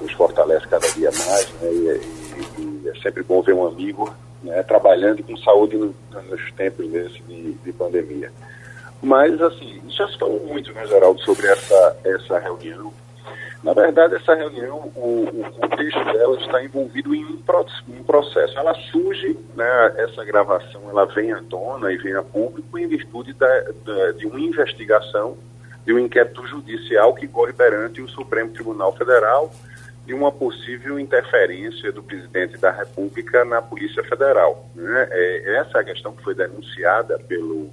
nos 0.00 0.12
fortalece 0.12 0.66
cada 0.68 0.88
dia 0.90 1.10
mais, 1.10 1.52
né? 1.60 1.70
E, 1.70 2.60
e, 2.60 2.82
e 2.84 2.88
é 2.88 2.94
sempre 3.00 3.22
bom 3.22 3.42
ver 3.42 3.54
um 3.54 3.66
amigo 3.66 4.12
né, 4.42 4.62
trabalhando 4.62 5.22
com 5.22 5.36
saúde 5.36 5.76
no, 5.76 5.94
nos 6.28 6.52
tempos 6.52 6.88
desse 6.88 7.20
de, 7.22 7.52
de 7.52 7.72
pandemia. 7.72 8.32
Mas, 9.02 9.40
assim, 9.40 9.80
já 9.88 10.06
se 10.08 10.18
falou 10.18 10.40
muito, 10.46 10.72
né, 10.72 10.86
Geraldo, 10.86 11.20
sobre 11.22 11.46
essa, 11.46 11.96
essa 12.04 12.38
reunião 12.38 12.92
na 13.62 13.74
verdade, 13.74 14.14
essa 14.14 14.34
reunião, 14.34 14.90
o, 14.96 15.24
o 15.24 15.52
contexto 15.52 16.02
dela 16.04 16.34
está 16.40 16.64
envolvido 16.64 17.14
em 17.14 17.24
um, 17.26 17.38
um 17.88 18.02
processo. 18.04 18.58
Ela 18.58 18.74
surge, 18.90 19.38
né, 19.54 19.94
essa 19.98 20.24
gravação, 20.24 20.80
ela 20.88 21.04
vem 21.04 21.30
à 21.32 21.42
tona 21.42 21.92
e 21.92 21.98
vem 21.98 22.14
a 22.14 22.22
público 22.22 22.78
em 22.78 22.88
virtude 22.88 23.34
da, 23.34 23.46
da, 23.84 24.12
de 24.12 24.26
uma 24.26 24.40
investigação, 24.40 25.36
de 25.84 25.92
um 25.92 25.98
inquérito 25.98 26.46
judicial 26.46 27.14
que 27.14 27.28
corre 27.28 27.52
perante 27.52 28.00
o 28.00 28.08
Supremo 28.08 28.50
Tribunal 28.50 28.94
Federal 28.96 29.52
de 30.10 30.14
uma 30.14 30.32
possível 30.32 30.98
interferência 30.98 31.92
do 31.92 32.02
presidente 32.02 32.58
da 32.58 32.72
República 32.72 33.44
na 33.44 33.62
Polícia 33.62 34.02
Federal. 34.02 34.68
Né? 34.74 35.06
É, 35.08 35.58
essa 35.58 35.78
é 35.78 35.80
a 35.82 35.84
questão 35.84 36.12
que 36.12 36.24
foi 36.24 36.34
denunciada 36.34 37.16
pelo, 37.16 37.70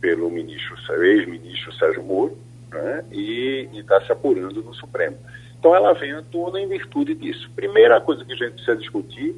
pelo 0.00 0.30
ministro, 0.30 0.74
ex-ministro 1.04 1.70
Sérgio 1.74 2.02
Moro, 2.02 2.38
né? 2.70 3.04
e 3.12 3.68
está 3.74 4.00
se 4.00 4.10
apurando 4.10 4.62
no 4.62 4.72
Supremo. 4.72 5.18
Então 5.58 5.76
ela 5.76 5.92
vem 5.92 6.12
à 6.12 6.22
em 6.58 6.66
virtude 6.66 7.14
disso. 7.14 7.50
Primeira 7.54 8.00
coisa 8.00 8.24
que 8.24 8.32
a 8.32 8.36
gente 8.36 8.52
precisa 8.52 8.76
discutir 8.76 9.36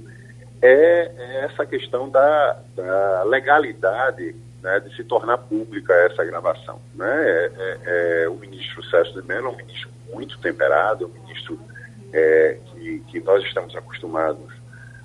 é, 0.63 1.11
é 1.19 1.45
essa 1.47 1.67
questão 1.67 2.09
da, 2.09 2.57
da 2.77 3.25
legalidade 3.25 4.37
né, 4.63 4.79
de 4.79 4.95
se 4.95 5.03
tornar 5.03 5.39
pública 5.39 5.93
essa 5.93 6.25
gravação. 6.25 6.81
Né? 6.95 7.11
É, 7.11 7.51
é, 7.59 8.23
é 8.23 8.29
o 8.29 8.37
ministro 8.37 8.81
Sérgio 8.85 9.21
de 9.21 9.27
Mello 9.27 9.49
é 9.49 9.51
um 9.51 9.57
ministro 9.57 9.91
muito 10.15 10.39
temperado, 10.39 11.03
é 11.03 11.07
um 11.09 11.23
ministro 11.25 11.59
é, 12.13 12.59
que, 12.67 13.01
que, 13.09 13.21
nós 13.21 13.43
estamos 13.45 13.75
acostumados 13.75 14.53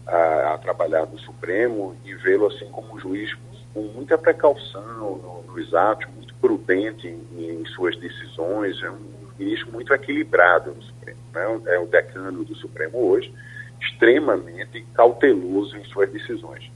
a, 0.05 0.53
a 0.53 0.57
trabalhar 0.57 1.05
no 1.05 1.17
Supremo 1.19 1.95
e 2.03 2.13
vê-lo 2.15 2.47
assim 2.47 2.69
como 2.69 2.95
um 2.95 2.99
juiz 2.99 3.33
com 3.73 3.81
muita 3.81 4.17
precaução 4.17 4.81
no, 4.97 5.43
nos 5.43 5.73
atos, 5.73 6.07
prudente 6.41 7.07
em, 7.07 7.61
em 7.61 7.65
suas 7.67 7.95
decisões, 7.97 8.81
é 8.81 8.89
um 8.89 8.99
ministro 9.37 9.71
muito 9.71 9.93
equilibrado 9.93 10.73
no 10.73 10.81
Supremo. 10.81 11.19
Né? 11.33 11.61
É 11.67 11.79
o 11.79 11.85
decano 11.85 12.43
do 12.43 12.55
Supremo 12.55 12.97
hoje, 12.97 13.33
extremamente 13.81 14.85
cauteloso 14.93 15.77
em 15.77 15.83
suas 15.85 16.11
decisões. 16.11 16.69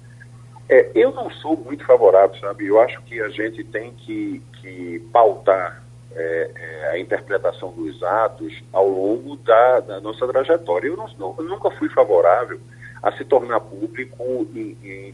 É, 0.69 0.91
eu 0.95 1.11
não 1.11 1.29
sou 1.29 1.57
muito 1.57 1.85
favorável, 1.85 2.39
sabe? 2.39 2.67
Eu 2.67 2.79
acho 2.79 3.01
que 3.01 3.19
a 3.19 3.29
gente 3.29 3.63
tem 3.63 3.91
que, 3.93 4.41
que 4.61 4.99
pautar 5.11 5.83
é, 6.15 6.51
é, 6.55 6.89
a 6.91 6.99
interpretação 6.99 7.71
dos 7.71 8.01
atos 8.03 8.53
ao 8.71 8.87
longo 8.87 9.35
da, 9.37 9.79
da 9.79 9.99
nossa 10.01 10.27
trajetória. 10.27 10.87
Eu, 10.87 10.97
não, 10.97 11.35
eu, 11.37 11.43
nunca 11.45 11.71
fui 11.71 11.89
favorável 11.89 12.59
a 13.01 13.11
se 13.13 13.23
tornar 13.25 13.59
público 13.61 14.47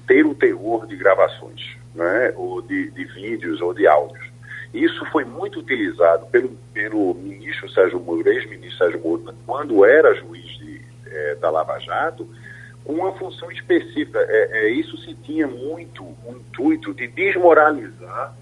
ter 0.07 0.25
o 0.25 0.35
teor 0.35 0.87
de 0.87 0.95
gravações, 0.95 1.77
né? 1.93 2.33
ou 2.35 2.61
de, 2.61 2.91
de 2.91 3.05
vídeos 3.05 3.61
ou 3.61 3.73
de 3.73 3.87
áudios. 3.87 4.27
Isso 4.73 5.05
foi 5.11 5.23
muito 5.23 5.59
utilizado 5.59 6.25
pelo, 6.27 6.49
pelo 6.73 7.13
ministro 7.13 7.69
Sérgio 7.71 7.99
Moro, 7.99 8.27
ex-ministro 8.27 8.77
Sérgio 8.77 9.01
Moro, 9.01 9.33
quando 9.45 9.85
era 9.85 10.13
juiz 10.15 10.45
de, 10.57 10.81
é, 11.05 11.35
da 11.35 11.49
Lava 11.49 11.79
Jato, 11.79 12.27
com 12.83 12.93
uma 12.93 13.11
função 13.13 13.49
específica. 13.51 14.19
É, 14.19 14.65
é, 14.65 14.69
isso 14.69 14.97
se 14.97 15.13
tinha 15.15 15.47
muito 15.47 16.03
o 16.03 16.31
intuito 16.31 16.93
de 16.93 17.07
desmoralizar 17.07 18.35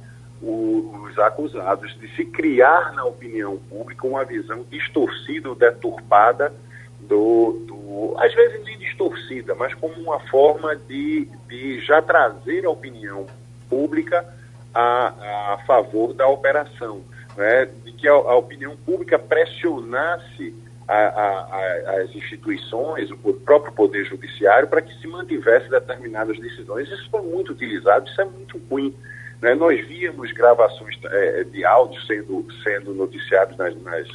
os 0.47 1.17
acusados, 1.17 1.97
de 1.99 2.07
se 2.15 2.23
criar 2.23 2.93
na 2.93 3.03
opinião 3.03 3.57
pública 3.57 4.05
uma 4.05 4.23
visão 4.23 4.63
distorcida 4.69 5.49
ou 5.49 5.55
deturpada 5.55 6.53
do, 6.99 7.63
do, 7.67 8.15
às 8.19 8.33
vezes 8.33 8.63
nem 8.63 8.77
distorcida, 8.77 9.55
mas 9.55 9.73
como 9.73 9.95
uma 9.95 10.19
forma 10.19 10.75
de, 10.75 11.27
de 11.47 11.79
já 11.81 12.01
trazer 12.01 12.65
a 12.65 12.69
opinião 12.69 13.25
pública 13.67 14.25
a, 14.73 15.53
a 15.53 15.57
favor 15.65 16.13
da 16.13 16.27
operação, 16.27 17.01
né? 17.35 17.67
de 17.83 17.91
que 17.93 18.07
a, 18.07 18.13
a 18.13 18.35
opinião 18.35 18.75
pública 18.77 19.17
pressionasse 19.17 20.53
a, 20.87 22.01
as 22.01 22.15
instituições, 22.15 23.09
o 23.09 23.17
próprio 23.33 23.73
Poder 23.73 24.05
Judiciário, 24.05 24.67
para 24.67 24.81
que 24.81 24.93
se 24.99 25.07
mantivesse 25.07 25.69
determinadas 25.69 26.37
decisões. 26.39 26.87
Isso 26.87 27.09
foi 27.09 27.21
muito 27.21 27.53
utilizado, 27.53 28.07
isso 28.07 28.21
é 28.21 28.25
muito 28.25 28.61
ruim. 28.69 28.95
Né? 29.41 29.55
Nós 29.55 29.85
víamos 29.85 30.31
gravações 30.31 30.97
é, 31.05 31.43
de 31.43 31.65
áudio 31.65 32.01
sendo, 32.03 32.45
sendo 32.63 32.93
noticiados 32.93 33.57
nas, 33.57 33.75
nas, 33.81 34.07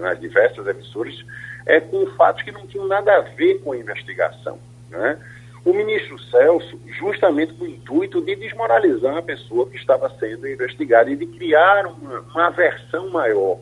nas 0.00 0.20
diversas 0.20 0.66
emissoras 0.66 1.24
é, 1.66 1.80
com 1.80 2.06
fatos 2.08 2.42
que 2.42 2.52
não 2.52 2.66
tinham 2.66 2.86
nada 2.86 3.16
a 3.16 3.20
ver 3.20 3.60
com 3.60 3.72
a 3.72 3.76
investigação. 3.76 4.58
Né? 4.90 5.18
o 5.64 5.72
ministro 5.74 6.18
Celso, 6.18 6.80
justamente 6.98 7.52
com 7.52 7.64
o 7.64 7.68
intuito 7.68 8.22
de 8.22 8.34
desmoralizar 8.36 9.16
a 9.16 9.22
pessoa 9.22 9.68
que 9.68 9.76
estava 9.76 10.08
sendo 10.18 10.48
investigada 10.48 11.10
e 11.10 11.16
de 11.16 11.26
criar 11.26 11.86
uma, 11.86 12.20
uma 12.20 12.46
aversão 12.46 13.10
maior 13.10 13.58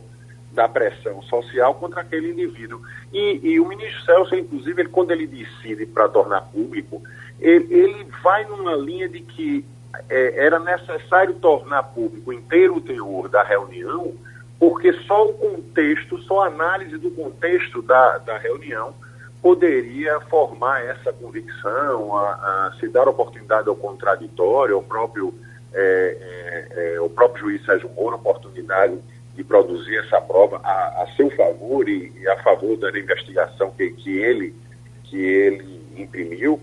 da 0.53 0.69
pressão 0.69 1.21
social 1.23 1.75
contra 1.75 2.03
aquele 2.03 2.31
indivíduo. 2.31 2.81
E, 3.13 3.41
e 3.43 3.61
o 3.61 3.67
ministro 3.67 4.05
Celso, 4.05 4.37
inclusive, 4.37 4.83
ele, 4.83 4.89
quando 4.89 5.11
ele 5.11 5.27
decide 5.27 5.85
para 5.85 6.09
tornar 6.09 6.43
público, 6.43 7.03
ele, 7.41 7.67
ele 7.75 8.07
vai 8.23 8.45
numa 8.45 8.77
linha 8.77 9.09
de 9.09 9.21
que 9.21 9.65
é, 10.09 10.45
era 10.45 10.59
necessário 10.59 11.35
tornar 11.35 11.83
público 11.85 12.33
inteiro 12.33 12.77
o 12.77 12.81
teor 12.81 13.29
da 13.29 13.43
reunião, 13.43 14.13
porque 14.59 14.93
só 14.93 15.27
o 15.27 15.35
contexto, 15.35 16.19
só 16.23 16.45
a 16.45 16.47
análise 16.47 16.97
do 16.99 17.11
contexto 17.11 17.83
da, 17.83 18.19
da 18.19 18.39
reunião 18.39 18.95
poderia 19.43 20.19
formar 20.23 20.85
essa 20.85 21.13
convicção, 21.13 22.17
a, 22.17 22.33
a 22.67 22.73
se 22.81 22.89
dar 22.89 23.09
oportunidade 23.09 23.69
ao 23.69 23.77
contraditório, 23.77 24.75
ao 24.75 24.83
próprio, 24.83 25.33
é, 25.73 26.17
é, 26.75 26.95
é, 26.95 27.01
o 27.01 27.09
próprio 27.09 27.45
juiz 27.45 27.65
Sérgio 27.65 27.91
Moro, 27.91 28.17
oportunidade 28.17 28.99
de 29.37 29.45
produzir 29.45 29.99
essa 29.99 30.21
prova 30.21 30.61
a, 30.65 31.03
a 31.03 31.07
seu 31.15 31.31
favor 31.31 31.89
e, 31.89 32.13
e, 32.17 32.29
a 32.29 32.43
favor 32.43 32.77
da 32.79 32.89
investigação 32.99 33.71
que, 33.71 33.91
que, 33.91 34.19
ele, 34.19 34.55
que 35.05 35.17
ele 35.17 35.81
imprimiu. 35.97 36.59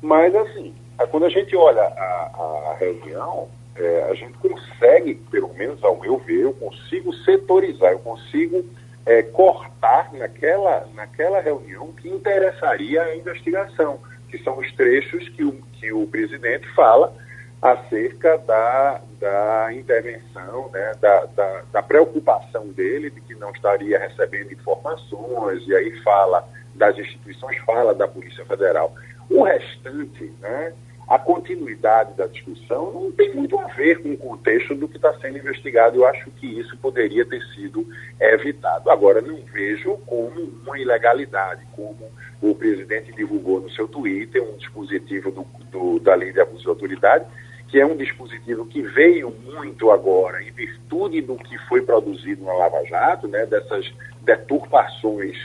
Mas, 0.00 0.34
assim, 0.34 0.74
quando 1.06 1.26
a 1.26 1.30
gente 1.30 1.54
olha 1.56 1.82
a, 1.82 2.72
a 2.72 2.76
reunião, 2.78 3.48
é, 3.76 4.08
a 4.10 4.14
gente 4.14 4.36
consegue, 4.38 5.14
pelo 5.30 5.54
menos 5.54 5.82
ao 5.84 5.96
meu 5.96 6.18
ver, 6.18 6.42
eu 6.42 6.52
consigo 6.52 7.14
setorizar, 7.14 7.92
eu 7.92 8.00
consigo 8.00 8.64
é, 9.06 9.22
cortar 9.22 10.12
naquela, 10.12 10.86
naquela 10.94 11.40
reunião 11.40 11.92
que 11.92 12.08
interessaria 12.08 13.02
a 13.02 13.16
investigação, 13.16 14.00
que 14.28 14.38
são 14.42 14.58
os 14.58 14.70
trechos 14.74 15.28
que 15.30 15.44
o, 15.44 15.52
que 15.72 15.92
o 15.92 16.06
presidente 16.06 16.66
fala 16.74 17.14
acerca 17.60 18.38
da, 18.38 19.00
da 19.18 19.72
intervenção, 19.72 20.68
né, 20.72 20.92
da, 21.00 21.24
da, 21.26 21.62
da, 21.72 21.82
preocupação 21.82 22.68
dele 22.68 23.10
de 23.10 23.20
que 23.20 23.34
não 23.34 23.50
estaria 23.50 23.98
recebendo 23.98 24.52
informações, 24.52 25.66
e 25.66 25.74
aí 25.74 25.90
fala 26.02 26.46
das 26.74 26.96
instituições, 26.98 27.58
fala 27.64 27.94
da 27.94 28.06
Polícia 28.06 28.44
Federal. 28.44 28.94
O 29.28 29.42
restante, 29.42 30.32
né, 30.40 30.72
a 31.08 31.18
continuidade 31.18 32.12
da 32.14 32.26
discussão 32.26 32.92
não 32.92 33.10
tem 33.10 33.34
muito 33.34 33.58
a 33.58 33.66
ver 33.68 34.02
com 34.02 34.12
o 34.12 34.16
contexto 34.18 34.74
do 34.74 34.86
que 34.86 34.96
está 34.96 35.14
sendo 35.14 35.38
investigado. 35.38 35.96
Eu 35.96 36.06
acho 36.06 36.30
que 36.32 36.46
isso 36.46 36.76
poderia 36.76 37.24
ter 37.24 37.42
sido 37.54 37.86
evitado. 38.20 38.90
Agora, 38.90 39.22
não 39.22 39.38
vejo 39.50 39.96
como 40.06 40.38
uma 40.38 40.78
ilegalidade, 40.78 41.64
como 41.74 42.10
o 42.42 42.54
presidente 42.54 43.10
divulgou 43.12 43.58
no 43.58 43.70
seu 43.70 43.88
Twitter, 43.88 44.42
um 44.42 44.58
dispositivo 44.58 45.30
do, 45.30 45.46
do, 45.70 45.98
da 45.98 46.14
lei 46.14 46.30
de 46.30 46.40
abuso 46.40 46.62
de 46.62 46.68
autoridade, 46.68 47.24
que 47.68 47.80
é 47.80 47.86
um 47.86 47.96
dispositivo 47.96 48.66
que 48.66 48.82
veio 48.82 49.30
muito 49.30 49.90
agora 49.90 50.42
em 50.42 50.50
virtude 50.52 51.22
do 51.22 51.36
que 51.36 51.56
foi 51.68 51.80
produzido 51.80 52.44
na 52.44 52.52
Lava 52.52 52.84
Jato, 52.84 53.26
né, 53.26 53.46
dessas 53.46 53.90
deturpações, 54.22 55.36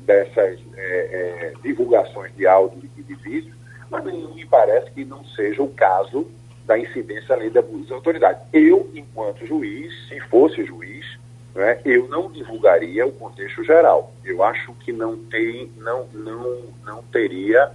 dessas 0.00 0.60
é, 0.76 0.78
é, 0.78 1.52
divulgações 1.62 2.34
de 2.36 2.46
áudio 2.46 2.82
e 2.96 3.02
de 3.02 3.14
vídeo, 3.14 3.55
mas 3.90 4.04
me 4.04 4.44
parece 4.46 4.90
que 4.90 5.04
não 5.04 5.24
seja 5.24 5.62
o 5.62 5.68
caso 5.68 6.26
da 6.66 6.78
incidência 6.78 7.28
da 7.28 7.36
lei 7.36 7.50
de 7.50 7.58
abuso 7.58 7.86
de 7.86 7.92
autoridade. 7.92 8.40
Eu, 8.52 8.90
enquanto 8.94 9.46
juiz, 9.46 9.92
se 10.08 10.18
fosse 10.28 10.64
juiz, 10.64 11.06
né, 11.54 11.78
eu 11.84 12.08
não 12.08 12.30
divulgaria 12.30 13.06
o 13.06 13.12
contexto 13.12 13.64
geral. 13.64 14.12
Eu 14.24 14.42
acho 14.42 14.72
que 14.74 14.92
não 14.92 15.16
tem, 15.16 15.70
não, 15.78 16.06
não, 16.12 16.62
não 16.84 17.02
teria 17.04 17.70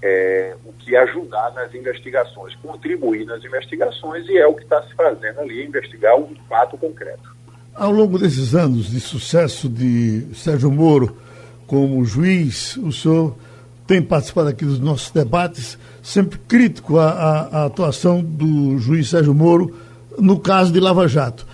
é, 0.00 0.54
o 0.64 0.72
que 0.72 0.96
ajudar 0.96 1.52
nas 1.52 1.74
investigações, 1.74 2.54
contribuir 2.56 3.26
nas 3.26 3.44
investigações, 3.44 4.26
e 4.28 4.38
é 4.38 4.46
o 4.46 4.54
que 4.54 4.62
está 4.62 4.82
se 4.82 4.94
fazendo 4.94 5.40
ali, 5.40 5.66
investigar 5.66 6.16
um 6.16 6.34
fato 6.48 6.78
concreto. 6.78 7.36
Ao 7.74 7.90
longo 7.90 8.18
desses 8.18 8.54
anos 8.54 8.90
de 8.90 9.00
sucesso 9.00 9.68
de 9.68 10.34
Sérgio 10.34 10.70
Moro 10.70 11.16
como 11.66 12.04
juiz, 12.04 12.76
o 12.78 12.90
senhor 12.90 13.36
tem 13.88 14.02
participado 14.02 14.50
aqui 14.50 14.66
dos 14.66 14.78
nossos 14.78 15.10
debates, 15.10 15.78
sempre 16.02 16.38
crítico 16.46 16.98
à, 16.98 17.64
atuação 17.64 18.22
do 18.22 18.78
juiz 18.78 19.08
Sérgio 19.08 19.32
Moro 19.34 19.74
no 20.18 20.38
caso 20.38 20.70
de 20.70 20.78
Lava 20.78 21.08
Jato. 21.08 21.46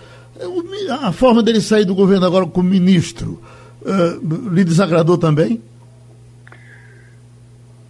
A 0.99 1.13
forma 1.13 1.41
dele 1.41 1.61
sair 1.61 1.85
do 1.85 1.95
governo 1.95 2.25
agora 2.25 2.45
como 2.45 2.69
ministro 2.69 3.41
uh, 3.81 4.53
lhe 4.53 4.65
desagradou 4.65 5.17
também? 5.17 5.61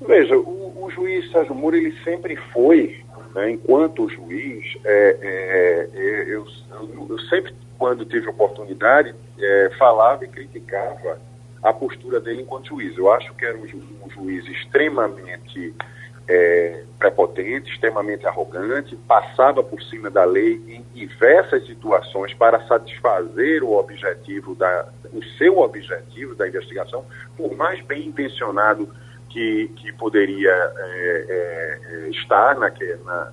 Veja, 0.07 0.37
o, 0.37 0.85
o, 0.85 0.91
juiz 0.91 1.31
Sérgio 1.31 1.55
Moro 1.55 1.75
ele 1.75 1.95
sempre 2.03 2.35
foi, 2.53 2.97
né, 3.33 3.49
enquanto 3.49 4.07
juiz, 4.07 4.63
é, 4.85 5.17
é, 5.21 5.89
é, 5.99 6.21
eu, 6.27 6.45
eu, 6.69 7.07
eu, 7.09 7.19
sempre, 7.21 7.51
quando 7.79 8.05
tive 8.05 8.27
oportunidade, 8.27 9.15
é, 9.39 9.71
falava 9.79 10.23
e 10.23 10.27
criticava 10.27 11.19
a 11.65 11.73
postura 11.73 12.19
dele 12.19 12.43
enquanto 12.43 12.67
juiz. 12.67 12.95
Eu 12.95 13.11
acho 13.11 13.33
que 13.33 13.43
era 13.43 13.57
um, 13.57 13.67
ju 13.67 13.81
um 14.03 14.09
juiz 14.09 14.45
extremamente 14.47 15.73
é, 16.27 16.83
prepotente, 16.99 17.71
extremamente 17.71 18.27
arrogante, 18.27 18.95
passava 19.07 19.63
por 19.63 19.81
cima 19.81 20.11
da 20.11 20.23
lei 20.23 20.61
em 20.67 20.85
diversas 20.93 21.65
situações 21.65 22.35
para 22.35 22.65
satisfazer 22.67 23.63
o 23.63 23.73
objetivo 23.73 24.53
da, 24.53 24.87
o 25.11 25.23
seu 25.37 25.57
objetivo 25.57 26.35
da 26.35 26.47
investigação, 26.47 27.03
por 27.35 27.55
mais 27.55 27.81
bem 27.81 28.07
intencionado 28.07 28.87
que, 29.29 29.67
que 29.75 29.91
poderia 29.93 30.53
é, 30.77 31.25
é, 31.27 32.09
estar 32.09 32.55
na, 32.57 32.71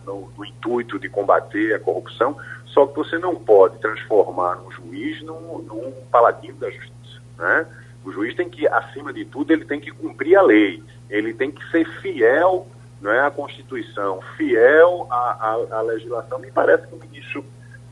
no, 0.07 0.33
no, 0.37 0.45
intuito 0.45 0.99
de 0.99 1.09
combater 1.09 1.75
a 1.75 1.79
corrupção, 1.79 2.37
só 2.67 2.87
que 2.87 2.97
você 2.97 3.19
não 3.19 3.37
pode 3.37 3.79
transformar 3.79 4.59
um 4.67 4.71
juiz 4.71 5.23
num, 5.23 5.59
num 5.59 5.93
paladino 6.11 6.57
da 6.59 6.71
justiça, 6.71 7.21
né? 7.39 7.67
O 8.05 8.13
juiz 8.13 8.35
tem 8.35 8.49
que, 8.49 8.67
acima 8.67 9.13
de 9.13 9.25
tudo, 9.25 9.53
ele 9.53 9.65
tem 9.65 9.81
que 9.81 9.91
cumprir 9.91 10.37
a 10.37 10.43
lei, 10.43 10.83
ele 11.09 11.33
tem 11.33 11.51
que 11.51 11.65
ser 11.71 11.85
fiel 12.01 12.67
não 13.01 13.11
é, 13.11 13.21
à 13.21 13.31
Constituição, 13.31 14.21
fiel 14.37 15.09
à, 15.11 15.67
à, 15.71 15.79
à 15.79 15.83
legislação. 15.83 16.39
Me 16.39 16.51
parece 16.53 16.87
que 16.87 16.95
o 16.95 16.99
ministro, 16.99 17.45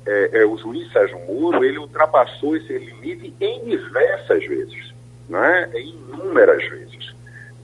é, 0.07 0.41
é, 0.41 0.47
o 0.47 0.57
juiz 0.57 0.91
Sérgio 0.93 1.19
Moro, 1.27 1.65
ele 1.65 1.79
ultrapassou 1.79 2.57
esse 2.57 2.73
limite 2.79 3.35
em 3.41 3.65
diversas 3.65 4.47
vezes, 4.47 4.95
não 5.29 5.45
é? 5.45 5.69
em 5.75 5.89
inúmeras 5.91 6.63
vezes. 6.69 7.15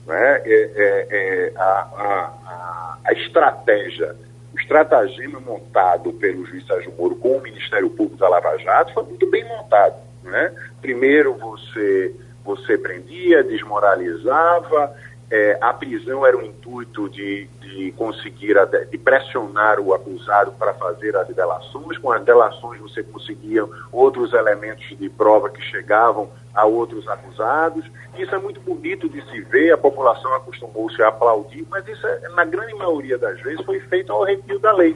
Não 0.05 0.13
é? 0.13 0.41
é, 0.45 0.71
é, 0.75 1.07
é 1.09 1.53
a, 1.55 1.61
a, 1.63 2.97
a 3.05 3.13
estratégia 3.13 4.15
o 4.57 4.59
estratagema 4.59 5.39
montado 5.39 6.11
pelo 6.13 6.43
juiz 6.45 6.65
Sérgio 6.65 6.91
Moro 6.97 7.15
com 7.15 7.37
o 7.37 7.41
Ministério 7.41 7.89
Público 7.91 8.17
da 8.17 8.27
Lava 8.27 8.57
Jato 8.57 8.91
foi 8.93 9.03
muito 9.03 9.29
bem 9.29 9.43
montado. 9.45 9.95
Né? 10.23 10.51
Primeiro 10.81 11.35
você 11.35 12.15
você 12.47 12.77
prendia, 12.77 13.43
desmoralizava, 13.43 14.95
é, 15.29 15.57
a 15.59 15.73
prisão 15.73 16.25
era 16.25 16.37
o 16.37 16.41
intuito 16.41 17.09
de, 17.09 17.47
de 17.59 17.91
conseguir, 17.97 18.55
de 18.89 18.97
pressionar 18.97 19.77
o 19.79 19.93
acusado 19.93 20.53
para 20.53 20.73
fazer 20.73 21.17
as 21.17 21.27
delações. 21.27 21.97
Com 21.97 22.13
as 22.13 22.23
delações 22.23 22.79
você 22.79 23.03
conseguia 23.03 23.65
outros 23.91 24.31
elementos 24.33 24.87
de 24.97 25.09
prova 25.09 25.49
que 25.49 25.61
chegavam 25.61 26.29
a 26.55 26.65
outros 26.65 27.05
acusados. 27.09 27.83
Isso 28.17 28.33
é 28.33 28.37
muito 28.37 28.61
bonito 28.61 29.09
de 29.09 29.21
se 29.29 29.41
ver, 29.41 29.73
a 29.73 29.77
população 29.77 30.33
acostumou-se 30.33 31.01
a 31.03 31.09
aplaudir, 31.09 31.67
mas 31.69 31.85
isso, 31.87 32.07
é, 32.07 32.29
na 32.29 32.45
grande 32.45 32.73
maioria 32.75 33.17
das 33.17 33.39
vezes, 33.41 33.63
foi 33.65 33.81
feito 33.81 34.13
ao 34.13 34.23
arrepio 34.23 34.59
da 34.59 34.71
lei. 34.71 34.95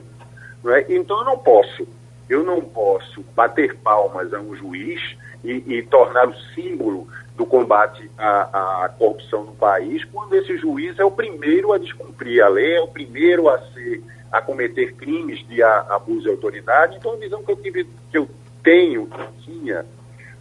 É? 0.65 0.85
Então 0.95 1.19
eu 1.19 1.25
não 1.25 1.37
posso, 1.37 1.85
eu 2.29 2.43
não 2.43 2.61
posso 2.61 3.21
bater 3.35 3.75
palmas 3.79 4.33
a 4.33 4.39
um 4.39 4.55
juiz 4.55 5.17
e, 5.43 5.63
e 5.67 5.83
tornar 5.83 6.29
o 6.29 6.35
símbolo 6.53 7.07
do 7.35 7.45
combate 7.45 8.09
à, 8.17 8.85
à, 8.85 8.89
corrupção 8.89 9.45
no 9.45 9.53
país, 9.53 10.03
quando 10.05 10.35
esse 10.35 10.57
juiz 10.57 10.97
é 10.99 11.05
o 11.05 11.11
primeiro 11.11 11.73
a 11.73 11.77
descumprir 11.77 12.43
a 12.43 12.49
lei, 12.49 12.75
é 12.75 12.81
o 12.81 12.87
primeiro 12.87 13.49
a 13.49 13.57
ser 13.71 14.03
a 14.31 14.41
cometer 14.41 14.93
crimes 14.93 15.45
de 15.47 15.61
abuso 15.61 16.23
de 16.23 16.29
autoridade. 16.29 16.97
Então 16.97 17.13
a 17.13 17.17
visão 17.17 17.43
que 17.43 17.51
eu 17.51 17.55
tive, 17.57 17.83
que 18.09 18.17
eu 18.17 18.29
tenho, 18.63 19.07
que 19.07 19.43
tinha 19.43 19.85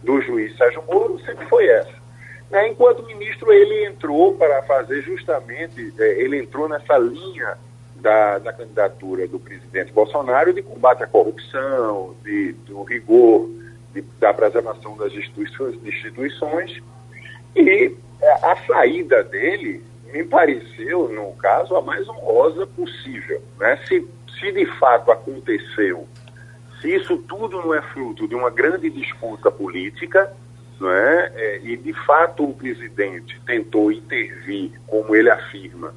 do 0.01 0.21
juiz 0.21 0.55
Sérgio 0.57 0.83
Moro 0.87 1.19
sempre 1.25 1.45
foi 1.47 1.67
essa. 1.67 1.93
Né? 2.49 2.69
Enquanto 2.69 3.05
ministro, 3.05 3.51
ele 3.51 3.85
entrou 3.85 4.33
para 4.33 4.61
fazer 4.63 5.01
justamente, 5.01 5.93
é, 5.97 6.21
ele 6.21 6.37
entrou 6.37 6.67
nessa 6.67 6.97
linha 6.97 7.57
da, 7.95 8.39
da, 8.39 8.51
candidatura 8.51 9.27
do 9.27 9.39
presidente 9.39 9.91
Bolsonaro 9.91 10.53
de 10.53 10.61
combate 10.61 11.03
à 11.03 11.07
corrupção, 11.07 12.15
de, 12.23 12.53
do 12.65 12.83
rigor 12.83 13.49
da 14.19 14.33
preservação 14.33 14.95
das 14.97 15.13
instituições, 15.13 16.81
e 17.55 17.95
é, 18.21 18.33
a 18.43 18.55
saída 18.67 19.23
dele 19.23 19.83
me 20.11 20.23
pareceu, 20.23 21.09
no 21.09 21.33
caso, 21.37 21.75
a 21.75 21.81
mais 21.81 22.07
honrosa 22.07 22.67
possível. 22.67 23.41
Né? 23.59 23.77
Se, 23.87 24.07
se 24.39 24.51
de 24.51 24.65
fato 24.77 25.11
aconteceu, 25.11 26.07
se 26.81 26.95
isso 26.95 27.17
tudo 27.17 27.61
não 27.61 27.73
é 27.73 27.81
fruto 27.81 28.27
de 28.27 28.35
uma 28.35 28.49
grande 28.49 28.89
disputa 28.89 29.51
política, 29.51 30.31
não 30.79 30.91
é? 30.91 31.31
é 31.35 31.61
e 31.63 31.77
de 31.77 31.93
fato 31.93 32.43
o 32.43 32.53
presidente 32.53 33.39
tentou 33.45 33.91
intervir, 33.91 34.71
como 34.87 35.15
ele 35.15 35.29
afirma, 35.29 35.93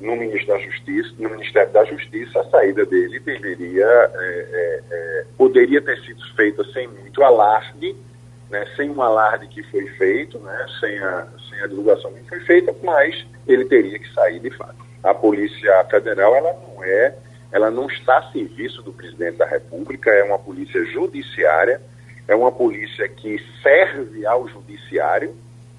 no 0.00 0.16
Ministério 0.16 0.48
da 0.48 0.70
Justiça, 0.70 1.14
no 1.18 1.30
Ministério 1.30 1.72
da 1.72 1.84
Justiça, 1.84 2.40
a 2.40 2.44
saída 2.50 2.86
dele 2.86 3.18
deveria, 3.20 3.84
é, 3.84 4.46
é, 4.52 4.82
é, 4.90 5.24
poderia 5.36 5.80
ter 5.82 5.98
sido 6.02 6.22
feita 6.34 6.64
sem 6.72 6.86
muito 6.88 7.22
alarde, 7.22 7.96
né, 8.50 8.66
sem 8.76 8.90
um 8.90 9.02
alarde 9.02 9.48
que 9.48 9.62
foi 9.64 9.86
feito, 9.90 10.38
né, 10.38 10.66
sem, 10.80 10.98
a, 10.98 11.26
sem 11.50 11.60
a 11.60 11.66
divulgação 11.66 12.12
que 12.12 12.28
foi 12.28 12.40
feita, 12.40 12.74
mas 12.82 13.26
ele 13.46 13.64
teria 13.64 13.98
que 13.98 14.12
sair 14.14 14.38
de 14.38 14.50
fato. 14.50 14.76
A 15.02 15.12
Polícia 15.14 15.84
Federal 15.90 16.34
ela 16.34 16.52
não 16.52 16.84
é 16.84 17.14
ela 17.50 17.70
não 17.70 17.86
está 17.86 18.18
a 18.18 18.30
serviço 18.30 18.82
do 18.82 18.92
presidente 18.92 19.38
da 19.38 19.46
República, 19.46 20.10
é 20.10 20.22
uma 20.22 20.38
polícia 20.38 20.84
judiciária, 20.84 21.80
é 22.26 22.34
uma 22.34 22.52
polícia 22.52 23.08
que 23.08 23.42
serve 23.62 24.26
ao 24.26 24.46
judiciário, 24.48 25.34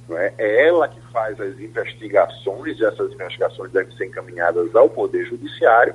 não 0.10 0.18
é? 0.18 0.34
é 0.38 0.68
ela 0.68 0.88
que 0.88 0.99
faz 1.12 1.39
as 1.39 1.60
investigações, 1.60 2.80
e 2.80 2.86
essas 2.86 3.12
investigações 3.14 3.72
devem 3.72 3.95
ser 3.95 4.07
encaminhadas 4.07 4.76
ao 4.76 4.89
Poder 4.89 5.26
Judiciário 5.26 5.93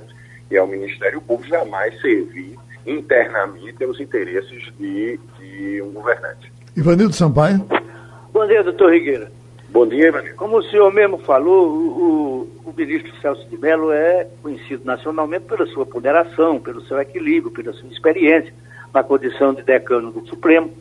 e 0.49 0.57
ao 0.57 0.67
Ministério 0.67 1.21
Público, 1.21 1.49
jamais 1.49 1.99
servir 2.01 2.55
internamente 2.85 3.83
aos 3.83 3.99
interesses 3.99 4.71
de, 4.77 5.19
de 5.39 5.81
um 5.81 5.91
governante. 5.91 6.51
Ivanildo 6.75 7.13
Sampaio. 7.13 7.65
Bom 8.31 8.45
dia, 8.47 8.63
doutor 8.63 8.91
Rigueira. 8.91 9.31
Bom 9.69 9.87
dia, 9.87 10.07
Ivanildo. 10.07 10.37
Como 10.37 10.57
o 10.57 10.63
senhor 10.63 10.93
mesmo 10.93 11.17
falou, 11.17 11.67
o, 11.67 12.49
o 12.65 12.73
ministro 12.75 13.11
Celso 13.21 13.47
de 13.49 13.57
Mello 13.57 13.91
é 13.91 14.27
conhecido 14.41 14.85
nacionalmente 14.85 15.45
pela 15.45 15.65
sua 15.67 15.85
ponderação, 15.85 16.59
pelo 16.59 16.81
seu 16.81 16.99
equilíbrio, 16.99 17.51
pela 17.51 17.73
sua 17.73 17.89
experiência 17.89 18.53
na 18.93 19.03
condição 19.03 19.53
de 19.53 19.63
decano 19.63 20.11
do 20.11 20.25
Supremo. 20.27 20.71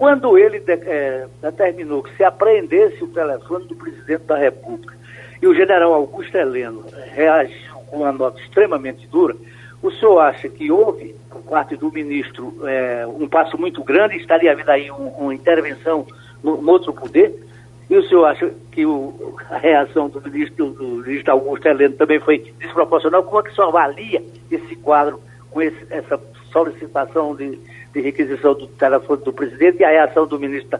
Quando 0.00 0.38
ele 0.38 0.60
de, 0.60 0.72
é, 0.72 1.26
determinou 1.42 2.02
que 2.02 2.16
se 2.16 2.24
apreendesse 2.24 3.04
o 3.04 3.08
telefone 3.08 3.66
do 3.66 3.76
presidente 3.76 4.22
da 4.22 4.34
República 4.34 4.96
e 5.42 5.46
o 5.46 5.54
general 5.54 5.92
Augusto 5.92 6.34
Heleno 6.38 6.86
reagiu 7.12 7.74
com 7.86 7.98
uma 7.98 8.10
nota 8.10 8.40
extremamente 8.40 9.06
dura, 9.08 9.36
o 9.82 9.90
senhor 9.90 10.20
acha 10.20 10.48
que 10.48 10.72
houve, 10.72 11.14
por 11.28 11.42
parte 11.42 11.76
do 11.76 11.92
ministro, 11.92 12.66
é, 12.66 13.06
um 13.06 13.28
passo 13.28 13.60
muito 13.60 13.84
grande, 13.84 14.16
estaria 14.16 14.52
havendo 14.52 14.70
aí 14.70 14.90
um, 14.90 15.08
uma 15.08 15.34
intervenção 15.34 16.06
no, 16.42 16.62
no, 16.62 16.72
outro 16.72 16.94
poder? 16.94 17.38
E 17.90 17.94
o 17.94 18.08
senhor 18.08 18.24
acha 18.24 18.50
que 18.72 18.86
o, 18.86 19.36
a 19.50 19.58
reação 19.58 20.08
do 20.08 20.18
ministro, 20.22 20.70
do 20.70 20.86
ministro 21.06 21.32
Augusto 21.32 21.68
Heleno 21.68 21.96
também 21.96 22.18
foi 22.20 22.38
desproporcional? 22.58 23.22
Como 23.22 23.38
é 23.38 23.42
que 23.42 23.50
o 23.50 23.54
senhor 23.54 23.68
avalia 23.68 24.24
esse 24.50 24.76
quadro 24.76 25.20
com 25.50 25.60
esse, 25.60 25.86
essa 25.90 26.18
solicitação 26.50 27.36
de, 27.36 27.58
de, 27.92 28.00
requisição 28.00 28.54
do 28.54 28.66
telefone 28.66 29.22
do 29.22 29.32
presidente 29.32 29.80
e 29.80 29.84
a 29.84 29.90
reação 29.90 30.26
do 30.26 30.38
ministro 30.38 30.78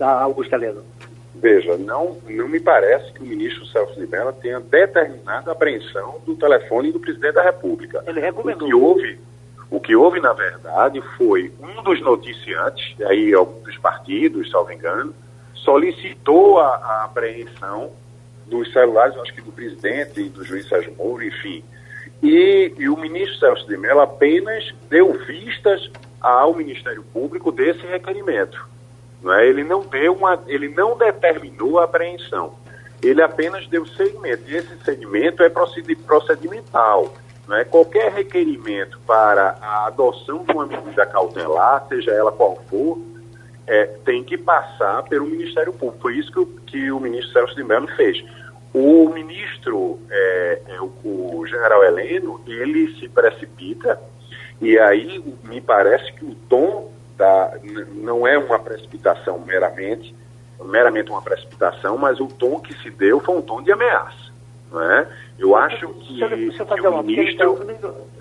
Augusto 0.00 0.54
Heleno? 0.54 0.82
Veja, 1.34 1.76
não, 1.76 2.18
não 2.28 2.48
me 2.48 2.60
parece 2.60 3.12
que 3.12 3.22
o 3.22 3.26
ministro 3.26 3.66
Celso 3.66 3.98
de 3.98 4.06
Mello 4.06 4.32
tenha 4.34 4.60
determinado 4.60 5.50
a 5.50 5.52
apreensão 5.52 6.20
do 6.26 6.36
telefone 6.36 6.92
do 6.92 7.00
presidente 7.00 7.34
da 7.34 7.42
República. 7.42 8.04
Ele 8.06 8.20
recomendou. 8.20 8.68
O 8.68 8.70
que 8.70 8.74
houve, 8.74 9.20
o 9.70 9.80
que 9.80 9.96
houve 9.96 10.20
na 10.20 10.32
verdade, 10.32 11.00
foi 11.16 11.52
um 11.60 11.82
dos 11.82 12.00
noticiantes, 12.00 12.94
aí 13.06 13.32
algum 13.32 13.62
dos 13.62 13.78
partidos, 13.78 14.50
salvo 14.50 14.72
engano, 14.72 15.14
solicitou 15.54 16.60
a, 16.60 16.76
a 16.76 17.04
apreensão 17.04 17.90
dos 18.46 18.70
celulares, 18.72 19.16
acho 19.16 19.34
que 19.34 19.40
do 19.40 19.50
presidente 19.50 20.20
e 20.20 20.28
do 20.28 20.44
juiz 20.44 20.68
Sérgio 20.68 20.94
Moro, 20.96 21.24
enfim. 21.24 21.64
E, 22.22 22.72
e 22.78 22.88
o 22.88 22.96
ministro 22.96 23.38
Celso 23.38 23.66
de 23.66 23.76
Mello 23.76 24.00
apenas 24.00 24.72
deu 24.88 25.12
vistas 25.26 25.90
ao 26.22 26.54
Ministério 26.54 27.02
Público 27.02 27.50
desse 27.50 27.84
requerimento. 27.86 28.66
Não 29.22 29.32
é? 29.32 29.46
Ele 29.46 29.64
não 29.64 29.82
deu 29.82 30.14
uma, 30.14 30.42
ele 30.46 30.68
não 30.68 30.96
determinou 30.96 31.78
a 31.78 31.84
apreensão. 31.84 32.54
Ele 33.02 33.22
apenas 33.22 33.66
deu 33.68 33.84
segmento. 33.86 34.48
E 34.48 34.56
esse 34.56 34.76
segmento 34.84 35.42
é 35.42 35.50
procedimental. 35.50 37.12
Não 37.46 37.56
é? 37.56 37.64
Qualquer 37.64 38.12
requerimento 38.12 38.98
para 39.06 39.56
a 39.60 39.86
adoção 39.86 40.44
de 40.44 40.52
uma 40.52 40.66
medida 40.66 41.04
cautelar, 41.06 41.86
seja 41.88 42.12
ela 42.12 42.30
qual 42.30 42.56
for, 42.68 42.98
é, 43.66 43.86
tem 44.04 44.22
que 44.22 44.36
passar 44.36 45.02
pelo 45.04 45.26
Ministério 45.26 45.72
Público. 45.72 46.02
Foi 46.02 46.16
isso 46.16 46.30
que 46.30 46.38
o, 46.38 46.46
que 46.46 46.92
o 46.92 47.00
ministro 47.00 47.32
Celso 47.32 47.54
de 47.54 47.64
Mello 47.64 47.88
fez. 47.96 48.24
O 48.72 49.08
ministro, 49.10 49.98
é, 50.10 50.62
é, 50.68 50.80
o, 50.80 50.92
o 51.04 51.46
general 51.46 51.84
Heleno, 51.84 52.40
ele 52.46 52.98
se 52.98 53.08
precipita 53.08 54.00
e 54.62 54.78
aí 54.78 55.22
me 55.42 55.60
parece 55.60 56.12
que 56.12 56.24
o 56.24 56.34
tom 56.48 56.92
da, 57.16 57.52
não 57.94 58.24
é 58.26 58.38
uma 58.38 58.60
precipitação 58.60 59.40
meramente, 59.40 60.14
meramente 60.64 61.10
uma 61.10 61.20
precipitação, 61.20 61.98
mas 61.98 62.20
o 62.20 62.28
tom 62.28 62.60
que 62.60 62.72
se 62.80 62.88
deu 62.88 63.18
foi 63.18 63.36
um 63.36 63.42
tom 63.42 63.60
de 63.60 63.72
ameaça. 63.72 64.30
Não 64.70 64.80
é? 64.80 65.08
Eu 65.36 65.56
acho 65.56 65.88
que, 65.88 66.20
deixa, 66.20 66.36
deixa 66.36 66.64
que 66.64 66.86
o 66.86 67.02
ministro... 67.02 67.66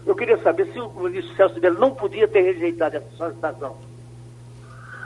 Eu 0.06 0.16
queria 0.16 0.38
saber 0.40 0.66
se 0.74 0.80
o 0.80 0.90
ministro 1.00 1.36
Celso 1.36 1.54
de 1.54 1.62
Mello 1.62 1.80
não 1.80 1.92
podia 1.92 2.28
ter 2.28 2.42
rejeitado 2.42 2.98
essa 2.98 3.10
solicitação. 3.16 3.78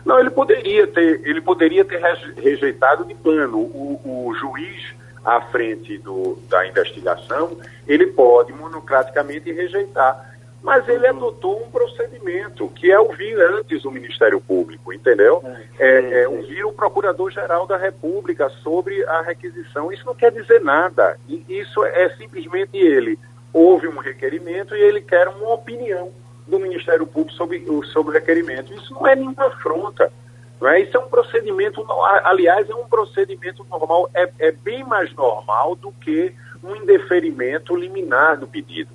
Não, 0.05 0.17
ele 0.17 0.29
poderia 0.29 0.87
ter, 0.87 1.21
ele 1.27 1.41
poderia 1.41 1.83
ter 1.83 2.01
rejeitado 2.37 3.03
de 3.03 3.13
plano. 3.13 3.57
O, 3.57 3.99
o 4.05 4.33
juiz 4.35 4.93
à 5.25 5.41
frente 5.41 5.97
do, 5.97 6.39
da 6.47 6.65
investigação, 6.65 7.57
ele 7.85 8.07
pode 8.07 8.53
monocraticamente 8.53 9.51
rejeitar 9.51 10.34
mas 10.65 10.89
ele 10.89 11.05
adotou 11.05 11.63
um 11.63 11.69
procedimento, 11.69 12.67
que 12.69 12.91
é 12.91 12.99
ouvir 12.99 13.39
antes 13.39 13.85
o 13.85 13.91
Ministério 13.91 14.41
Público, 14.41 14.91
entendeu? 14.91 15.39
É, 15.77 15.87
é, 15.87 16.21
é 16.23 16.27
ouvir 16.27 16.65
o 16.65 16.73
Procurador-Geral 16.73 17.67
da 17.67 17.77
República 17.77 18.49
sobre 18.63 19.05
a 19.05 19.21
requisição. 19.21 19.91
Isso 19.91 20.03
não 20.07 20.15
quer 20.15 20.31
dizer 20.31 20.61
nada. 20.61 21.19
Isso 21.47 21.85
é 21.85 22.09
simplesmente 22.17 22.75
ele 22.77 23.19
houve 23.53 23.87
um 23.87 23.99
requerimento 23.99 24.75
e 24.75 24.81
ele 24.81 25.01
quer 25.01 25.27
uma 25.27 25.53
opinião 25.53 26.11
do 26.47 26.59
Ministério 26.59 27.05
Público 27.05 27.37
sobre, 27.37 27.63
sobre 27.93 28.09
o 28.09 28.19
requerimento. 28.19 28.73
Isso 28.73 28.91
não 28.91 29.05
é 29.05 29.15
nenhuma 29.15 29.45
afronta. 29.45 30.11
Não 30.59 30.67
é? 30.67 30.81
Isso 30.81 30.97
é 30.97 30.99
um 30.99 31.07
procedimento, 31.07 31.85
aliás, 32.23 32.67
é 32.67 32.73
um 32.73 32.87
procedimento 32.87 33.63
normal, 33.69 34.09
é, 34.15 34.27
é 34.39 34.51
bem 34.51 34.83
mais 34.83 35.13
normal 35.13 35.75
do 35.75 35.91
que 35.91 36.33
um 36.63 36.75
indeferimento 36.75 37.75
liminar 37.75 38.39
do 38.39 38.47
pedido. 38.47 38.89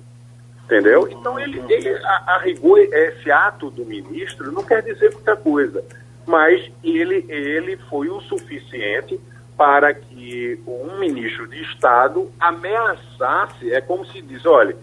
Entendeu? 0.71 1.05
Então, 1.11 1.37
ele, 1.37 1.61
ele 1.67 1.89
a, 1.97 2.39
rigor, 2.41 2.79
esse 2.79 3.29
ato 3.29 3.69
do 3.69 3.85
ministro 3.85 4.53
não 4.53 4.63
quer 4.63 4.81
dizer 4.81 5.11
muita 5.11 5.35
coisa, 5.35 5.83
mas 6.25 6.71
ele, 6.81 7.25
ele 7.27 7.75
foi 7.89 8.07
o 8.07 8.21
suficiente 8.21 9.19
para 9.57 9.93
que 9.93 10.57
um 10.65 10.97
ministro 10.97 11.45
de 11.49 11.61
Estado 11.61 12.31
ameaçasse, 12.39 13.73
é 13.73 13.81
como 13.81 14.05
se 14.05 14.21
diz, 14.21 14.45
olha, 14.45 14.73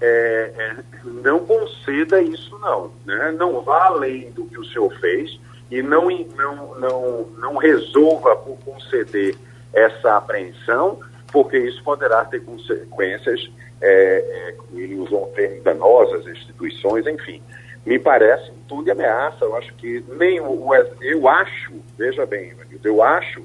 é, 0.00 0.52
é, 0.58 0.76
não 1.04 1.46
conceda 1.46 2.20
isso 2.20 2.58
não, 2.58 2.90
né? 3.06 3.32
não 3.38 3.60
vá 3.60 3.84
além 3.84 4.32
do 4.32 4.44
que 4.44 4.58
o 4.58 4.64
senhor 4.64 4.92
fez 4.98 5.38
e 5.70 5.80
não, 5.80 6.08
não, 6.36 6.74
não, 6.80 7.26
não 7.38 7.56
resolva 7.58 8.34
por 8.34 8.58
conceder 8.64 9.36
essa 9.72 10.16
apreensão, 10.16 10.98
porque 11.30 11.58
isso 11.58 11.80
poderá 11.84 12.24
ter 12.24 12.40
consequências 12.40 13.48
é, 13.80 13.88
é, 13.88 14.54
ele 14.74 14.96
usou 14.96 15.28
um 15.28 15.32
termo 15.32 15.62
danosas, 15.62 16.26
instituições, 16.26 17.06
enfim. 17.06 17.42
Me 17.86 17.98
parece 17.98 18.52
de 18.84 18.90
ameaça. 18.90 19.44
Eu 19.44 19.56
acho 19.56 19.72
que 19.74 20.04
nem 20.18 20.40
o, 20.40 20.66
o 20.66 20.74
eu 21.00 21.28
acho, 21.28 21.72
veja 21.96 22.26
bem, 22.26 22.52
eu 22.84 23.02
acho 23.02 23.42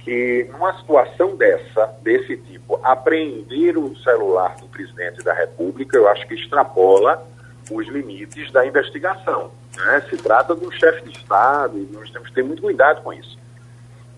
que 0.00 0.48
numa 0.52 0.76
situação 0.78 1.36
dessa, 1.36 1.86
desse 2.02 2.36
tipo, 2.36 2.78
apreender 2.82 3.76
o 3.78 3.96
celular 3.98 4.56
do 4.56 4.66
presidente 4.66 5.22
da 5.22 5.32
República, 5.32 5.96
eu 5.96 6.08
acho 6.08 6.26
que 6.26 6.34
extrapola 6.34 7.24
os 7.70 7.86
limites 7.86 8.50
da 8.50 8.66
investigação. 8.66 9.52
Né? 9.76 10.04
Se 10.10 10.16
trata 10.16 10.54
de 10.54 10.66
um 10.66 10.70
chefe 10.72 11.08
de 11.08 11.16
Estado 11.16 11.78
e 11.78 11.88
nós 11.92 12.10
temos 12.10 12.28
que 12.28 12.34
ter 12.34 12.42
muito 12.42 12.62
cuidado 12.62 13.02
com 13.02 13.12
isso. 13.12 13.38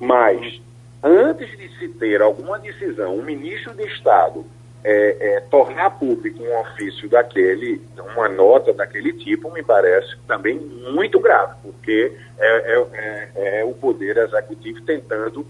Mas, 0.01 0.61
antes 1.03 1.51
de 1.59 1.69
se 1.79 1.89
ter 1.89 2.23
alguma 2.23 2.59
decisão, 2.59 3.17
um 3.17 3.23
ministro 3.23 3.75
de 3.75 3.85
Estado 3.85 4.45
é, 4.85 5.37
é, 5.37 5.41
tornar 5.51 5.99
público 5.99 6.43
um 6.43 6.61
ofício 6.61 7.09
daquele, 7.09 7.81
uma 8.15 8.29
nota 8.29 8.71
daquele 8.75 9.15
tipo, 9.15 9.51
me 9.51 9.63
parece 9.63 10.15
também 10.29 10.59
muito 10.59 11.19
grave, 11.19 11.55
porque 11.63 12.13
é, 12.39 12.47
é, 12.47 12.87
é, 12.93 13.61
é 13.61 13.65
o 13.65 13.73
Poder 13.73 14.19
Executivo 14.19 14.83
tentando 14.83 15.47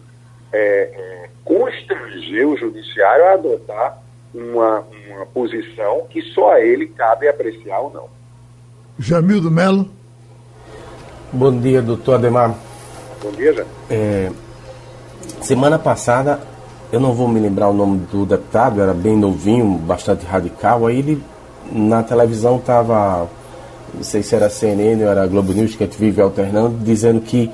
é, 0.52 1.28
constranger 1.44 2.46
o 2.46 2.56
Judiciário 2.56 3.24
a 3.24 3.32
adotar 3.32 3.98
uma, 4.32 4.86
uma 5.08 5.26
posição 5.26 6.06
que 6.08 6.22
só 6.32 6.52
a 6.52 6.60
ele 6.60 6.86
cabe 6.86 7.26
apreciar 7.26 7.80
ou 7.80 7.92
não. 7.92 8.08
Jamildo 8.96 9.50
Melo. 9.50 9.90
Bom 11.32 11.58
dia, 11.58 11.82
doutor 11.82 12.14
Ademar. 12.14 12.56
Bom 13.20 13.32
dia, 13.32 13.52
Jamil. 13.52 14.36
semana 15.42 15.76
passada 15.76 16.53
eu 16.92 17.00
não 17.00 17.12
vou 17.12 17.28
me 17.28 17.40
lembrar 17.40 17.68
o 17.68 17.72
nome 17.72 17.98
do 18.10 18.24
deputado, 18.24 18.80
era 18.80 18.94
bem 18.94 19.16
novinho, 19.16 19.78
bastante 19.78 20.24
radical. 20.24 20.86
Aí 20.86 20.98
ele 20.98 21.22
na 21.72 22.02
televisão 22.02 22.56
estava, 22.56 23.26
não 23.92 24.02
sei 24.02 24.22
se 24.22 24.34
era 24.34 24.48
CNN 24.50 25.02
ou 25.02 25.10
era 25.10 25.26
Globo 25.26 25.52
News, 25.52 25.74
que 25.74 25.84
a 25.84 25.86
gente 25.86 25.98
vive 25.98 26.20
alternando, 26.20 26.76
dizendo 26.82 27.20
que 27.20 27.50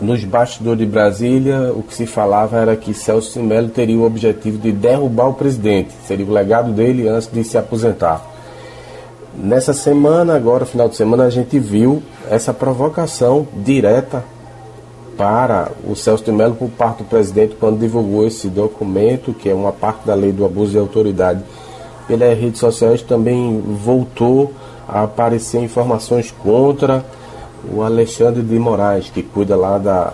nos 0.00 0.24
bastidores 0.24 0.78
de 0.78 0.86
Brasília 0.86 1.72
o 1.74 1.82
que 1.82 1.94
se 1.94 2.06
falava 2.06 2.58
era 2.58 2.76
que 2.76 2.92
Celso 2.92 3.42
Melo 3.42 3.68
teria 3.68 3.98
o 3.98 4.04
objetivo 4.04 4.58
de 4.58 4.72
derrubar 4.72 5.28
o 5.28 5.34
presidente, 5.34 5.92
seria 6.06 6.26
o 6.26 6.32
legado 6.32 6.72
dele 6.72 7.08
antes 7.08 7.30
de 7.32 7.42
se 7.44 7.56
aposentar. 7.56 8.24
Nessa 9.38 9.74
semana, 9.74 10.34
agora, 10.34 10.64
final 10.64 10.88
de 10.88 10.96
semana, 10.96 11.24
a 11.24 11.30
gente 11.30 11.58
viu 11.58 12.02
essa 12.30 12.54
provocação 12.54 13.46
direta 13.54 14.24
para 15.16 15.70
o 15.86 15.94
Celso 15.94 16.24
de 16.24 16.32
Mello 16.32 16.54
por 16.54 16.68
parte 16.70 16.98
do 17.02 17.08
presidente 17.08 17.56
quando 17.58 17.78
divulgou 17.78 18.26
esse 18.26 18.48
documento, 18.48 19.32
que 19.32 19.48
é 19.48 19.54
uma 19.54 19.72
parte 19.72 20.06
da 20.06 20.14
lei 20.14 20.32
do 20.32 20.44
abuso 20.44 20.72
de 20.72 20.78
autoridade 20.78 21.42
pelas 22.06 22.38
redes 22.38 22.60
sociais 22.60 23.02
também 23.02 23.60
voltou 23.60 24.52
a 24.88 25.02
aparecer 25.02 25.60
informações 25.60 26.30
contra 26.30 27.04
o 27.68 27.82
Alexandre 27.82 28.42
de 28.42 28.58
Moraes, 28.58 29.10
que 29.10 29.22
cuida 29.22 29.56
lá 29.56 29.76
da, 29.76 30.12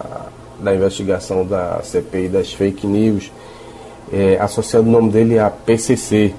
da 0.59 0.75
investigação 0.75 1.45
da 1.45 1.81
CPI 1.83 2.29
das 2.29 2.53
fake 2.53 2.87
news, 2.87 3.31
é, 4.11 4.39
associando 4.41 4.89
o 4.89 4.93
nome 4.93 5.11
dele 5.11 5.39
a 5.39 5.51
PCC. 5.51 6.33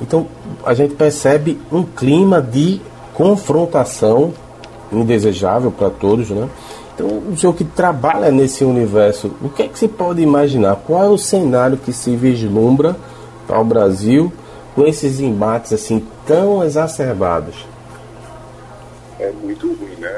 Então 0.00 0.26
a 0.64 0.72
gente 0.72 0.94
percebe 0.94 1.60
um 1.70 1.82
clima 1.82 2.40
de 2.40 2.80
confrontação 3.12 4.32
indesejável 4.90 5.70
para 5.70 5.90
todos, 5.90 6.30
né? 6.30 6.48
Então, 6.98 7.16
o 7.16 7.36
senhor 7.36 7.54
que 7.54 7.62
trabalha 7.62 8.28
nesse 8.32 8.64
universo, 8.64 9.32
o 9.40 9.48
que 9.48 9.62
é 9.62 9.68
que 9.68 9.78
se 9.78 9.86
pode 9.86 10.20
imaginar? 10.20 10.74
Qual 10.84 11.00
é 11.00 11.06
o 11.06 11.16
cenário 11.16 11.76
que 11.76 11.92
se 11.92 12.16
vislumbra 12.16 12.96
para 13.46 13.60
o 13.60 13.64
Brasil 13.64 14.32
com 14.74 14.84
esses 14.84 15.20
embates 15.20 15.72
assim 15.72 16.04
tão 16.26 16.64
exacerbados? 16.64 17.64
É 19.20 19.30
muito 19.30 19.72
ruim, 19.74 19.94
né, 20.00 20.10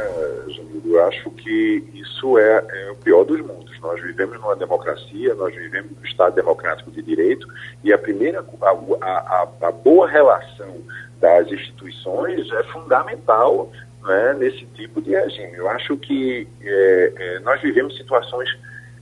Jamil? 0.48 0.80
Eu 0.86 1.04
acho 1.06 1.30
que 1.32 1.84
isso 1.92 2.38
é, 2.38 2.64
é, 2.66 2.90
o 2.92 2.96
pior 2.96 3.24
dos 3.24 3.40
mundos. 3.42 3.78
Nós 3.82 4.00
vivemos 4.00 4.40
numa 4.40 4.56
democracia, 4.56 5.34
nós 5.34 5.54
vivemos 5.54 5.90
num 5.90 6.06
Estado 6.06 6.34
democrático 6.34 6.90
de 6.90 7.02
direito 7.02 7.46
e 7.84 7.92
a 7.92 7.98
primeira, 7.98 8.42
a, 8.62 9.06
a, 9.06 9.48
a 9.68 9.70
boa 9.70 10.08
relação 10.08 10.76
das 11.20 11.46
instituições 11.52 12.50
é 12.50 12.62
fundamental 12.72 13.70
né, 14.02 14.34
nesse 14.38 14.64
tipo 14.66 15.00
de 15.00 15.10
regime. 15.10 15.56
Eu 15.56 15.68
acho 15.68 15.96
que 15.96 16.46
é, 16.62 17.12
é, 17.16 17.38
nós 17.40 17.60
vivemos 17.60 17.96
situações. 17.96 18.48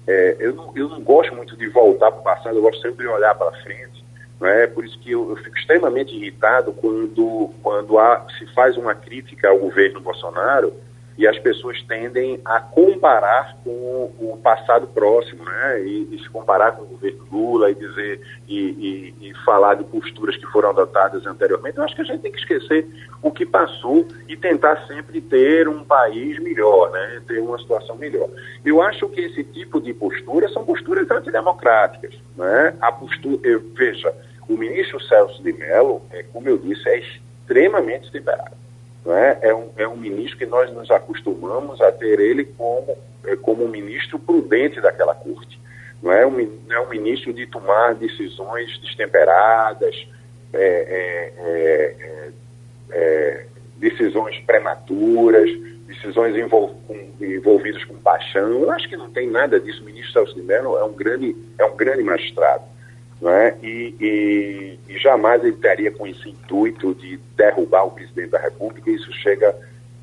É, 0.07 0.37
eu, 0.39 0.55
não, 0.55 0.73
eu 0.75 0.89
não 0.89 1.01
gosto 1.03 1.35
muito 1.35 1.57
de 1.57 1.69
voltar 1.69 2.11
para 2.11 2.21
o 2.21 2.25
passado, 2.25 2.57
eu 2.57 2.63
gosto 2.63 2.81
sempre 2.81 3.07
de 3.07 3.13
olhar 3.13 3.35
para 3.35 3.53
frente. 3.63 4.05
Né, 4.41 4.69
por 4.69 4.85
isso 4.85 4.99
que 5.01 5.11
eu, 5.11 5.31
eu, 5.31 5.37
fico 5.37 5.57
extremamente 5.59 6.15
irritado 6.15 6.73
quando, 6.73 7.51
quando 7.61 7.99
há, 7.99 8.25
se 8.39 8.47
faz 8.55 8.77
uma 8.77 8.95
crítica 8.95 9.49
ao 9.49 9.59
governo 9.59 10.01
Bolsonaro 10.01 10.73
e 11.19 11.27
as 11.27 11.37
pessoas 11.41 11.83
tendem 11.83 12.41
a 12.45 12.61
comparar 12.61 13.57
com 13.65 14.13
o 14.21 14.39
passado 14.41 14.87
próximo, 14.87 15.45
né? 15.45 15.83
E, 15.83 16.15
e 16.15 16.19
se 16.23 16.31
comparar 16.31 16.73
com 16.73 16.85
o 16.85 16.87
governo 16.87 17.27
Lula 17.31 17.73
e 17.73 17.75
dizer 17.75 18.21
e, 18.47 18.57
e, 19.21 19.29
e, 19.29 19.35
falar 19.45 19.75
de 19.75 19.83
posturas 19.83 20.37
que 20.37 20.47
foram 20.47 20.71
adotadas 20.71 21.27
anteriormente. 21.27 21.77
Eu 21.77 21.83
acho 21.83 21.97
que 21.97 22.03
a 22.03 22.05
gente 22.05 22.21
tem 22.21 22.31
que 22.31 22.39
esquecer 22.39 22.87
o 23.21 23.33
que 23.33 23.45
passou 23.45 24.07
e 24.29 24.37
tentar 24.37 24.87
sempre 24.87 25.21
ter 25.21 25.69
um 25.69 25.83
país 25.83 26.39
melhor, 26.39 26.93
né? 26.93 27.21
Ter 27.27 27.41
uma 27.41 27.59
situação 27.59 27.97
melhor. 27.97 28.29
Eu 28.65 28.81
acho 28.81 29.09
que 29.09 29.21
esse 29.21 29.43
tipo 29.43 29.81
de 29.81 29.93
postura 29.93 30.49
são 30.51 30.65
posturas 30.65 31.11
antidemocráticas, 31.11 32.15
né? 32.37 32.77
A 32.81 32.93
postura, 32.93 33.41
eu, 33.43 33.61
veja, 33.75 34.15
o 34.49 34.57
ministro 34.57 35.01
Celso 35.03 35.43
de 35.43 35.53
Mello, 35.53 36.01
é, 36.13 36.23
como 36.33 36.49
eu 36.49 36.57
disse, 36.59 36.89
é 36.89 37.01
extremamente 37.01 38.09
liberado. 38.13 38.68
Não 39.09 39.17
é? 39.17 39.39
É, 39.41 39.55
um, 39.55 39.71
é 39.79 39.89
um 39.89 39.97
ministro 39.97 40.37
que 40.37 40.45
nós 40.45 40.71
nos 40.71 40.91
acostumamos 40.91 41.81
a 41.81 41.91
ter 41.91 42.21
ele 42.21 42.45
como, 42.45 42.95
é, 43.25 43.37
como 43.37 43.65
um 43.65 43.69
ministro 43.69 44.19
prudente 44.19 44.83
daquela 44.83 45.15
corte. 45.15 45.59
Não 46.03 46.13
é, 46.13 46.27
um, 46.27 46.39
é 46.69 46.79
um 46.79 46.91
ministro 46.91 47.33
de 47.33 47.47
tomar 47.47 47.95
decisões 47.95 48.79
destemperadas, 48.81 50.07
é, 50.53 50.61
é, 50.61 51.33
é, 51.39 51.97
é, 52.01 52.33
é 52.91 53.47
decisões 53.79 54.39
prematuras, 54.41 55.49
decisões 55.87 56.37
envol, 56.37 56.79
envolvidas 57.19 57.83
com 57.85 57.95
paixão. 57.95 58.51
Eu 58.51 58.71
acho 58.73 58.91
que 58.91 58.97
não 58.99 59.11
tem 59.11 59.27
nada 59.27 59.59
disso. 59.59 59.81
O 59.81 59.87
ministro 59.87 60.13
Celso 60.13 60.35
de 60.35 60.43
Mello 60.43 60.77
é 60.77 60.85
um 60.85 60.93
grande, 60.93 61.35
é 61.59 61.65
um 61.65 61.75
grande 61.75 62.03
magistrado 62.03 62.65
né? 63.21 63.57
E, 63.63 63.95
e, 64.01 64.79
e, 64.89 64.99
jamais 64.99 65.43
ele 65.43 65.55
estaria 65.55 65.91
com 65.91 66.07
esse 66.07 66.29
intuito 66.29 66.95
de 66.95 67.19
derrubar 67.37 67.85
o 67.85 67.91
presidente 67.91 68.31
da 68.31 68.39
República, 68.39 68.91
isso 68.91 69.13
chega, 69.13 69.55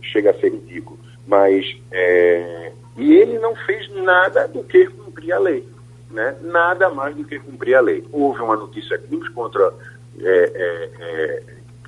chega 0.01 0.31
a 0.31 0.33
ser 0.33 0.51
ridículo. 0.51 0.99
Mas, 1.25 1.65
é, 1.91 2.71
e 2.97 3.15
ele 3.15 3.39
não 3.39 3.55
fez 3.55 3.89
nada 3.89 4.47
do 4.47 4.63
que 4.63 4.85
cumprir 4.87 5.31
a 5.31 5.39
lei, 5.39 5.67
né? 6.11 6.35
nada 6.41 6.89
mais 6.89 7.15
do 7.15 7.23
que 7.23 7.39
cumprir 7.39 7.75
a 7.75 7.81
lei. 7.81 8.05
Houve 8.11 8.41
uma 8.41 8.55
notícia 8.55 8.97
crime 8.97 9.29
contra, 9.29 9.73
é, 10.19 10.27
é, 10.27 10.89
é, 10.99 11.43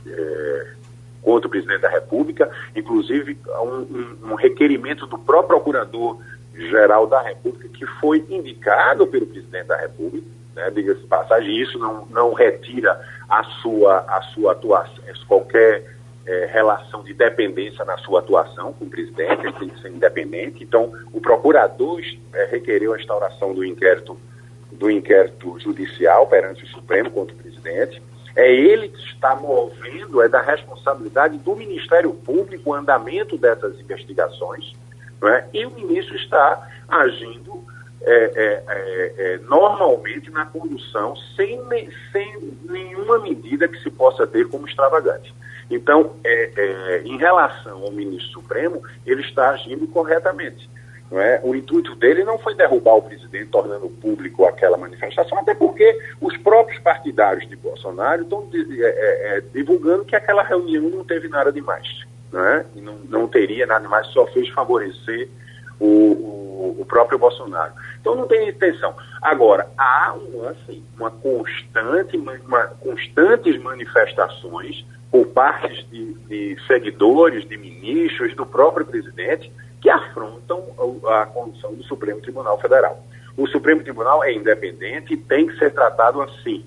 é, 0.08 0.68
contra 1.22 1.48
o 1.48 1.52
presidente 1.52 1.82
da 1.82 1.90
República, 1.90 2.50
inclusive 2.76 3.38
um, 3.48 3.68
um, 3.68 4.32
um 4.32 4.36
requerimento 4.36 5.06
do 5.06 5.18
próprio 5.20 5.60
procurador-geral 5.60 7.06
da 7.06 7.22
República, 7.22 7.68
que 7.68 7.86
foi 8.00 8.26
indicado 8.30 9.06
pelo 9.06 9.28
presidente 9.28 9.68
da 9.68 9.78
República, 9.78 10.37
né, 10.58 10.72
diga-se 10.72 11.06
passagem, 11.06 11.56
isso 11.62 11.78
não, 11.78 12.08
não 12.08 12.34
retira 12.34 13.00
a 13.30 13.44
sua, 13.62 14.00
a 14.00 14.22
sua 14.34 14.54
atuação, 14.54 15.04
qualquer 15.28 15.86
é, 16.26 16.46
relação 16.52 17.04
de 17.04 17.14
dependência 17.14 17.86
na 17.86 17.98
sua 18.00 18.20
atuação 18.20 18.74
com 18.74 18.86
o 18.86 18.90
presidente, 18.90 19.46
ele 19.46 19.54
tem 19.54 19.70
que 19.70 19.82
ser 19.82 19.90
independente. 19.90 20.64
Então, 20.64 20.92
o 21.14 21.22
procurador 21.22 22.02
é, 22.34 22.46
requereu 22.46 22.94
a 22.94 23.00
instauração 23.00 23.54
do 23.54 23.64
inquérito, 23.64 24.18
do 24.72 24.90
inquérito 24.90 25.60
judicial 25.60 26.26
perante 26.26 26.64
o 26.64 26.68
Supremo 26.68 27.12
contra 27.12 27.36
o 27.36 27.38
presidente. 27.38 28.02
É 28.36 28.52
ele 28.52 28.90
que 28.90 29.00
está 29.00 29.36
movendo, 29.36 30.22
é 30.22 30.28
da 30.28 30.42
responsabilidade 30.42 31.38
do 31.38 31.56
Ministério 31.56 32.14
Público 32.14 32.72
o 32.72 32.74
andamento 32.74 33.38
dessas 33.38 33.80
investigações, 33.80 34.74
é? 35.24 35.46
e 35.54 35.66
o 35.66 35.72
ministro 35.72 36.16
está 36.16 36.68
agindo 36.88 37.64
é, 38.02 38.14
é, 38.14 38.64
é, 38.68 39.14
é, 39.18 39.38
normalmente 39.40 40.30
na 40.32 40.46
condução 40.46 41.16
sem, 41.36 41.60
sem 42.12 42.58
nenhuma 42.64 43.20
medida 43.20 43.68
que 43.68 43.82
se 43.82 43.90
possa 43.90 44.26
ter 44.26 44.48
como 44.48 44.68
extravagante. 44.68 45.34
Então, 45.70 46.14
é, 46.24 46.52
é, 46.56 47.02
em 47.04 47.18
relação 47.18 47.84
ao 47.84 47.92
ministro 47.92 48.42
Supremo, 48.42 48.82
ele 49.06 49.22
está 49.22 49.50
agindo 49.50 49.88
corretamente. 49.88 50.70
É? 51.10 51.40
O 51.42 51.56
intuito 51.56 51.96
dele 51.96 52.26
não 52.26 52.38
foi 52.38 52.54
derrubar 52.54 52.96
o 52.96 53.02
presidente, 53.02 53.50
tornando 53.50 53.90
público 53.90 54.46
aquela 54.46 54.78
manifestação, 54.78 55.40
até 55.40 55.56
porque 55.56 55.98
os 56.20 56.36
próprios 56.36 56.82
partidários 56.82 57.48
de 57.48 57.56
Bolsonaro 57.56 58.24
estão 58.24 58.50
divulgando 59.54 60.04
que 60.04 60.18
aquela 60.18 60.44
reunião 60.44 60.84
não 60.84 61.06
teve 61.06 61.30
nada 61.30 61.50
demais. 61.50 62.06
Não, 62.30 62.46
é? 62.46 62.66
não, 62.76 62.96
não 63.08 63.28
teria 63.28 63.66
nada 63.66 63.82
demais, 63.82 64.08
só 64.08 64.28
fez 64.28 64.50
favorecer 64.50 65.30
o, 65.80 65.86
o, 65.86 66.78
o, 66.82 66.86
próprio 66.86 67.18
Bolsonaro. 67.18 67.74
Então 68.08 68.16
não 68.16 68.26
tem 68.26 68.48
intenção. 68.48 68.96
Agora, 69.22 69.68
há 69.78 70.14
uma, 70.14 70.52
assim, 70.52 70.82
uma 70.98 71.12
constante, 71.12 72.16
uma, 72.16 72.68
constantes 72.80 73.62
manifestações 73.62 74.86
por 75.12 75.28
parte 75.28 75.84
de, 75.88 76.14
de, 76.14 76.58
seguidores, 76.66 77.46
de 77.46 77.58
ministros, 77.58 78.34
do 78.34 78.46
próprio 78.46 78.86
presidente, 78.86 79.52
que 79.82 79.90
afrontam 79.90 80.64
a, 81.06 81.24
a 81.24 81.26
condução 81.26 81.74
do 81.74 81.84
Supremo 81.84 82.22
Tribunal 82.22 82.58
Federal. 82.62 83.04
O 83.36 83.46
Supremo 83.46 83.84
Tribunal 83.84 84.24
é 84.24 84.32
independente 84.32 85.14
e 85.14 85.18
tem 85.18 85.46
que 85.46 85.58
ser 85.58 85.74
tratado 85.74 86.22
assim. 86.22 86.64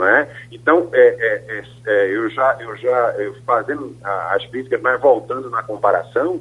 É? 0.00 0.28
Então, 0.52 0.88
é, 0.92 1.00
é, 1.00 1.58
é, 1.58 1.64
é 1.86 2.16
eu 2.16 2.30
já, 2.30 2.56
eu 2.60 2.76
já 2.76 3.14
eu 3.18 3.34
fazendo 3.44 3.94
as 4.02 4.46
críticas, 4.46 4.80
mas 4.80 4.98
voltando 5.00 5.50
na 5.50 5.62
comparação, 5.62 6.40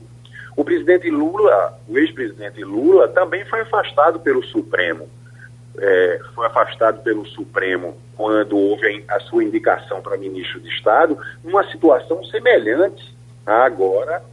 o 0.58 0.66
presidente 0.66 1.08
Lula, 1.12 1.80
o 1.88 2.00
ex-presidente 2.00 2.64
Lula, 2.64 3.08
também 3.08 3.46
foi 3.46 3.62
afastado 3.62 4.20
pelo 4.20 4.44
Supremo. 4.44 5.08
É, 5.78 6.20
foi 6.34 6.48
afastado 6.48 7.04
pelo 7.04 7.24
Supremo 7.28 7.96
quando 8.16 8.58
houve 8.58 9.06
a, 9.08 9.20
sua 9.20 9.44
indicação 9.44 10.02
para 10.02 10.18
ministro 10.18 10.60
de 10.60 10.70
Estado, 10.70 11.16
numa 11.44 11.64
situação 11.70 12.24
semelhante 12.26 13.16
agora 13.46 14.24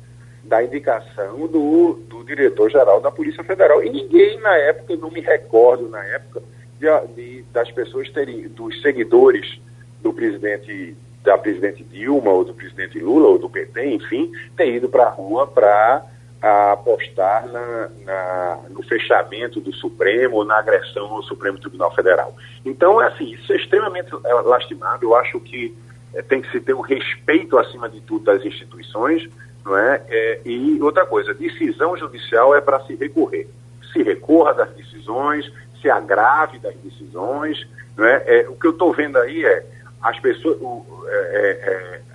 da 0.43 0.65
indicação 0.65 1.47
do, 1.47 2.01
do 2.09 2.25
diretor-geral 2.25 3.03
da 3.03 3.11
Polícia 3.11 3.45
Federal. 3.45 3.85
E 3.85 3.91
ninguém 3.91 4.41
na 4.41 4.57
época, 4.57 4.97
não 4.97 5.11
me 5.11 5.21
recordo 5.21 5.91
na 5.91 6.03
época, 6.07 6.43
de, 6.79 6.87
de, 7.15 7.43
das 7.53 7.71
pessoas 7.71 8.09
terem, 8.09 8.49
dos 8.49 8.81
seguidores 8.81 9.61
do 10.01 10.11
presidente 10.11 10.97
da 11.23 11.39
presidente 11.39 11.83
Dilma 11.83 12.31
ou 12.31 12.45
do 12.45 12.55
presidente 12.55 12.99
Lula 12.99 13.29
ou 13.29 13.39
do 13.39 13.49
PT, 13.49 13.95
enfim, 13.95 14.31
ter 14.57 14.75
ido 14.75 14.91
para 14.91 15.05
a 15.05 15.11
rua 15.11 15.47
para 15.47 16.05
a 16.45 16.73
apostar 16.73 17.47
na, 17.47 17.89
na, 18.05 18.59
no 18.69 18.83
fechamento 18.83 19.63
do 19.63 19.73
Supremo 19.73 20.37
ou 20.37 20.45
na 20.45 20.59
agressão 20.59 21.07
ao 21.07 21.23
Supremo 21.23 21.59
Tribunal 21.59 21.95
Federal. 21.95 22.37
Então, 22.67 23.01
é 23.01 23.07
assim, 23.07 23.33
isso 23.33 23.51
é 23.51 23.57
extremamente 23.57 24.11
é, 24.23 24.35
lastimável. 24.35 25.09
Eu 25.09 25.17
acho 25.17 25.41
que 25.41 25.75
é, 26.13 26.21
tem 26.21 26.43
que 26.43 26.51
se 26.51 26.61
ter 26.61 26.75
um 26.75 26.83
respeito, 26.83 27.57
acima 27.57 27.89
de 27.89 27.99
tudo, 28.03 28.27
das 28.27 28.45
instituições, 28.45 29.27
não 29.65 29.75
é? 29.75 30.03
é 30.07 30.41
e 30.45 30.79
outra 30.83 31.07
coisa, 31.07 31.33
decisão 31.33 31.97
judicial 31.97 32.55
é 32.55 32.61
para 32.61 32.79
se 32.81 32.95
recorrer. 32.95 33.49
Se 33.91 34.03
recorra 34.03 34.53
das 34.53 34.71
decisões, 34.75 35.51
se 35.81 35.89
agrave 35.89 36.59
das 36.59 36.75
decisões, 36.77 37.67
não 37.97 38.05
é? 38.05 38.23
é 38.27 38.49
o 38.51 38.55
que 38.55 38.67
eu 38.67 38.73
estou 38.73 38.93
vendo 38.93 39.17
aí 39.17 39.47
é 39.47 39.65
as 40.03 40.21
pessoas... 40.21 40.59
O, 40.61 40.85
é, 41.09 42.01
é 42.11 42.14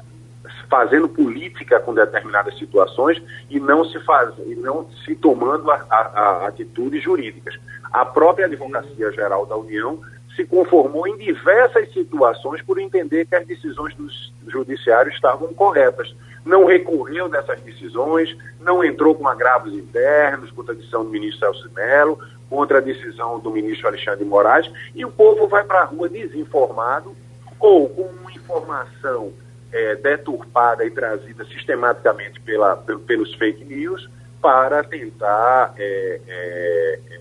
fazendo 0.70 1.09
política 1.09 1.80
com 1.80 1.93
determinadas 1.93 2.57
situações 2.57 3.22
e 3.49 3.59
não 3.59 3.84
se 3.84 3.99
faz, 4.01 4.34
e 4.45 4.55
não 4.55 4.88
se 5.05 5.15
tomando 5.15 5.70
a, 5.72 5.86
a, 5.89 5.97
a 5.97 6.47
atitudes 6.47 7.03
jurídicas. 7.03 7.59
A 7.91 8.05
própria 8.05 8.45
Advocacia 8.45 9.11
Geral 9.11 9.45
da 9.45 9.57
União 9.57 9.99
se 10.36 10.45
conformou 10.45 11.07
em 11.07 11.17
diversas 11.17 11.91
situações 11.91 12.61
por 12.61 12.80
entender 12.80 13.26
que 13.26 13.36
as 13.36 13.45
decisões 13.45 13.93
do 13.95 14.07
judiciário 14.49 15.11
estavam 15.11 15.53
corretas. 15.53 16.15
Não 16.45 16.65
recorreu 16.65 17.28
dessas 17.28 17.59
decisões, 17.61 18.38
não 18.61 18.84
entrou 18.84 19.15
com 19.15 19.28
agravos 19.28 19.74
internos, 19.74 20.51
contra 20.51 20.74
a 20.74 20.78
decisão 20.78 21.03
do 21.03 21.09
ministro 21.09 21.39
Celso 21.39 21.70
Melo, 21.74 22.20
contra 22.49 22.78
a 22.78 22.82
decisão 22.82 23.39
do 23.39 23.51
ministro 23.51 23.88
Alexandre 23.88 24.24
Moraes, 24.24 24.72
e 24.95 25.03
o 25.03 25.11
povo 25.11 25.47
vai 25.47 25.63
para 25.63 25.82
a 25.82 25.86
rua 25.86 26.07
desinformado 26.07 27.13
ou 27.59 27.89
com 27.89 28.03
uma 28.03 28.32
informação 28.32 29.34
é, 29.72 29.95
deturpada 29.95 30.86
e 30.86 30.91
trazida 30.91 31.45
sistematicamente 31.45 32.39
pela, 32.41 32.76
pelos 32.76 33.34
fake 33.36 33.63
news 33.65 34.09
para 34.41 34.84
tentar 34.84 35.74
é, 35.78 36.22
é, 36.28 36.99
é 37.11 37.20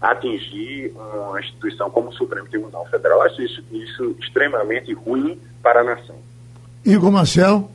atingir 0.00 0.92
uma 0.96 1.40
instituição 1.40 1.88
como 1.88 2.08
o 2.08 2.12
Supremo 2.12 2.48
Tribunal 2.48 2.86
Federal. 2.86 3.18
Eu 3.18 3.22
acho 3.22 3.42
isso, 3.42 3.62
isso 3.70 4.16
extremamente 4.20 4.92
ruim 4.92 5.38
para 5.62 5.80
a 5.80 5.84
nação. 5.84 6.16
Igor 6.84 7.12
Marcel. 7.12 7.70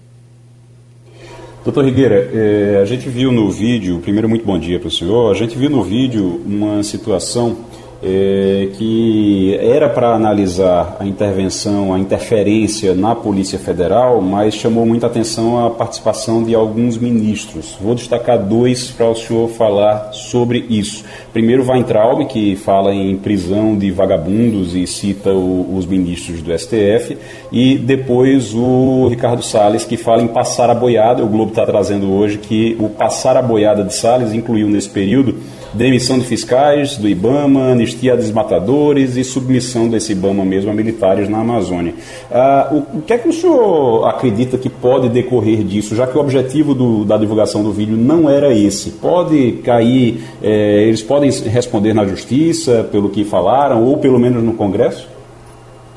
Doutor 1.64 1.86
Rigueira, 1.86 2.30
eh, 2.34 2.80
a 2.82 2.86
gente 2.86 3.10
viu 3.10 3.32
no 3.32 3.50
vídeo, 3.50 4.00
primeiro 4.00 4.30
muito 4.30 4.46
bom 4.46 4.58
dia 4.58 4.80
para 4.80 4.88
o 4.88 4.92
senhor, 4.92 5.32
a 5.32 5.34
gente 5.34 5.58
viu 5.58 5.70
no 5.70 5.84
vídeo 5.84 6.42
uma 6.46 6.82
situação 6.82 7.67
é, 8.02 8.70
que 8.78 9.58
era 9.60 9.90
para 9.90 10.14
analisar 10.14 10.98
a 11.00 11.06
intervenção, 11.06 11.94
a 11.94 12.00
interferência 12.00 12.94
na 12.94 13.16
Polícia 13.16 13.58
Federal, 13.58 14.22
mas 14.22 14.54
chamou 14.54 14.86
muita 14.86 15.08
atenção 15.08 15.66
a 15.66 15.70
participação 15.72 16.44
de 16.44 16.54
alguns 16.54 16.98
ministros. 16.98 17.78
Vou 17.82 17.96
destacar 17.96 18.38
dois 18.38 18.92
para 18.92 19.10
o 19.10 19.16
senhor 19.16 19.50
falar 19.50 20.12
sobre 20.14 20.66
isso. 20.70 21.04
Primeiro, 21.34 21.68
Weintraub, 21.68 22.26
que 22.26 22.56
fala 22.56 22.94
em 22.94 23.18
prisão 23.18 23.76
de 23.76 23.90
vagabundos 23.92 24.76
e 24.76 24.86
cita 24.86 25.32
o, 25.32 25.76
os 25.76 25.86
ministros 25.86 26.42
do 26.42 26.58
STF, 26.58 27.18
e 27.52 27.78
depois 27.78 28.54
o 28.54 29.08
Ricardo 29.08 29.42
Salles, 29.42 29.86
que 29.86 29.98
fala 29.98 30.22
em 30.22 30.28
passar 30.28 30.70
a 30.70 30.76
boiada. 30.76 31.24
O 31.24 31.28
Globo 31.28 31.50
está 31.50 31.66
trazendo 31.66 32.12
hoje 32.12 32.38
que 32.38 32.76
o 32.80 32.90
passar 32.90 33.36
a 33.38 33.42
boiada 33.42 33.84
de 33.84 33.94
Salles 33.94 34.34
incluiu 34.34 34.68
nesse 34.68 34.90
período 34.90 35.36
demissão 35.74 36.20
de 36.20 36.26
fiscais 36.26 36.98
do 36.98 37.08
IBAMA, 37.08 37.72
anistia 37.72 38.14
a 38.14 38.16
desmatadores 38.16 39.18
e 39.18 39.24
submissão 39.24 39.90
desse 39.90 40.12
IBAMA 40.12 40.46
mesmo 40.46 40.72
a 40.72 40.74
militares 40.74 41.30
na 41.30 41.40
Amazônia. 41.40 41.94
Ah, 42.32 42.70
o, 42.72 42.98
o, 42.98 43.02
que 43.02 43.14
é 43.14 43.18
que 43.18 43.28
o 43.28 43.34
senhor 43.34 44.08
acredita 44.08 44.58
que 44.58 44.70
pode 44.70 45.10
decorrer 45.10 45.64
disso, 45.64 45.96
já 45.96 46.08
que 46.08 46.18
o 46.18 46.22
objetivo 46.22 46.74
do, 46.74 47.06
da 47.06 47.18
divulgação 47.18 47.64
do 47.64 47.72
vídeo 47.72 47.98
não 47.98 48.30
era 48.30 48.54
esse? 48.54 48.92
Pode 48.92 49.54
cair, 49.64 50.24
é, 50.42 50.84
eles 50.84 51.02
podem 51.02 51.30
responder 51.30 51.94
na 51.94 52.06
justiça 52.06 52.88
pelo 52.92 53.10
que 53.10 53.24
falaram, 53.24 53.84
ou 53.84 53.98
pelo 53.98 54.20
menos 54.20 54.44
no 54.44 54.54
Congresso? 54.54 55.10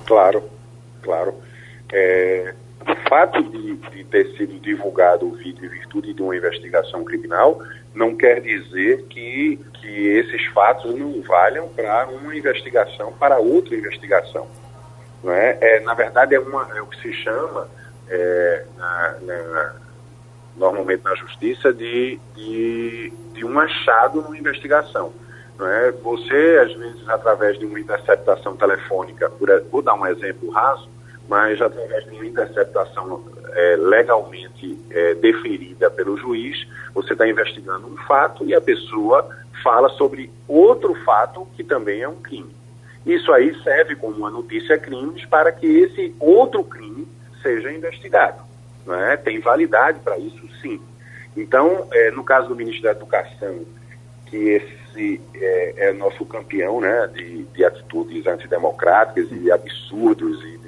Claro, 0.06 0.42
claro. 1.02 1.34
É, 1.92 2.54
o 2.82 3.08
fato 3.08 3.42
de, 3.42 3.76
de 3.76 4.04
ter 4.04 4.26
sido 4.36 4.58
divulgado 4.60 5.26
o 5.26 5.32
vídeo 5.32 5.64
em 5.64 5.68
virtude 5.68 6.12
de 6.12 6.22
uma 6.22 6.36
investigação 6.36 7.04
criminal 7.04 7.60
não 7.94 8.16
quer 8.16 8.40
dizer 8.40 9.04
que, 9.08 9.58
que 9.74 10.08
esses 10.08 10.46
fatos 10.46 10.94
não 10.94 11.20
valham 11.22 11.68
para 11.68 12.06
uma 12.08 12.34
investigação, 12.34 13.12
para 13.12 13.38
outra 13.38 13.74
investigação. 13.74 14.46
Não 15.22 15.32
é? 15.32 15.58
é 15.60 15.80
na 15.80 15.94
verdade, 15.94 16.34
é, 16.34 16.40
uma, 16.40 16.68
é 16.76 16.80
o 16.80 16.86
que 16.86 17.00
se 17.00 17.12
chama, 17.12 17.68
é, 18.08 18.64
na, 18.76 19.16
na, 19.20 19.74
normalmente 20.56 21.02
na 21.04 21.14
justiça, 21.14 21.72
de, 21.72 22.18
de, 22.34 23.12
de 23.34 23.44
um 23.44 23.58
achado 23.58 24.22
numa 24.22 24.38
investigação. 24.38 25.12
Não 25.58 25.66
é? 25.66 25.90
Você, 25.90 26.60
às 26.64 26.72
vezes, 26.72 27.08
através 27.08 27.58
de 27.58 27.66
uma 27.66 27.78
interceptação 27.78 28.56
telefônica, 28.56 29.28
por, 29.30 29.48
vou 29.70 29.82
dar 29.82 29.94
um 29.94 30.06
exemplo 30.06 30.48
raso, 30.50 30.88
mas 31.28 31.60
através 31.60 32.04
de 32.04 32.10
uma 32.10 32.26
interceptação 32.26 33.22
é, 33.52 33.76
legalmente 33.76 34.78
é, 34.90 35.14
deferida 35.14 35.90
pelo 35.90 36.16
juiz, 36.16 36.66
você 36.94 37.12
está 37.12 37.28
investigando 37.28 37.86
um 37.86 37.96
fato 37.98 38.44
e 38.44 38.54
a 38.54 38.60
pessoa 38.60 39.28
fala 39.62 39.88
sobre 39.90 40.30
outro 40.48 40.94
fato 41.04 41.46
que 41.56 41.62
também 41.62 42.02
é 42.02 42.08
um 42.08 42.16
crime. 42.16 42.54
Isso 43.04 43.32
aí 43.32 43.54
serve 43.62 43.96
como 43.96 44.16
uma 44.16 44.30
notícia 44.30 44.78
crimes 44.78 45.24
para 45.24 45.50
que 45.52 45.66
esse 45.66 46.14
outro 46.18 46.62
crime 46.62 47.06
seja 47.42 47.72
investigado. 47.72 48.42
Não 48.86 48.94
é? 48.94 49.16
Tem 49.16 49.40
validade 49.40 50.00
para 50.00 50.18
isso, 50.18 50.40
sim. 50.60 50.80
Então, 51.36 51.88
é, 51.92 52.10
no 52.10 52.24
caso 52.24 52.48
do 52.48 52.56
ministro 52.56 52.82
da 52.82 52.90
Educação, 52.90 53.64
que 54.26 54.36
esse 54.36 55.20
é, 55.34 55.88
é 55.88 55.92
nosso 55.92 56.24
campeão 56.26 56.80
né, 56.80 57.08
de, 57.08 57.44
de 57.44 57.64
atitudes 57.64 58.26
antidemocráticas 58.26 59.28
e 59.30 59.50
absurdos 59.50 60.42
e 60.44 60.59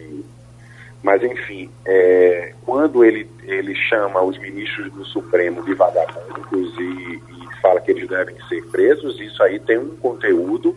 mas, 1.03 1.23
enfim, 1.23 1.69
é, 1.85 2.55
quando 2.65 3.05
ele, 3.05 3.29
ele 3.43 3.75
chama 3.75 4.23
os 4.23 4.39
ministros 4.39 4.93
do 4.93 5.05
Supremo 5.05 5.65
de 5.65 5.75
vagabundos 5.75 6.79
e, 6.79 7.15
e 7.17 7.61
fala 7.61 7.81
que 7.81 7.91
eles 7.91 8.09
devem 8.09 8.37
ser 8.49 8.65
presos, 8.67 9.21
isso 9.21 9.43
aí 9.43 9.59
tem 9.59 9.79
um 9.79 9.97
conteúdo 9.97 10.77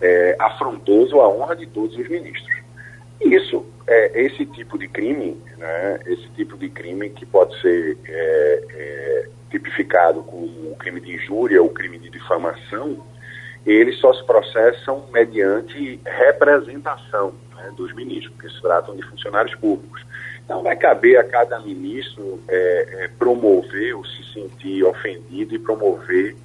é, 0.00 0.36
afrontoso 0.38 1.20
à 1.20 1.28
honra 1.28 1.54
de 1.54 1.66
todos 1.66 1.96
os 1.98 2.08
ministros. 2.08 2.56
Isso, 3.20 3.66
é, 3.86 4.22
esse 4.22 4.46
tipo 4.46 4.78
de 4.78 4.88
crime, 4.88 5.36
né, 5.58 6.00
esse 6.06 6.28
tipo 6.30 6.56
de 6.56 6.70
crime 6.70 7.10
que 7.10 7.26
pode 7.26 7.60
ser 7.60 7.98
é, 8.06 8.62
é, 8.70 9.28
tipificado 9.50 10.22
como 10.22 10.74
crime 10.76 11.00
de 11.00 11.14
injúria 11.14 11.62
ou 11.62 11.68
crime 11.68 11.98
de 11.98 12.08
difamação, 12.08 13.04
eles 13.66 13.98
só 13.98 14.14
se 14.14 14.24
processam 14.24 15.06
mediante 15.12 16.00
representação 16.04 17.34
né, 17.66 17.72
dos 17.76 17.92
ministros, 17.94 18.32
porque 18.32 18.48
se 18.48 18.60
tratam 18.62 18.94
de 18.94 19.02
funcionários 19.02 19.54
públicos. 19.56 20.04
Então, 20.44 20.62
vai 20.62 20.76
caber 20.76 21.18
a 21.18 21.24
cada 21.24 21.58
ministro 21.58 22.40
é, 22.48 22.88
é, 23.04 23.08
promover 23.18 23.96
ou 23.96 24.04
se 24.04 24.32
sentir 24.32 24.84
ofendido 24.84 25.54
e 25.54 25.58
promover 25.58 26.36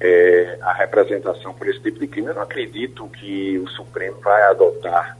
é, 0.00 0.58
a 0.60 0.72
representação 0.72 1.54
por 1.54 1.68
esse 1.68 1.80
tipo 1.80 2.00
de 2.00 2.08
crime. 2.08 2.28
Eu 2.28 2.34
não 2.34 2.42
acredito 2.42 3.06
que 3.08 3.58
o 3.58 3.68
Supremo 3.68 4.18
vai 4.20 4.42
adotar 4.50 5.16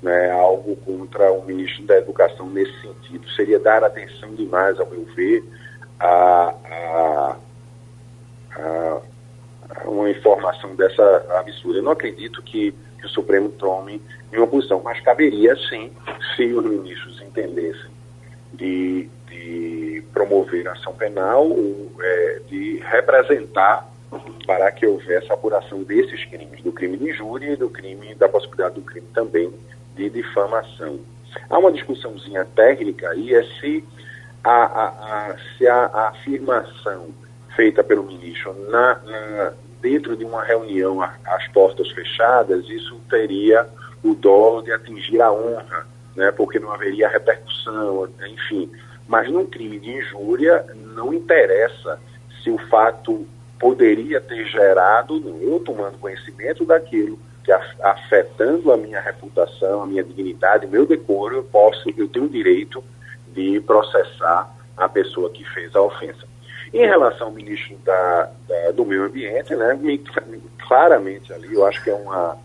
né, 0.00 0.30
algo 0.30 0.76
contra 0.76 1.32
o 1.32 1.44
ministro 1.44 1.84
da 1.84 1.98
Educação 1.98 2.48
nesse 2.48 2.72
sentido. 2.80 3.28
Seria 3.30 3.58
dar 3.58 3.82
atenção 3.82 4.32
demais, 4.34 4.78
ao 4.78 4.86
meu 4.86 5.04
ver, 5.16 5.44
a, 5.98 6.54
a, 6.64 7.36
a, 8.56 9.00
uma 9.86 10.08
informação 10.08 10.74
dessa 10.76 11.26
absurda. 11.38 11.80
Eu 11.80 11.82
não 11.82 11.92
acredito 11.92 12.42
que 12.42 12.74
que 13.00 13.06
o 13.06 13.10
Supremo 13.10 13.48
tome 13.50 14.00
uma 14.32 14.46
posição, 14.46 14.80
mas 14.82 15.00
caberia 15.00 15.56
sim, 15.68 15.90
se 16.36 16.44
os 16.52 16.64
ministros 16.64 17.20
entendessem 17.20 17.90
de, 18.52 19.08
de 19.28 20.04
promover 20.12 20.68
ação 20.68 20.94
penal, 20.94 21.48
ou, 21.48 21.90
é, 22.00 22.40
de 22.48 22.78
representar 22.78 23.88
para 24.46 24.70
que 24.72 24.86
houvesse 24.86 25.32
apuração 25.32 25.82
desses 25.82 26.24
crimes, 26.26 26.62
do 26.62 26.72
crime 26.72 26.96
de 26.96 27.10
injúria 27.10 27.52
e 27.52 27.56
do 27.56 27.70
crime, 27.70 28.14
da 28.14 28.28
possibilidade 28.28 28.74
do 28.74 28.82
crime 28.82 29.06
também 29.14 29.52
de 29.94 30.10
difamação. 30.10 31.00
Há 31.48 31.58
uma 31.58 31.70
discussãozinha 31.70 32.44
técnica 32.56 33.10
aí, 33.10 33.34
é 33.34 33.42
se 33.60 33.84
a, 34.42 34.50
a, 34.50 34.86
a 35.30 35.36
se 35.56 35.66
a, 35.66 35.84
a, 35.86 36.08
afirmação 36.08 37.08
feita 37.54 37.84
pelo 37.84 38.02
ministro 38.02 38.54
na, 38.68 38.94
na 39.04 39.52
dentro 39.80 40.16
de 40.16 40.24
uma 40.24 40.44
reunião 40.44 41.02
às 41.02 41.48
portas 41.48 41.90
fechadas, 41.90 42.68
isso 42.68 43.00
teria 43.08 43.66
o 44.02 44.14
dolo 44.14 44.62
de 44.62 44.72
atingir 44.72 45.20
a 45.20 45.32
honra, 45.32 45.86
né, 46.16 46.32
porque 46.32 46.58
não 46.58 46.72
haveria 46.72 47.08
repercussão, 47.08 48.08
enfim. 48.28 48.70
Mas 49.08 49.30
num 49.30 49.46
crime 49.46 49.78
de 49.78 49.90
injúria, 49.90 50.64
não 50.94 51.12
interessa 51.12 51.98
se 52.42 52.50
o 52.50 52.58
fato 52.68 53.26
poderia 53.58 54.20
ter 54.20 54.46
gerado, 54.46 55.22
eu 55.42 55.60
tomando 55.60 55.98
conhecimento 55.98 56.64
daquilo, 56.64 57.18
que 57.44 57.52
afetando 57.82 58.72
a 58.72 58.76
minha 58.76 59.00
reputação, 59.00 59.82
a 59.82 59.86
minha 59.86 60.02
dignidade, 60.04 60.66
meu 60.66 60.86
decoro, 60.86 61.36
eu 61.36 61.44
posso, 61.44 61.90
eu 61.96 62.08
tenho 62.08 62.26
o 62.26 62.28
direito 62.28 62.82
de 63.28 63.60
processar 63.60 64.50
a 64.76 64.88
pessoa 64.88 65.30
que 65.30 65.44
fez 65.44 65.74
a 65.76 65.82
ofensa. 65.82 66.29
Em 66.72 66.86
relação 66.86 67.28
ao 67.28 67.32
ministro 67.32 67.76
da, 67.84 68.30
da, 68.46 68.70
do 68.70 68.84
Meio 68.84 69.04
Ambiente, 69.04 69.54
né, 69.56 69.78
claramente 70.66 71.32
ali, 71.32 71.52
eu 71.52 71.66
acho 71.66 71.82
que 71.82 71.90
é 71.90 71.94
uma, 71.94 72.38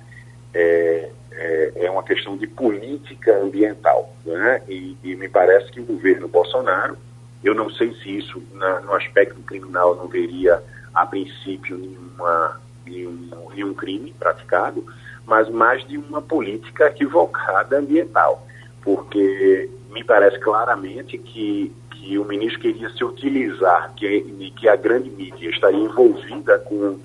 é, 0.52 1.10
é, 1.32 1.72
é 1.76 1.92
uma 1.92 2.02
questão 2.02 2.36
de 2.36 2.48
política 2.48 3.38
ambiental. 3.38 4.12
Né, 4.26 4.64
e, 4.68 4.98
e, 5.04 5.16
me 5.16 5.30
parece 5.30 5.72
que 5.72 5.80
o 5.80 5.86
governo 5.86 6.28
Bolsonaro, 6.28 6.98
eu 7.44 7.54
não 7.54 7.70
sei 7.70 7.94
se 7.96 8.18
isso 8.18 8.42
na, 8.54 8.80
no 8.82 8.94
aspecto 8.94 9.40
criminal 9.42 9.96
não 9.96 10.08
veria, 10.08 10.62
a 10.92 11.06
princípio, 11.06 11.78
nenhuma, 11.78 12.60
nenhum, 12.84 13.30
nenhum 13.54 13.74
crime 13.76 14.12
praticado, 14.18 14.84
mas 15.26 15.48
mais 15.50 15.86
de 15.88 15.98
uma 15.98 16.22
política 16.22 16.88
equivocada 16.88 17.78
ambiental. 17.78 18.48
Porque 18.82 19.70
me 19.92 20.04
parece 20.04 20.40
claramente 20.40 21.18
que 21.18 21.72
que 22.06 22.20
o 22.20 22.24
ministro 22.24 22.62
queria 22.62 22.88
se 22.92 23.04
utilizar, 23.04 23.92
que, 23.96 24.52
que 24.56 24.70
a 24.70 24.76
grande 24.76 25.10
mídia 25.10 25.50
estaria 25.50 25.80
envolvida 25.80 26.60
com, 26.60 27.00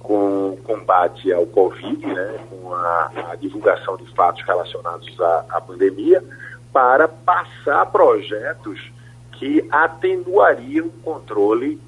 com 0.00 0.50
o 0.52 0.56
combate 0.64 1.30
ao 1.30 1.44
Covid, 1.44 2.06
né, 2.06 2.38
com 2.48 2.72
a, 2.72 3.10
a 3.32 3.34
divulgação 3.36 3.98
de 3.98 4.06
fatos 4.14 4.42
relacionados 4.46 5.20
à, 5.20 5.44
à 5.50 5.60
pandemia, 5.60 6.24
para 6.72 7.06
passar 7.06 7.84
projetos 7.92 8.90
que 9.32 9.62
atenuariam 9.70 10.86
o 10.86 10.92
controle, 11.02 11.78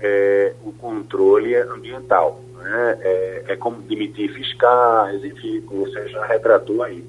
é, 0.00 0.52
o 0.64 0.72
controle 0.72 1.54
ambiental. 1.54 2.40
Né? 2.56 2.98
É, 3.02 3.44
é, 3.50 3.56
como 3.56 3.80
demitir 3.82 4.32
fiscais, 4.32 5.24
enfim, 5.24 5.60
como 5.60 5.86
você 5.86 6.08
já 6.08 6.26
retratou 6.26 6.82
aí. 6.82 7.04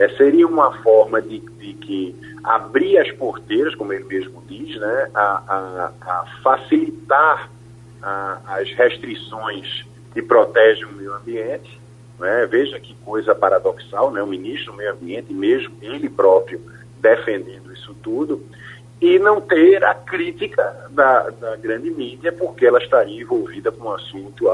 É, 0.00 0.08
seria 0.16 0.46
uma 0.46 0.72
forma 0.82 1.20
de, 1.20 1.40
de, 1.40 1.74
que 1.74 2.16
abrir 2.42 2.96
as 2.96 3.12
porteiras, 3.12 3.74
como 3.74 3.92
ele 3.92 4.04
mesmo 4.04 4.42
diz, 4.48 4.74
né? 4.80 5.10
a, 5.14 5.20
a, 5.20 5.92
a 6.00 6.26
facilitar 6.42 7.50
a, 8.02 8.40
as 8.46 8.72
restrições 8.72 9.84
que 10.14 10.22
protegem 10.22 10.86
o 10.86 10.92
meio 10.92 11.14
ambiente. 11.14 11.78
Né? 12.18 12.46
Veja 12.46 12.80
que 12.80 12.94
coisa 13.04 13.34
paradoxal, 13.34 14.10
né? 14.10 14.22
o 14.22 14.26
ministro 14.26 14.72
do 14.72 14.78
meio 14.78 14.90
ambiente, 14.92 15.34
mesmo 15.34 15.76
ele 15.82 16.08
próprio 16.08 16.62
defendendo 16.98 17.70
isso 17.70 17.94
tudo, 18.02 18.42
e 19.02 19.18
não 19.18 19.38
ter 19.38 19.84
a 19.84 19.94
crítica 19.94 20.88
da, 20.88 21.28
da 21.28 21.56
grande 21.56 21.90
mídia, 21.90 22.32
porque 22.32 22.64
ela 22.64 22.78
estaria 22.78 23.20
envolvida 23.20 23.70
com 23.70 23.88
um 23.88 23.92
assunto, 23.92 24.48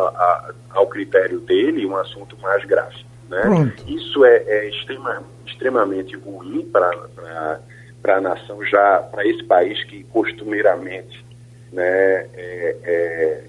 ao 0.71 0.89
critério 0.89 1.39
dele, 1.39 1.87
um 1.87 1.97
assunto 1.97 2.37
mais 2.41 2.65
grave. 2.65 3.07
Né? 3.29 3.73
Isso 3.87 4.25
é, 4.25 4.37
é 4.47 4.69
extrema, 4.69 5.23
extremamente 5.51 6.17
ruim 6.17 6.69
para 6.71 7.61
a 8.05 8.21
nação, 8.21 8.65
já 8.65 8.99
para 9.11 9.27
esse 9.27 9.43
país 9.45 9.83
que 9.85 10.05
costumeiramente 10.05 11.25
né, 11.73 11.83
é, 11.83 12.77
é, 12.85 13.45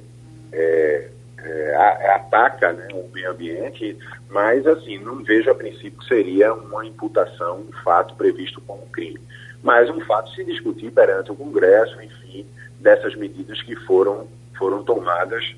é, 0.54 1.10
é 1.43 1.76
ataca 2.16 2.74
né, 2.74 2.88
o 2.93 3.10
meio 3.14 3.32
ambiente, 3.32 3.98
mas 4.30 4.66
assim, 4.66 4.98
não 5.00 5.24
vejo 5.24 5.50
a 5.50 5.56
princípio 5.56 6.00
que 6.00 6.08
seria 6.08 6.54
uma 6.54 6.86
imputação, 6.86 7.60
um 7.60 7.72
fato 7.84 8.16
previsto 8.16 8.62
como 8.62 8.86
crime. 8.88 9.20
Mas 9.64 9.89
um 9.89 10.00
fato 10.02 10.30
se 10.32 10.43
discutir 10.43 10.91
perante 10.91 11.32
o 11.32 11.36
Congresso, 11.36 12.02
enfim, 12.02 12.45
dessas 12.80 13.16
medidas 13.16 13.62
que 13.62 13.76
foram, 13.76 14.28
foram 14.58 14.84
tomadas 14.84 15.56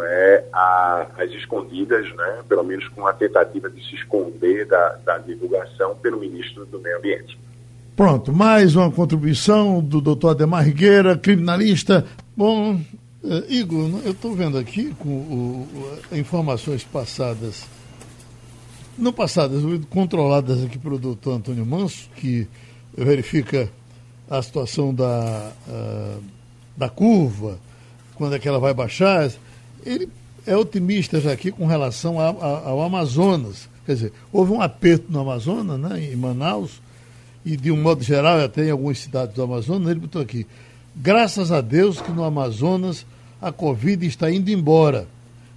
é, 0.00 0.44
às 0.52 1.30
escondidas, 1.32 2.08
né, 2.14 2.42
pelo 2.48 2.62
menos 2.62 2.86
com 2.88 3.06
a 3.06 3.12
tentativa 3.12 3.68
de 3.68 3.82
se 3.88 3.94
esconder 3.96 4.66
da, 4.66 4.98
da 5.04 5.18
divulgação 5.18 5.94
pelo 5.96 6.18
ministro 6.18 6.64
do 6.66 6.80
Meio 6.80 6.98
Ambiente. 6.98 7.38
Pronto, 7.94 8.32
mais 8.32 8.74
uma 8.74 8.90
contribuição 8.90 9.82
do 9.82 10.00
doutor 10.00 10.30
Ademar 10.30 10.64
Rigueira, 10.64 11.16
criminalista. 11.16 12.06
Bom, 12.34 12.74
uh, 12.74 12.80
Igor, 13.48 14.00
eu 14.04 14.12
estou 14.12 14.34
vendo 14.34 14.56
aqui 14.56 14.94
com 14.98 15.08
o, 15.08 15.68
o, 16.10 16.16
informações 16.16 16.82
passadas, 16.84 17.66
não 18.96 19.12
passadas, 19.12 19.62
controladas 19.90 20.64
aqui 20.64 20.78
pelo 20.78 20.98
doutor 20.98 21.34
Antônio 21.34 21.66
Manso, 21.66 22.08
que 22.16 22.48
verifica 22.96 23.68
a 24.30 24.40
situação 24.40 24.94
da, 24.94 25.52
uh, 25.68 26.22
da 26.74 26.88
curva, 26.88 27.58
quando 28.14 28.34
é 28.34 28.38
que 28.38 28.48
ela 28.48 28.58
vai 28.58 28.72
baixar, 28.72 29.30
ele 29.84 30.08
é 30.46 30.56
otimista 30.56 31.20
já 31.20 31.32
aqui 31.32 31.50
com 31.50 31.66
relação 31.66 32.18
a, 32.18 32.30
a, 32.30 32.68
ao 32.68 32.82
Amazonas. 32.82 33.68
Quer 33.84 33.94
dizer, 33.94 34.12
houve 34.32 34.52
um 34.52 34.60
aperto 34.60 35.06
no 35.10 35.20
Amazonas, 35.20 35.78
né, 35.78 36.02
em 36.12 36.16
Manaus, 36.16 36.80
e 37.44 37.56
de 37.56 37.70
um 37.70 37.80
modo 37.80 38.02
geral 38.02 38.40
até 38.40 38.66
em 38.66 38.70
algumas 38.70 38.98
cidades 38.98 39.34
do 39.34 39.42
Amazonas, 39.42 39.90
ele 39.90 40.00
botou 40.00 40.22
aqui, 40.22 40.46
graças 40.94 41.50
a 41.50 41.60
Deus 41.60 42.00
que 42.00 42.12
no 42.12 42.22
Amazonas 42.22 43.04
a 43.40 43.50
Covid 43.50 44.06
está 44.06 44.30
indo 44.30 44.50
embora. 44.50 45.08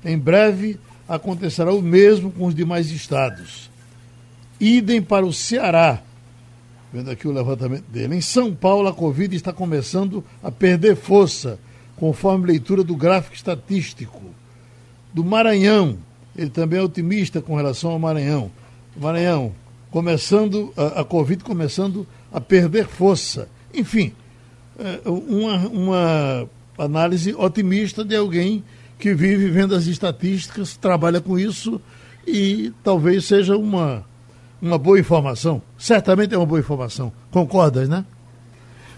Em 0.03 0.17
breve 0.17 0.80
acontecerá 1.07 1.71
o 1.71 1.82
mesmo 1.82 2.32
com 2.32 2.47
os 2.47 2.55
demais 2.55 2.89
estados. 2.89 3.69
Idem 4.59 5.01
para 5.01 5.26
o 5.26 5.34
Ceará, 5.34 6.01
Vendo 6.95 7.11
aqui 7.11 7.28
o 7.28 7.32
levantamento 7.34 7.84
dele. 7.89 8.15
Em 8.15 8.21
São 8.21 8.55
Paulo, 8.55 8.88
a 8.88 8.93
Covid 8.93 9.36
está 9.36 9.51
começando 9.51 10.23
a 10.41 10.49
perder 10.49 10.95
força, 10.95 11.59
conforme 11.97 12.47
leitura 12.47 12.83
do 12.83 12.95
gráfico 12.95 13.35
estatístico. 13.35 14.21
Do 15.13 15.23
Maranhão, 15.23 15.97
ele 16.35 16.49
também 16.49 16.79
é 16.79 16.83
otimista 16.83 17.41
com 17.41 17.55
relação 17.55 17.91
ao 17.91 17.99
Maranhão. 17.99 18.51
Maranhão, 18.95 19.53
começando, 19.89 20.73
a, 20.75 21.01
a 21.01 21.03
Covid 21.03 21.43
começando 21.43 22.05
a 22.31 22.41
perder 22.41 22.87
força. 22.87 23.47
Enfim, 23.73 24.13
é, 24.77 25.01
uma, 25.09 25.57
uma 25.67 26.49
análise 26.77 27.33
otimista 27.33 28.03
de 28.03 28.15
alguém 28.15 28.63
que 28.99 29.13
vive 29.13 29.49
vendo 29.49 29.75
as 29.75 29.85
estatísticas, 29.87 30.75
trabalha 30.77 31.21
com 31.21 31.37
isso 31.37 31.81
e 32.25 32.73
talvez 32.83 33.25
seja 33.25 33.57
uma 33.57 34.05
uma 34.61 34.77
boa 34.77 34.99
informação. 34.99 35.61
Certamente 35.77 36.33
é 36.33 36.37
uma 36.37 36.45
boa 36.45 36.59
informação. 36.59 37.11
Concordas, 37.29 37.87
né? 37.87 38.05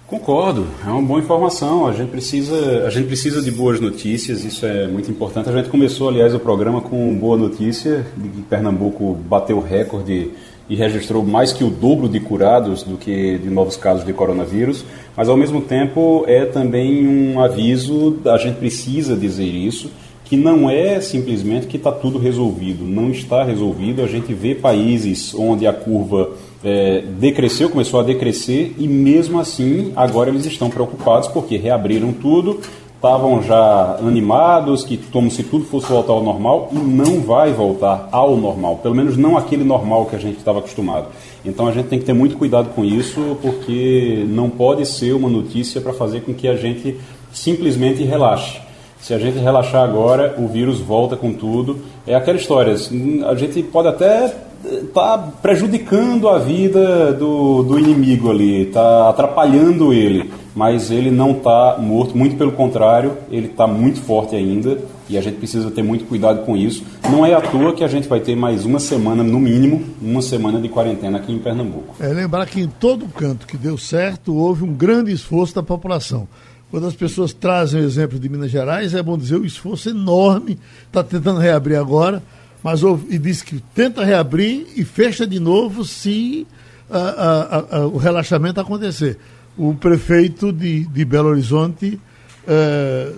Concordo, 0.08 0.66
é 0.86 0.90
uma 0.90 1.02
boa 1.02 1.20
informação. 1.20 1.86
A 1.86 1.92
gente 1.92 2.10
precisa, 2.10 2.86
a 2.88 2.90
gente 2.90 3.08
precisa 3.08 3.42
de 3.42 3.52
boas 3.52 3.82
notícias, 3.82 4.46
isso 4.46 4.66
é 4.66 4.88
muito 4.88 5.12
importante. 5.12 5.50
A 5.50 5.52
gente 5.52 5.68
começou, 5.68 6.08
aliás, 6.08 6.34
o 6.34 6.40
programa 6.40 6.80
com 6.80 7.14
boa 7.14 7.36
notícia 7.36 8.06
de 8.16 8.30
que 8.30 8.42
Pernambuco 8.44 9.14
bateu 9.14 9.60
recorde 9.60 10.32
e 10.70 10.76
registrou 10.78 11.26
mais 11.26 11.52
que 11.52 11.62
o 11.62 11.70
dobro 11.70 12.08
de 12.08 12.22
curados 12.22 12.84
do 12.84 12.96
que 12.96 13.38
de 13.38 13.50
novos 13.50 13.76
casos 13.76 14.06
de 14.06 14.14
coronavírus, 14.14 14.86
mas 15.16 15.28
ao 15.28 15.36
mesmo 15.36 15.62
tempo 15.62 16.24
é 16.26 16.46
também 16.46 17.06
um 17.06 17.42
aviso, 17.42 18.18
a 18.26 18.38
gente 18.38 18.56
precisa 18.56 19.16
dizer 19.16 19.46
isso 19.46 19.92
que 20.28 20.36
não 20.36 20.70
é 20.70 21.00
simplesmente 21.00 21.68
que 21.68 21.78
está 21.78 21.92
tudo 21.92 22.20
resolvido, 22.20 22.84
não 22.84 23.10
está 23.12 23.44
resolvido. 23.44 24.02
A 24.02 24.08
gente 24.08 24.34
vê 24.34 24.54
países 24.54 25.34
onde 25.34 25.66
a 25.66 25.72
curva 25.72 26.32
é, 26.64 27.02
decresceu, 27.02 27.70
começou 27.70 28.00
a 28.00 28.04
decrescer 28.04 28.74
e 28.78 28.88
mesmo 28.88 29.40
assim 29.40 29.94
agora 29.96 30.30
eles 30.30 30.46
estão 30.46 30.70
preocupados 30.70 31.30
porque 31.30 31.56
reabriram 31.56 32.12
tudo, 32.12 32.60
estavam 32.94 33.42
já 33.42 34.00
animados, 34.02 34.84
que 34.84 34.98
como 34.98 35.32
se 35.32 35.44
tudo 35.44 35.64
fosse 35.64 35.88
voltar 35.88 36.12
ao 36.12 36.22
normal 36.22 36.70
e 36.74 36.76
não 36.76 37.22
vai 37.22 37.54
voltar 37.54 38.10
ao 38.12 38.36
normal, 38.36 38.78
pelo 38.84 38.96
menos 38.96 39.16
não 39.16 39.38
aquele 39.38 39.64
normal 39.64 40.08
que 40.08 40.16
a 40.18 40.20
gente 40.20 40.40
estava 40.40 40.60
acostumado. 40.60 41.08
Então 41.46 41.68
a 41.68 41.72
gente 41.72 41.88
tem 41.88 42.00
que 42.00 42.06
ter 42.06 42.14
muito 42.14 42.36
cuidado 42.36 42.70
com 42.76 42.84
isso 42.84 43.38
porque 43.42 44.26
não 44.28 44.50
pode 44.50 44.86
ser 44.86 45.14
uma 45.14 45.30
notícia 45.30 45.80
para 45.80 45.94
fazer 45.94 46.22
com 46.22 46.34
que 46.34 46.50
a 46.50 46.56
gente 46.58 46.98
simplesmente 47.32 48.04
relaxe. 48.04 48.67
Se 49.00 49.14
a 49.14 49.20
gente 49.20 49.38
relaxar 49.38 49.84
agora, 49.84 50.36
o 50.38 50.48
vírus 50.48 50.80
volta 50.80 51.16
com 51.16 51.34
tudo. 51.34 51.80
É 52.06 52.16
aquela 52.16 52.38
história, 52.38 52.74
a 52.74 53.36
gente 53.36 53.64
pode 53.64 53.88
até 53.88 54.34
estar 54.66 55.18
tá 55.18 55.32
prejudicando 55.42 56.28
a 56.28 56.40
vida 56.40 57.14
do, 57.14 57.64
do 57.64 57.80
inimigo 57.80 58.30
ali, 58.30 58.64
está 58.64 59.10
atrapalhando 59.10 59.94
ele, 59.94 60.32
mas 60.56 60.90
ele 60.90 61.12
não 61.12 61.32
está 61.32 61.78
morto, 61.80 62.18
muito 62.18 62.36
pelo 62.36 62.52
contrário, 62.52 63.18
ele 63.30 63.48
está 63.48 63.68
muito 63.68 64.02
forte 64.02 64.36
ainda 64.36 64.78
e 65.10 65.18
a 65.18 65.22
gente 65.22 65.38
precisa 65.38 65.72
ter 65.72 65.84
muito 65.84 66.06
cuidado 66.06 66.44
com 66.46 66.58
isso. 66.58 66.84
Não 67.10 67.26
é 67.26 67.34
à 67.34 67.42
toa 67.42 67.74
que 67.74 67.84
a 67.84 67.88
gente 67.88 68.08
vai 68.08 68.20
ter 68.20 68.36
mais 68.36 68.66
uma 68.66 68.80
semana, 68.80 69.24
no 69.24 69.40
mínimo, 69.40 69.84
uma 70.02 70.22
semana 70.22 70.60
de 70.60 70.68
quarentena 70.68 71.18
aqui 71.18 71.32
em 71.32 71.40
Pernambuco. 71.40 71.96
É 72.00 72.08
lembrar 72.08 72.46
que 72.48 72.60
em 72.60 72.68
todo 72.68 73.06
canto 73.08 73.48
que 73.48 73.56
deu 73.56 73.78
certo, 73.78 74.36
houve 74.36 74.64
um 74.64 74.74
grande 74.74 75.12
esforço 75.12 75.56
da 75.56 75.64
população. 75.64 76.28
Quando 76.70 76.88
as 76.88 76.96
pessoas 76.96 77.32
trazem 77.32 77.82
o 77.82 77.86
exemplo 77.86 78.20
de 78.20 78.28
Minas 78.28 78.52
Gerais, 78.52 78.94
é 78.94 79.02
bom 79.02 79.18
dizer 79.18 79.38
o 79.38 79.46
esforço 79.46 79.90
enorme, 79.90 80.60
está 80.86 81.04
tentando 81.04 81.40
reabrir 81.40 81.78
agora, 81.78 82.22
mas 82.62 82.82
e 83.10 83.18
diz 83.18 83.42
que 83.42 83.62
tenta 83.74 84.04
reabrir 84.04 84.68
e 84.76 84.84
fecha 84.84 85.26
de 85.26 85.40
novo 85.40 85.86
se 85.86 86.46
a, 86.90 86.98
a, 86.98 87.78
a, 87.78 87.88
o 87.88 87.98
relaxamento 87.98 88.60
acontecer. 88.60 89.18
O 89.58 89.74
prefeito 89.74 90.52
de, 90.52 90.86
de 90.86 91.06
Belo 91.06 91.30
Horizonte 91.30 92.00
eh, 92.46 93.14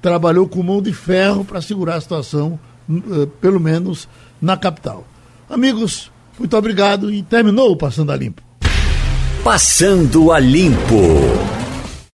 trabalhou 0.00 0.48
com 0.48 0.62
mão 0.62 0.80
de 0.80 0.92
ferro 0.92 1.44
para 1.44 1.60
segurar 1.60 1.96
a 1.96 2.00
situação, 2.00 2.58
eh, 2.88 3.28
pelo 3.40 3.60
menos 3.60 4.08
na 4.40 4.56
capital. 4.56 5.06
Amigos, 5.50 6.10
muito 6.38 6.56
obrigado 6.56 7.12
e 7.12 7.22
terminou 7.22 7.72
o 7.72 7.76
Passando 7.76 8.12
a 8.12 8.16
Limpo. 8.16 8.42
Passando 9.44 10.32
a 10.32 10.38
Limpo. 10.38 11.61